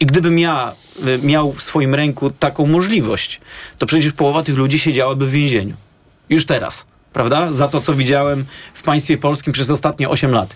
i 0.00 0.06
gdybym 0.06 0.38
ja 0.38 0.72
y, 1.06 1.18
miał 1.22 1.52
w 1.52 1.62
swoim 1.62 1.94
ręku 1.94 2.30
taką 2.30 2.66
możliwość, 2.66 3.40
to 3.78 3.86
przecież 3.86 4.12
połowa 4.12 4.42
tych 4.42 4.56
ludzi 4.56 4.78
siedziałaby 4.78 5.26
w 5.26 5.30
więzieniu. 5.30 5.74
Już 6.28 6.46
teraz. 6.46 6.86
Prawda? 7.12 7.52
Za 7.52 7.68
to, 7.68 7.80
co 7.80 7.94
widziałem 7.94 8.44
w 8.74 8.82
państwie 8.82 9.18
polskim 9.18 9.52
przez 9.52 9.70
ostatnie 9.70 10.08
8 10.08 10.30
lat. 10.30 10.54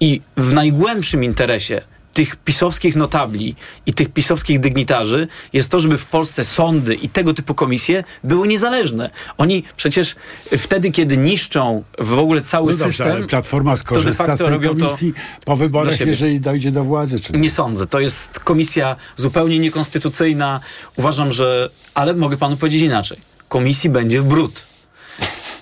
I 0.00 0.20
w 0.36 0.54
najgłębszym 0.54 1.24
interesie 1.24 1.82
tych 2.14 2.36
pisowskich 2.36 2.96
notabli 2.96 3.56
i 3.86 3.94
tych 3.94 4.08
pisowskich 4.08 4.60
dygnitarzy 4.60 5.28
jest 5.52 5.68
to, 5.68 5.80
żeby 5.80 5.98
w 5.98 6.06
Polsce 6.06 6.44
sądy 6.44 6.94
i 6.94 7.08
tego 7.08 7.34
typu 7.34 7.54
komisje 7.54 8.04
były 8.24 8.48
niezależne. 8.48 9.10
Oni 9.38 9.64
przecież 9.76 10.16
wtedy, 10.58 10.90
kiedy 10.90 11.16
niszczą 11.16 11.84
w 11.98 12.18
ogóle 12.18 12.42
cały 12.42 12.72
No 12.72 12.78
dobrze, 12.78 12.92
system, 12.92 13.16
ale 13.16 13.26
Platforma 13.26 13.76
skorzysta 13.76 14.36
z 14.36 14.38
tej 14.38 14.48
robią 14.48 14.76
to 14.76 14.86
komisji 14.86 15.14
po 15.44 15.56
wyborach, 15.56 16.00
jeżeli 16.00 16.40
dojdzie 16.40 16.70
do 16.70 16.84
władzy. 16.84 17.20
Czy 17.20 17.32
nie? 17.32 17.38
Nie 17.38 17.50
sądzę. 17.50 17.86
To 17.86 18.00
jest 18.00 18.40
komisja 18.40 18.96
zupełnie 19.16 19.58
niekonstytucyjna. 19.58 20.60
Uważam, 20.96 21.32
że. 21.32 21.70
Ale 21.94 22.14
mogę 22.14 22.36
panu 22.36 22.56
powiedzieć 22.56 22.82
inaczej. 22.82 23.18
Komisji 23.48 23.90
będzie 23.90 24.20
w 24.20 24.24
brud. 24.24 24.64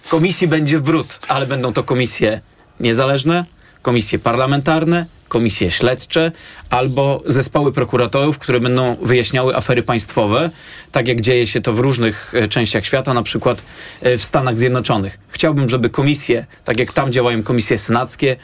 Komisji 0.08 0.48
będzie 0.48 0.78
w 0.78 0.82
brud, 0.82 1.18
ale 1.28 1.46
będą 1.46 1.72
to 1.72 1.82
komisje 1.82 2.40
niezależne, 2.80 3.44
komisje 3.82 4.18
parlamentarne, 4.18 5.06
komisje 5.28 5.70
śledcze 5.70 6.32
albo 6.70 7.22
zespoły 7.26 7.72
prokuratorów, 7.72 8.38
które 8.38 8.60
będą 8.60 8.96
wyjaśniały 9.02 9.56
afery 9.56 9.82
państwowe, 9.82 10.50
tak 10.92 11.08
jak 11.08 11.20
dzieje 11.20 11.46
się 11.46 11.60
to 11.60 11.72
w 11.72 11.80
różnych 11.80 12.34
e, 12.34 12.48
częściach 12.48 12.84
świata, 12.84 13.14
na 13.14 13.22
przykład 13.22 13.62
e, 14.02 14.18
w 14.18 14.22
Stanach 14.22 14.56
Zjednoczonych. 14.58 15.18
Chciałbym, 15.28 15.68
żeby 15.68 15.90
komisje, 15.90 16.46
tak 16.64 16.78
jak 16.78 16.92
tam 16.92 17.12
działają 17.12 17.42
komisje 17.42 17.78
senackie, 17.78 18.36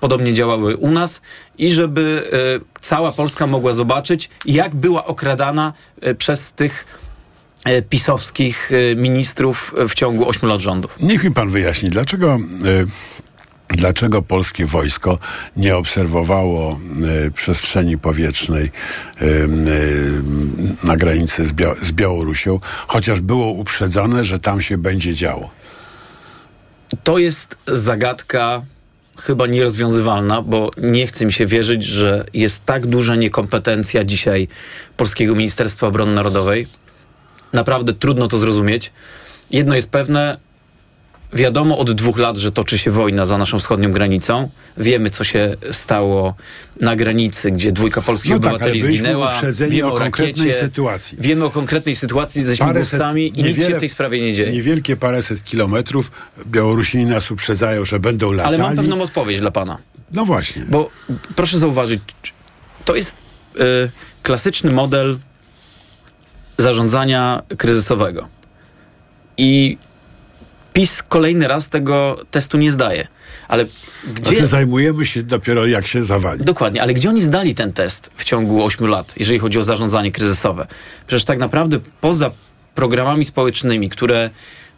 podobnie 0.00 0.32
działały 0.32 0.76
u 0.76 0.90
nas 0.90 1.20
i 1.58 1.70
żeby 1.70 2.30
e, 2.32 2.80
cała 2.80 3.12
Polska 3.12 3.46
mogła 3.46 3.72
zobaczyć, 3.72 4.30
jak 4.44 4.74
była 4.74 5.04
okradana 5.04 5.72
przez 6.18 6.52
tych 6.52 7.02
pisowskich 7.88 8.70
ministrów 8.96 9.74
w 9.88 9.94
ciągu 9.94 10.28
8 10.28 10.48
lat 10.48 10.60
rządów. 10.60 10.96
Niech 11.00 11.24
mi 11.24 11.30
pan 11.30 11.50
wyjaśni, 11.50 11.90
dlaczego, 11.90 12.38
dlaczego 13.76 14.22
polskie 14.22 14.66
wojsko 14.66 15.18
nie 15.56 15.76
obserwowało 15.76 16.80
y, 17.26 17.30
przestrzeni 17.30 17.98
powietrznej 17.98 18.64
y, 19.22 19.24
y, 19.24 20.22
na 20.84 20.96
granicy 20.96 21.46
z, 21.46 21.52
Bia- 21.52 21.84
z 21.84 21.92
Białorusią, 21.92 22.60
chociaż 22.86 23.20
było 23.20 23.46
uprzedzone, 23.46 24.24
że 24.24 24.38
tam 24.38 24.60
się 24.60 24.78
będzie 24.78 25.14
działo. 25.14 25.50
To 27.04 27.18
jest 27.18 27.56
zagadka 27.66 28.62
chyba 29.18 29.46
nierozwiązywalna, 29.46 30.42
bo 30.42 30.70
nie 30.78 31.06
chce 31.06 31.26
mi 31.26 31.32
się 31.32 31.46
wierzyć, 31.46 31.84
że 31.84 32.24
jest 32.34 32.64
tak 32.64 32.86
duża 32.86 33.16
niekompetencja 33.16 34.04
dzisiaj 34.04 34.48
Polskiego 34.96 35.34
Ministerstwa 35.34 35.86
Obrony 35.86 36.14
Narodowej. 36.14 36.66
Naprawdę 37.52 37.92
trudno 37.92 38.28
to 38.28 38.38
zrozumieć. 38.38 38.92
Jedno 39.50 39.74
jest 39.74 39.90
pewne, 39.90 40.36
wiadomo 41.32 41.78
od 41.78 41.92
dwóch 41.92 42.18
lat, 42.18 42.36
że 42.36 42.52
toczy 42.52 42.78
się 42.78 42.90
wojna 42.90 43.26
za 43.26 43.38
naszą 43.38 43.58
wschodnią 43.58 43.92
granicą. 43.92 44.48
Wiemy, 44.76 45.10
co 45.10 45.24
się 45.24 45.56
stało 45.70 46.34
na 46.80 46.96
granicy, 46.96 47.50
gdzie 47.50 47.72
dwójka 47.72 48.02
polskich 48.02 48.32
No 48.32 48.38
tak, 48.38 48.52
obywateli 48.52 48.80
byliśmy 48.80 48.98
zginęła. 48.98 49.40
Wiemy 49.68 49.92
o 49.92 49.98
konkretnej 49.98 50.48
rakiecie, 50.48 50.66
sytuacji. 50.66 51.18
Wiemy 51.20 51.44
o 51.44 51.50
konkretnej 51.50 51.96
sytuacji 51.96 52.42
ze 52.42 52.56
śmigłowcami 52.56 53.40
i 53.40 53.42
nic 53.42 53.66
się 53.66 53.74
w 53.74 53.78
tej 53.78 53.88
sprawie 53.88 54.20
nie 54.20 54.34
dzieje. 54.34 54.52
Niewielkie 54.52 54.96
paręset 54.96 55.44
kilometrów 55.44 56.10
Białorusini 56.46 57.04
nas 57.04 57.30
uprzedzają, 57.30 57.84
że 57.84 58.00
będą 58.00 58.32
latali. 58.32 58.54
Ale 58.54 58.64
mam 58.64 58.76
pewną 58.76 59.02
odpowiedź 59.02 59.40
dla 59.40 59.50
pana. 59.50 59.78
No 60.12 60.24
właśnie. 60.24 60.64
Bo 60.68 60.90
proszę 61.36 61.58
zauważyć, 61.58 62.00
to 62.84 62.94
jest 62.94 63.14
y, 63.56 63.90
klasyczny 64.22 64.70
model 64.70 65.18
zarządzania 66.58 67.42
kryzysowego. 67.58 68.28
I 69.36 69.78
PiS 70.72 71.02
kolejny 71.02 71.48
raz 71.48 71.68
tego 71.68 72.16
testu 72.30 72.58
nie 72.58 72.72
zdaje. 72.72 73.08
Ale 73.48 73.64
gdzie... 74.14 74.30
Znaczy 74.30 74.46
zajmujemy 74.46 75.06
się 75.06 75.22
dopiero 75.22 75.66
jak 75.66 75.86
się 75.86 76.04
zawali. 76.04 76.44
Dokładnie, 76.44 76.82
ale 76.82 76.94
gdzie 76.94 77.08
oni 77.08 77.22
zdali 77.22 77.54
ten 77.54 77.72
test 77.72 78.10
w 78.16 78.24
ciągu 78.24 78.64
8 78.64 78.86
lat, 78.86 79.14
jeżeli 79.16 79.38
chodzi 79.38 79.58
o 79.58 79.62
zarządzanie 79.62 80.12
kryzysowe? 80.12 80.66
Przecież 81.06 81.24
tak 81.24 81.38
naprawdę 81.38 81.78
poza 82.00 82.30
programami 82.74 83.24
społecznymi, 83.24 83.88
które 83.88 84.30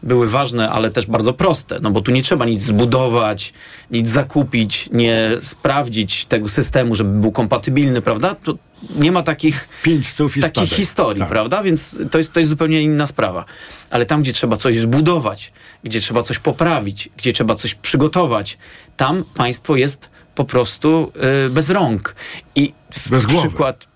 były 0.03 0.29
ważne, 0.29 0.71
ale 0.71 0.91
też 0.91 1.07
bardzo 1.07 1.33
proste, 1.33 1.79
no 1.83 1.91
bo 1.91 2.01
tu 2.01 2.13
nie 2.13 2.23
trzeba 2.23 2.45
nic 2.45 2.63
zbudować, 2.63 3.53
nic 3.91 4.09
zakupić, 4.09 4.89
nie 4.93 5.31
sprawdzić 5.41 6.27
tego 6.27 6.49
systemu, 6.49 6.95
żeby 6.95 7.21
był 7.21 7.33
kompatybilny, 7.33 8.03
prawda? 8.03 8.35
To 8.35 8.55
nie 8.97 9.13
ma 9.13 9.23
takich, 9.23 9.69
takich 10.55 10.71
historii, 10.77 11.21
Tak. 11.21 11.29
prawda? 11.29 11.63
Więc 11.63 11.99
to 12.11 12.19
jest, 12.19 12.33
to 12.33 12.41
jest 12.41 12.51
zupełnie 12.51 12.83
inna 12.83 13.07
sprawa. 13.07 13.45
Ale 13.91 14.07
tam, 14.07 14.23
gdzie 14.23 14.33
trzeba 14.33 14.57
coś 14.57 14.77
zbudować, 14.79 15.53
gdzie 15.85 16.01
trzeba 16.01 16.23
coś 16.23 16.39
poprawić, 16.39 17.09
gdzie 17.17 17.33
trzeba 17.33 17.55
coś 17.55 17.75
przygotować, 17.75 18.59
tam 18.97 19.25
państwo 19.35 19.77
jest 19.77 20.11
po 20.35 20.45
prostu 20.45 21.13
y, 21.47 21.51
bez 21.51 21.71
rąk. 21.71 22.15
I 22.57 22.73
Bez 23.11 23.27
głowy. 23.27 23.49
przykład 23.49 23.87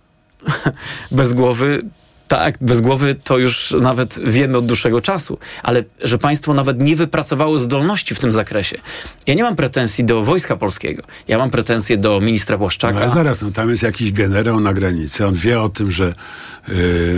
bez 1.10 1.32
głowy. 1.32 1.82
Tak, 2.28 2.54
bez 2.60 2.80
głowy 2.80 3.14
to 3.24 3.38
już 3.38 3.74
nawet 3.80 4.18
wiemy 4.24 4.58
od 4.58 4.66
dłuższego 4.66 5.00
czasu, 5.00 5.38
ale 5.62 5.84
że 6.04 6.18
państwo 6.18 6.54
nawet 6.54 6.80
nie 6.80 6.96
wypracowało 6.96 7.58
zdolności 7.58 8.14
w 8.14 8.18
tym 8.18 8.32
zakresie. 8.32 8.78
Ja 9.26 9.34
nie 9.34 9.42
mam 9.42 9.56
pretensji 9.56 10.04
do 10.04 10.24
Wojska 10.24 10.56
Polskiego. 10.56 11.02
Ja 11.28 11.38
mam 11.38 11.50
pretensje 11.50 11.96
do 11.96 12.20
ministra 12.20 12.58
Błaszczaka. 12.58 12.94
No 12.94 13.00
ale 13.00 13.10
zaraz, 13.10 13.42
no 13.42 13.50
tam 13.50 13.70
jest 13.70 13.82
jakiś 13.82 14.12
generał 14.12 14.60
na 14.60 14.74
granicy, 14.74 15.26
on 15.26 15.34
wie 15.34 15.60
o 15.60 15.68
tym, 15.68 15.92
że... 15.92 16.14
yy, 16.68 16.74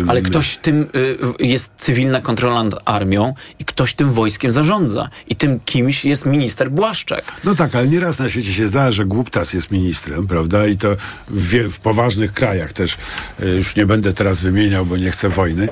Ale 0.09 0.23
ktoś 0.23 0.57
tym 0.57 0.81
y, 0.81 1.19
jest 1.39 1.71
cywilna 1.77 2.21
kontrola 2.21 2.63
nad 2.65 2.83
armią 2.85 3.35
i 3.59 3.65
ktoś 3.65 3.95
tym 3.95 4.13
wojskiem 4.13 4.53
zarządza. 4.53 5.09
I 5.29 5.37
tym 5.37 5.61
kimś 5.65 6.05
jest 6.05 6.27
minister 6.27 6.71
Błaszczak. 6.71 7.25
No 7.45 7.55
tak, 7.55 7.75
ale 7.75 7.89
nieraz 7.89 8.19
na 8.19 8.31
świecie 8.31 8.53
się 8.53 8.69
zdarza, 8.69 8.93
że 8.93 9.05
głuptas 9.05 9.53
jest 9.53 9.71
ministrem, 9.71 10.27
prawda? 10.27 10.67
I 10.67 10.77
to 10.77 10.97
w, 11.29 11.55
w 11.73 11.81
poważnych 11.81 12.33
krajach 12.33 12.73
też. 12.73 12.97
e, 13.43 13.47
Już 13.49 13.77
nie 13.77 13.87
będę 13.87 14.13
teraz 14.13 14.41
wymieniał, 14.41 14.87
bo 14.87 14.97
nie 15.01 15.11
chcę 15.11 15.29
wojny, 15.29 15.69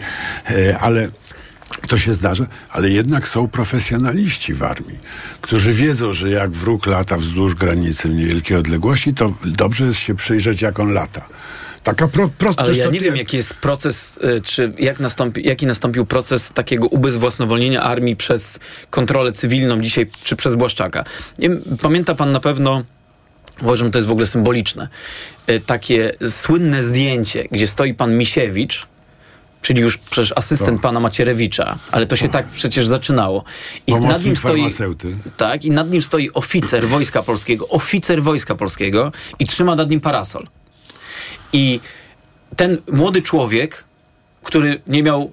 e, 0.51 0.79
ale 0.79 1.09
to 1.89 1.99
się 1.99 2.15
zdarza, 2.15 2.47
ale 2.71 2.91
jednak 2.91 3.29
są 3.29 3.49
profesjonaliści 3.49 4.55
w 4.55 4.63
armii, 4.63 4.99
którzy 5.41 5.73
wiedzą, 5.73 6.13
że 6.13 6.31
jak 6.31 6.51
wróg 6.51 6.87
lata 6.87 7.17
wzdłuż 7.17 7.55
granicy 7.55 8.09
w 8.09 8.15
niewielkiej 8.15 8.57
odległości, 8.57 9.15
to 9.15 9.35
dobrze 9.45 9.85
jest 9.85 9.99
się 9.99 10.15
przyjrzeć, 10.15 10.63
jak 10.63 10.81
on 10.81 10.93
lata. 10.93 11.27
Taka 11.83 12.09
pro, 12.09 12.29
prosta... 12.39 12.63
Ale 12.63 12.77
ja 12.77 12.87
nie 12.87 13.01
wiem, 13.01 13.17
jaki 13.17 13.37
jest 13.37 13.55
proces, 13.55 14.19
y, 14.37 14.41
czy 14.41 14.73
jak 14.79 15.01
nastąpi, 15.01 15.49
jaki 15.49 15.67
nastąpił 15.67 16.07
proces 16.07 16.51
takiego 16.55 16.87
ubezwłasnowolnienia 16.87 17.83
armii 17.83 18.17
przez 18.17 18.59
kontrolę 18.91 19.33
cywilną 19.33 19.81
dzisiaj, 19.81 20.11
czy 20.25 20.37
przez 20.37 20.55
Błaszczaka. 20.55 21.05
Pamięta 21.83 22.15
pan 22.15 22.33
na 22.33 22.41
pewno, 22.41 22.85
uważam, 23.63 23.87
że 23.87 23.91
to 23.91 23.99
jest 23.99 24.09
w 24.09 24.13
ogóle 24.13 24.27
symboliczne, 24.27 24.89
y, 25.51 25.61
takie 25.61 26.13
słynne 26.29 26.83
zdjęcie, 26.85 27.45
gdzie 27.51 27.67
stoi 27.67 27.95
pan 27.95 28.19
Misiewicz, 28.19 28.87
czyli 29.63 29.81
już 29.81 29.99
przecież 29.99 30.33
asystent 30.37 30.81
pana 30.81 31.01
Macierewicza, 31.01 31.79
ale 31.91 32.07
to 32.07 32.17
się 32.17 32.29
tak 32.29 32.47
przecież 32.47 32.87
zaczynało. 32.87 33.45
I 33.87 33.93
nad 33.93 34.01
Pomocnik 34.01 34.27
nim 34.27 34.37
stoi 34.37 34.53
farmaceuty. 34.53 35.17
tak, 35.37 35.65
i 35.65 35.71
nad 35.71 35.91
nim 35.91 36.03
stoi 36.03 36.31
oficer 36.35 36.89
Wojska 36.89 37.23
Polskiego, 37.23 37.69
oficer 37.69 38.23
Wojska 38.23 38.55
Polskiego 38.55 39.13
i 39.39 39.47
trzyma 39.47 39.75
nad 39.75 39.91
nim 39.91 40.01
parasol. 40.01 40.45
I 41.53 41.81
ten 42.57 42.79
młody 42.93 43.23
człowiek, 43.23 43.85
który 44.43 44.81
nie 44.87 45.03
miał 45.03 45.33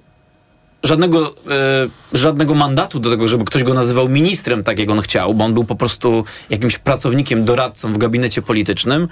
żadnego, 0.82 1.34
e, 1.50 2.18
żadnego 2.18 2.54
mandatu 2.54 3.00
do 3.00 3.10
tego, 3.10 3.28
żeby 3.28 3.44
ktoś 3.44 3.62
go 3.62 3.74
nazywał 3.74 4.08
ministrem, 4.08 4.64
tak 4.64 4.78
jak 4.78 4.90
on 4.90 5.00
chciał, 5.00 5.34
bo 5.34 5.44
on 5.44 5.54
był 5.54 5.64
po 5.64 5.76
prostu 5.76 6.24
jakimś 6.50 6.78
pracownikiem, 6.78 7.44
doradcą 7.44 7.92
w 7.92 7.98
gabinecie 7.98 8.42
politycznym, 8.42 9.08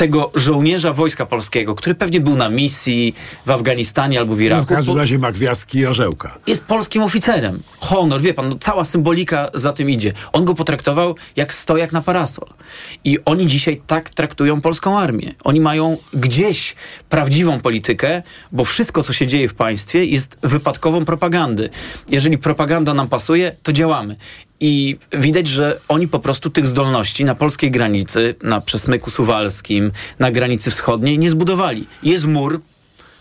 tego 0.00 0.30
żołnierza 0.34 0.92
Wojska 0.92 1.26
Polskiego, 1.26 1.74
który 1.74 1.94
pewnie 1.94 2.20
był 2.20 2.36
na 2.36 2.48
misji 2.48 3.14
w 3.46 3.50
Afganistanie 3.50 4.18
albo 4.18 4.34
w 4.34 4.36
No, 4.36 4.42
w 4.42 4.46
Iraku, 4.46 4.66
każdym 4.66 4.96
razie 4.96 5.18
ma 5.18 5.32
gwiazdki 5.32 5.78
i 5.78 5.86
orzełka. 5.86 6.38
jest 6.46 6.64
polskim 6.64 7.02
oficerem. 7.02 7.62
Honor, 7.80 8.20
wie 8.20 8.34
pan, 8.34 8.48
no, 8.48 8.56
cała 8.60 8.84
symbolika 8.84 9.50
za 9.54 9.72
tym 9.72 9.90
idzie. 9.90 10.12
On 10.32 10.44
go 10.44 10.54
potraktował 10.54 11.14
jak 11.36 11.52
stojak 11.52 11.92
na 11.92 12.02
parasol. 12.02 12.48
I 13.04 13.18
oni 13.24 13.46
dzisiaj 13.46 13.82
tak 13.86 14.10
traktują 14.10 14.60
polską 14.60 14.98
armię. 14.98 15.34
Oni 15.44 15.60
mają 15.60 15.96
gdzieś 16.12 16.74
prawdziwą 17.08 17.60
politykę, 17.60 18.22
bo 18.52 18.64
wszystko, 18.64 19.02
co 19.02 19.12
się 19.12 19.26
dzieje 19.26 19.48
w 19.48 19.54
państwie, 19.54 20.04
jest 20.04 20.36
wypadkową 20.42 21.04
propagandy. 21.04 21.70
Jeżeli 22.10 22.38
propaganda 22.38 22.94
nam 22.94 23.08
pasuje, 23.08 23.56
to 23.62 23.72
działamy. 23.72 24.16
I 24.60 24.96
widać, 25.12 25.48
że 25.48 25.80
oni 25.88 26.08
po 26.08 26.18
prostu 26.18 26.50
tych 26.50 26.66
zdolności 26.66 27.24
na 27.24 27.34
polskiej 27.34 27.70
granicy, 27.70 28.34
na 28.42 28.60
przesmyku 28.60 29.10
suwalskim, 29.10 29.92
na 30.18 30.30
granicy 30.30 30.70
wschodniej 30.70 31.18
nie 31.18 31.30
zbudowali. 31.30 31.86
Jest 32.02 32.26
mur, 32.26 32.60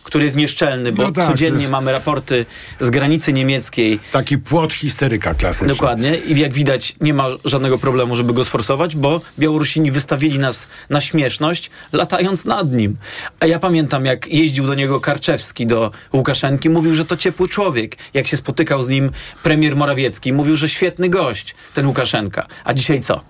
który 0.09 0.23
jest 0.23 0.35
nieszczelny, 0.35 0.91
bo 0.91 1.03
No 1.03 1.11
tak, 1.11 1.27
codziennie 1.27 1.59
jest- 1.59 1.71
mamy 1.71 1.91
raporty 1.91 2.45
z 2.79 2.89
granicy 2.89 3.33
niemieckiej. 3.33 3.99
Taki 4.11 4.37
płot 4.37 4.73
histeryka 4.73 5.33
klasyczny. 5.33 5.67
Dokładnie. 5.67 6.17
I 6.17 6.39
jak 6.39 6.53
widać, 6.53 6.95
nie 7.01 7.13
ma 7.13 7.25
żadnego 7.45 7.77
problemu, 7.77 8.15
żeby 8.15 8.33
go 8.33 8.45
sforsować, 8.45 8.95
bo 8.95 9.19
Białorusini 9.39 9.91
wystawili 9.91 10.39
nas 10.39 10.67
na 10.89 11.01
śmieszność, 11.01 11.69
latając 11.93 12.45
nad 12.45 12.71
nim. 12.71 12.97
A 13.39 13.45
ja 13.45 13.59
pamiętam, 13.59 14.05
jak 14.05 14.27
jeździł 14.27 14.67
do 14.67 14.73
niego 14.75 14.99
Karczewski, 14.99 15.67
do 15.67 15.91
Łukaszenki, 16.13 16.69
mówił, 16.69 16.93
że 16.93 17.05
to 17.05 17.17
ciepły 17.17 17.47
człowiek. 17.47 17.95
Jak 18.13 18.27
się 18.27 18.37
spotykał 18.37 18.83
z 18.83 18.89
nim 18.89 19.11
premier 19.43 19.75
Morawiecki, 19.75 20.33
mówił, 20.33 20.55
że 20.55 20.69
świetny 20.69 21.09
gość, 21.09 21.55
ten 21.73 21.87
Łukaszenka. 21.87 22.45
A 22.63 22.73
dzisiaj 22.73 23.01
co? 23.01 23.21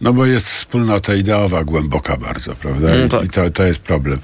No 0.00 0.12
bo 0.12 0.26
jest 0.26 0.50
wspólnota 0.50 1.14
ideowa 1.14 1.64
głęboka 1.64 2.16
bardzo, 2.16 2.54
prawda? 2.54 2.96
I, 2.96 3.08
tak. 3.08 3.24
i 3.24 3.28
to, 3.28 3.50
to 3.50 3.64
jest 3.64 3.78
problem. 3.78 4.18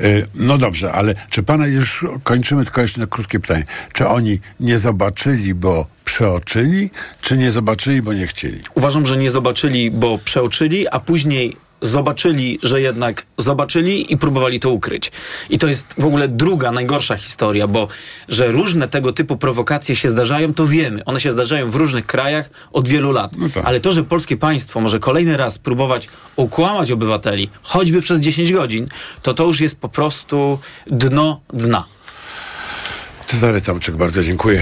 Y, 0.00 0.26
no 0.34 0.58
dobrze, 0.58 0.92
ale 0.92 1.14
czy 1.30 1.42
pana 1.42 1.66
już 1.66 2.06
kończymy 2.22 2.64
tylko 2.64 2.82
jeszcze 2.82 3.00
na 3.00 3.06
krótkie 3.06 3.40
pytanie. 3.40 3.64
Czy 3.92 4.08
oni 4.08 4.40
nie 4.60 4.78
zobaczyli, 4.78 5.54
bo 5.54 5.86
przeoczyli, 6.04 6.90
czy 7.20 7.38
nie 7.38 7.52
zobaczyli, 7.52 8.02
bo 8.02 8.12
nie 8.12 8.26
chcieli? 8.26 8.60
Uważam, 8.74 9.06
że 9.06 9.16
nie 9.16 9.30
zobaczyli, 9.30 9.90
bo 9.90 10.18
przeoczyli, 10.18 10.88
a 10.88 11.00
później 11.00 11.56
zobaczyli, 11.80 12.58
że 12.62 12.80
jednak 12.80 13.26
zobaczyli 13.38 14.12
i 14.12 14.18
próbowali 14.18 14.60
to 14.60 14.70
ukryć. 14.70 15.12
I 15.50 15.58
to 15.58 15.66
jest 15.66 15.86
w 15.98 16.04
ogóle 16.04 16.28
druga, 16.28 16.72
najgorsza 16.72 17.16
historia, 17.16 17.66
bo 17.66 17.88
że 18.28 18.52
różne 18.52 18.88
tego 18.88 19.12
typu 19.12 19.36
prowokacje 19.36 19.96
się 19.96 20.08
zdarzają, 20.08 20.54
to 20.54 20.66
wiemy. 20.66 21.04
One 21.04 21.20
się 21.20 21.32
zdarzają 21.32 21.70
w 21.70 21.74
różnych 21.74 22.06
krajach 22.06 22.50
od 22.72 22.88
wielu 22.88 23.12
lat. 23.12 23.32
Ale 23.64 23.80
to, 23.80 23.92
że 23.92 24.04
polskie 24.04 24.36
państwo 24.36 24.80
może 24.80 24.98
kolejny 24.98 25.36
raz 25.36 25.58
próbować 25.58 26.08
okłamać 26.36 26.92
obywateli, 26.92 27.50
choćby 27.62 28.02
przez 28.02 28.20
10 28.20 28.52
godzin, 28.52 28.86
to 29.22 29.34
to 29.34 29.44
już 29.44 29.60
jest 29.60 29.80
po 29.80 29.88
prostu 29.88 30.58
dno 30.86 31.40
dna. 31.52 31.84
Cezary 33.26 33.60
Tomczyk, 33.60 33.96
bardzo 33.96 34.22
dziękuję. 34.22 34.56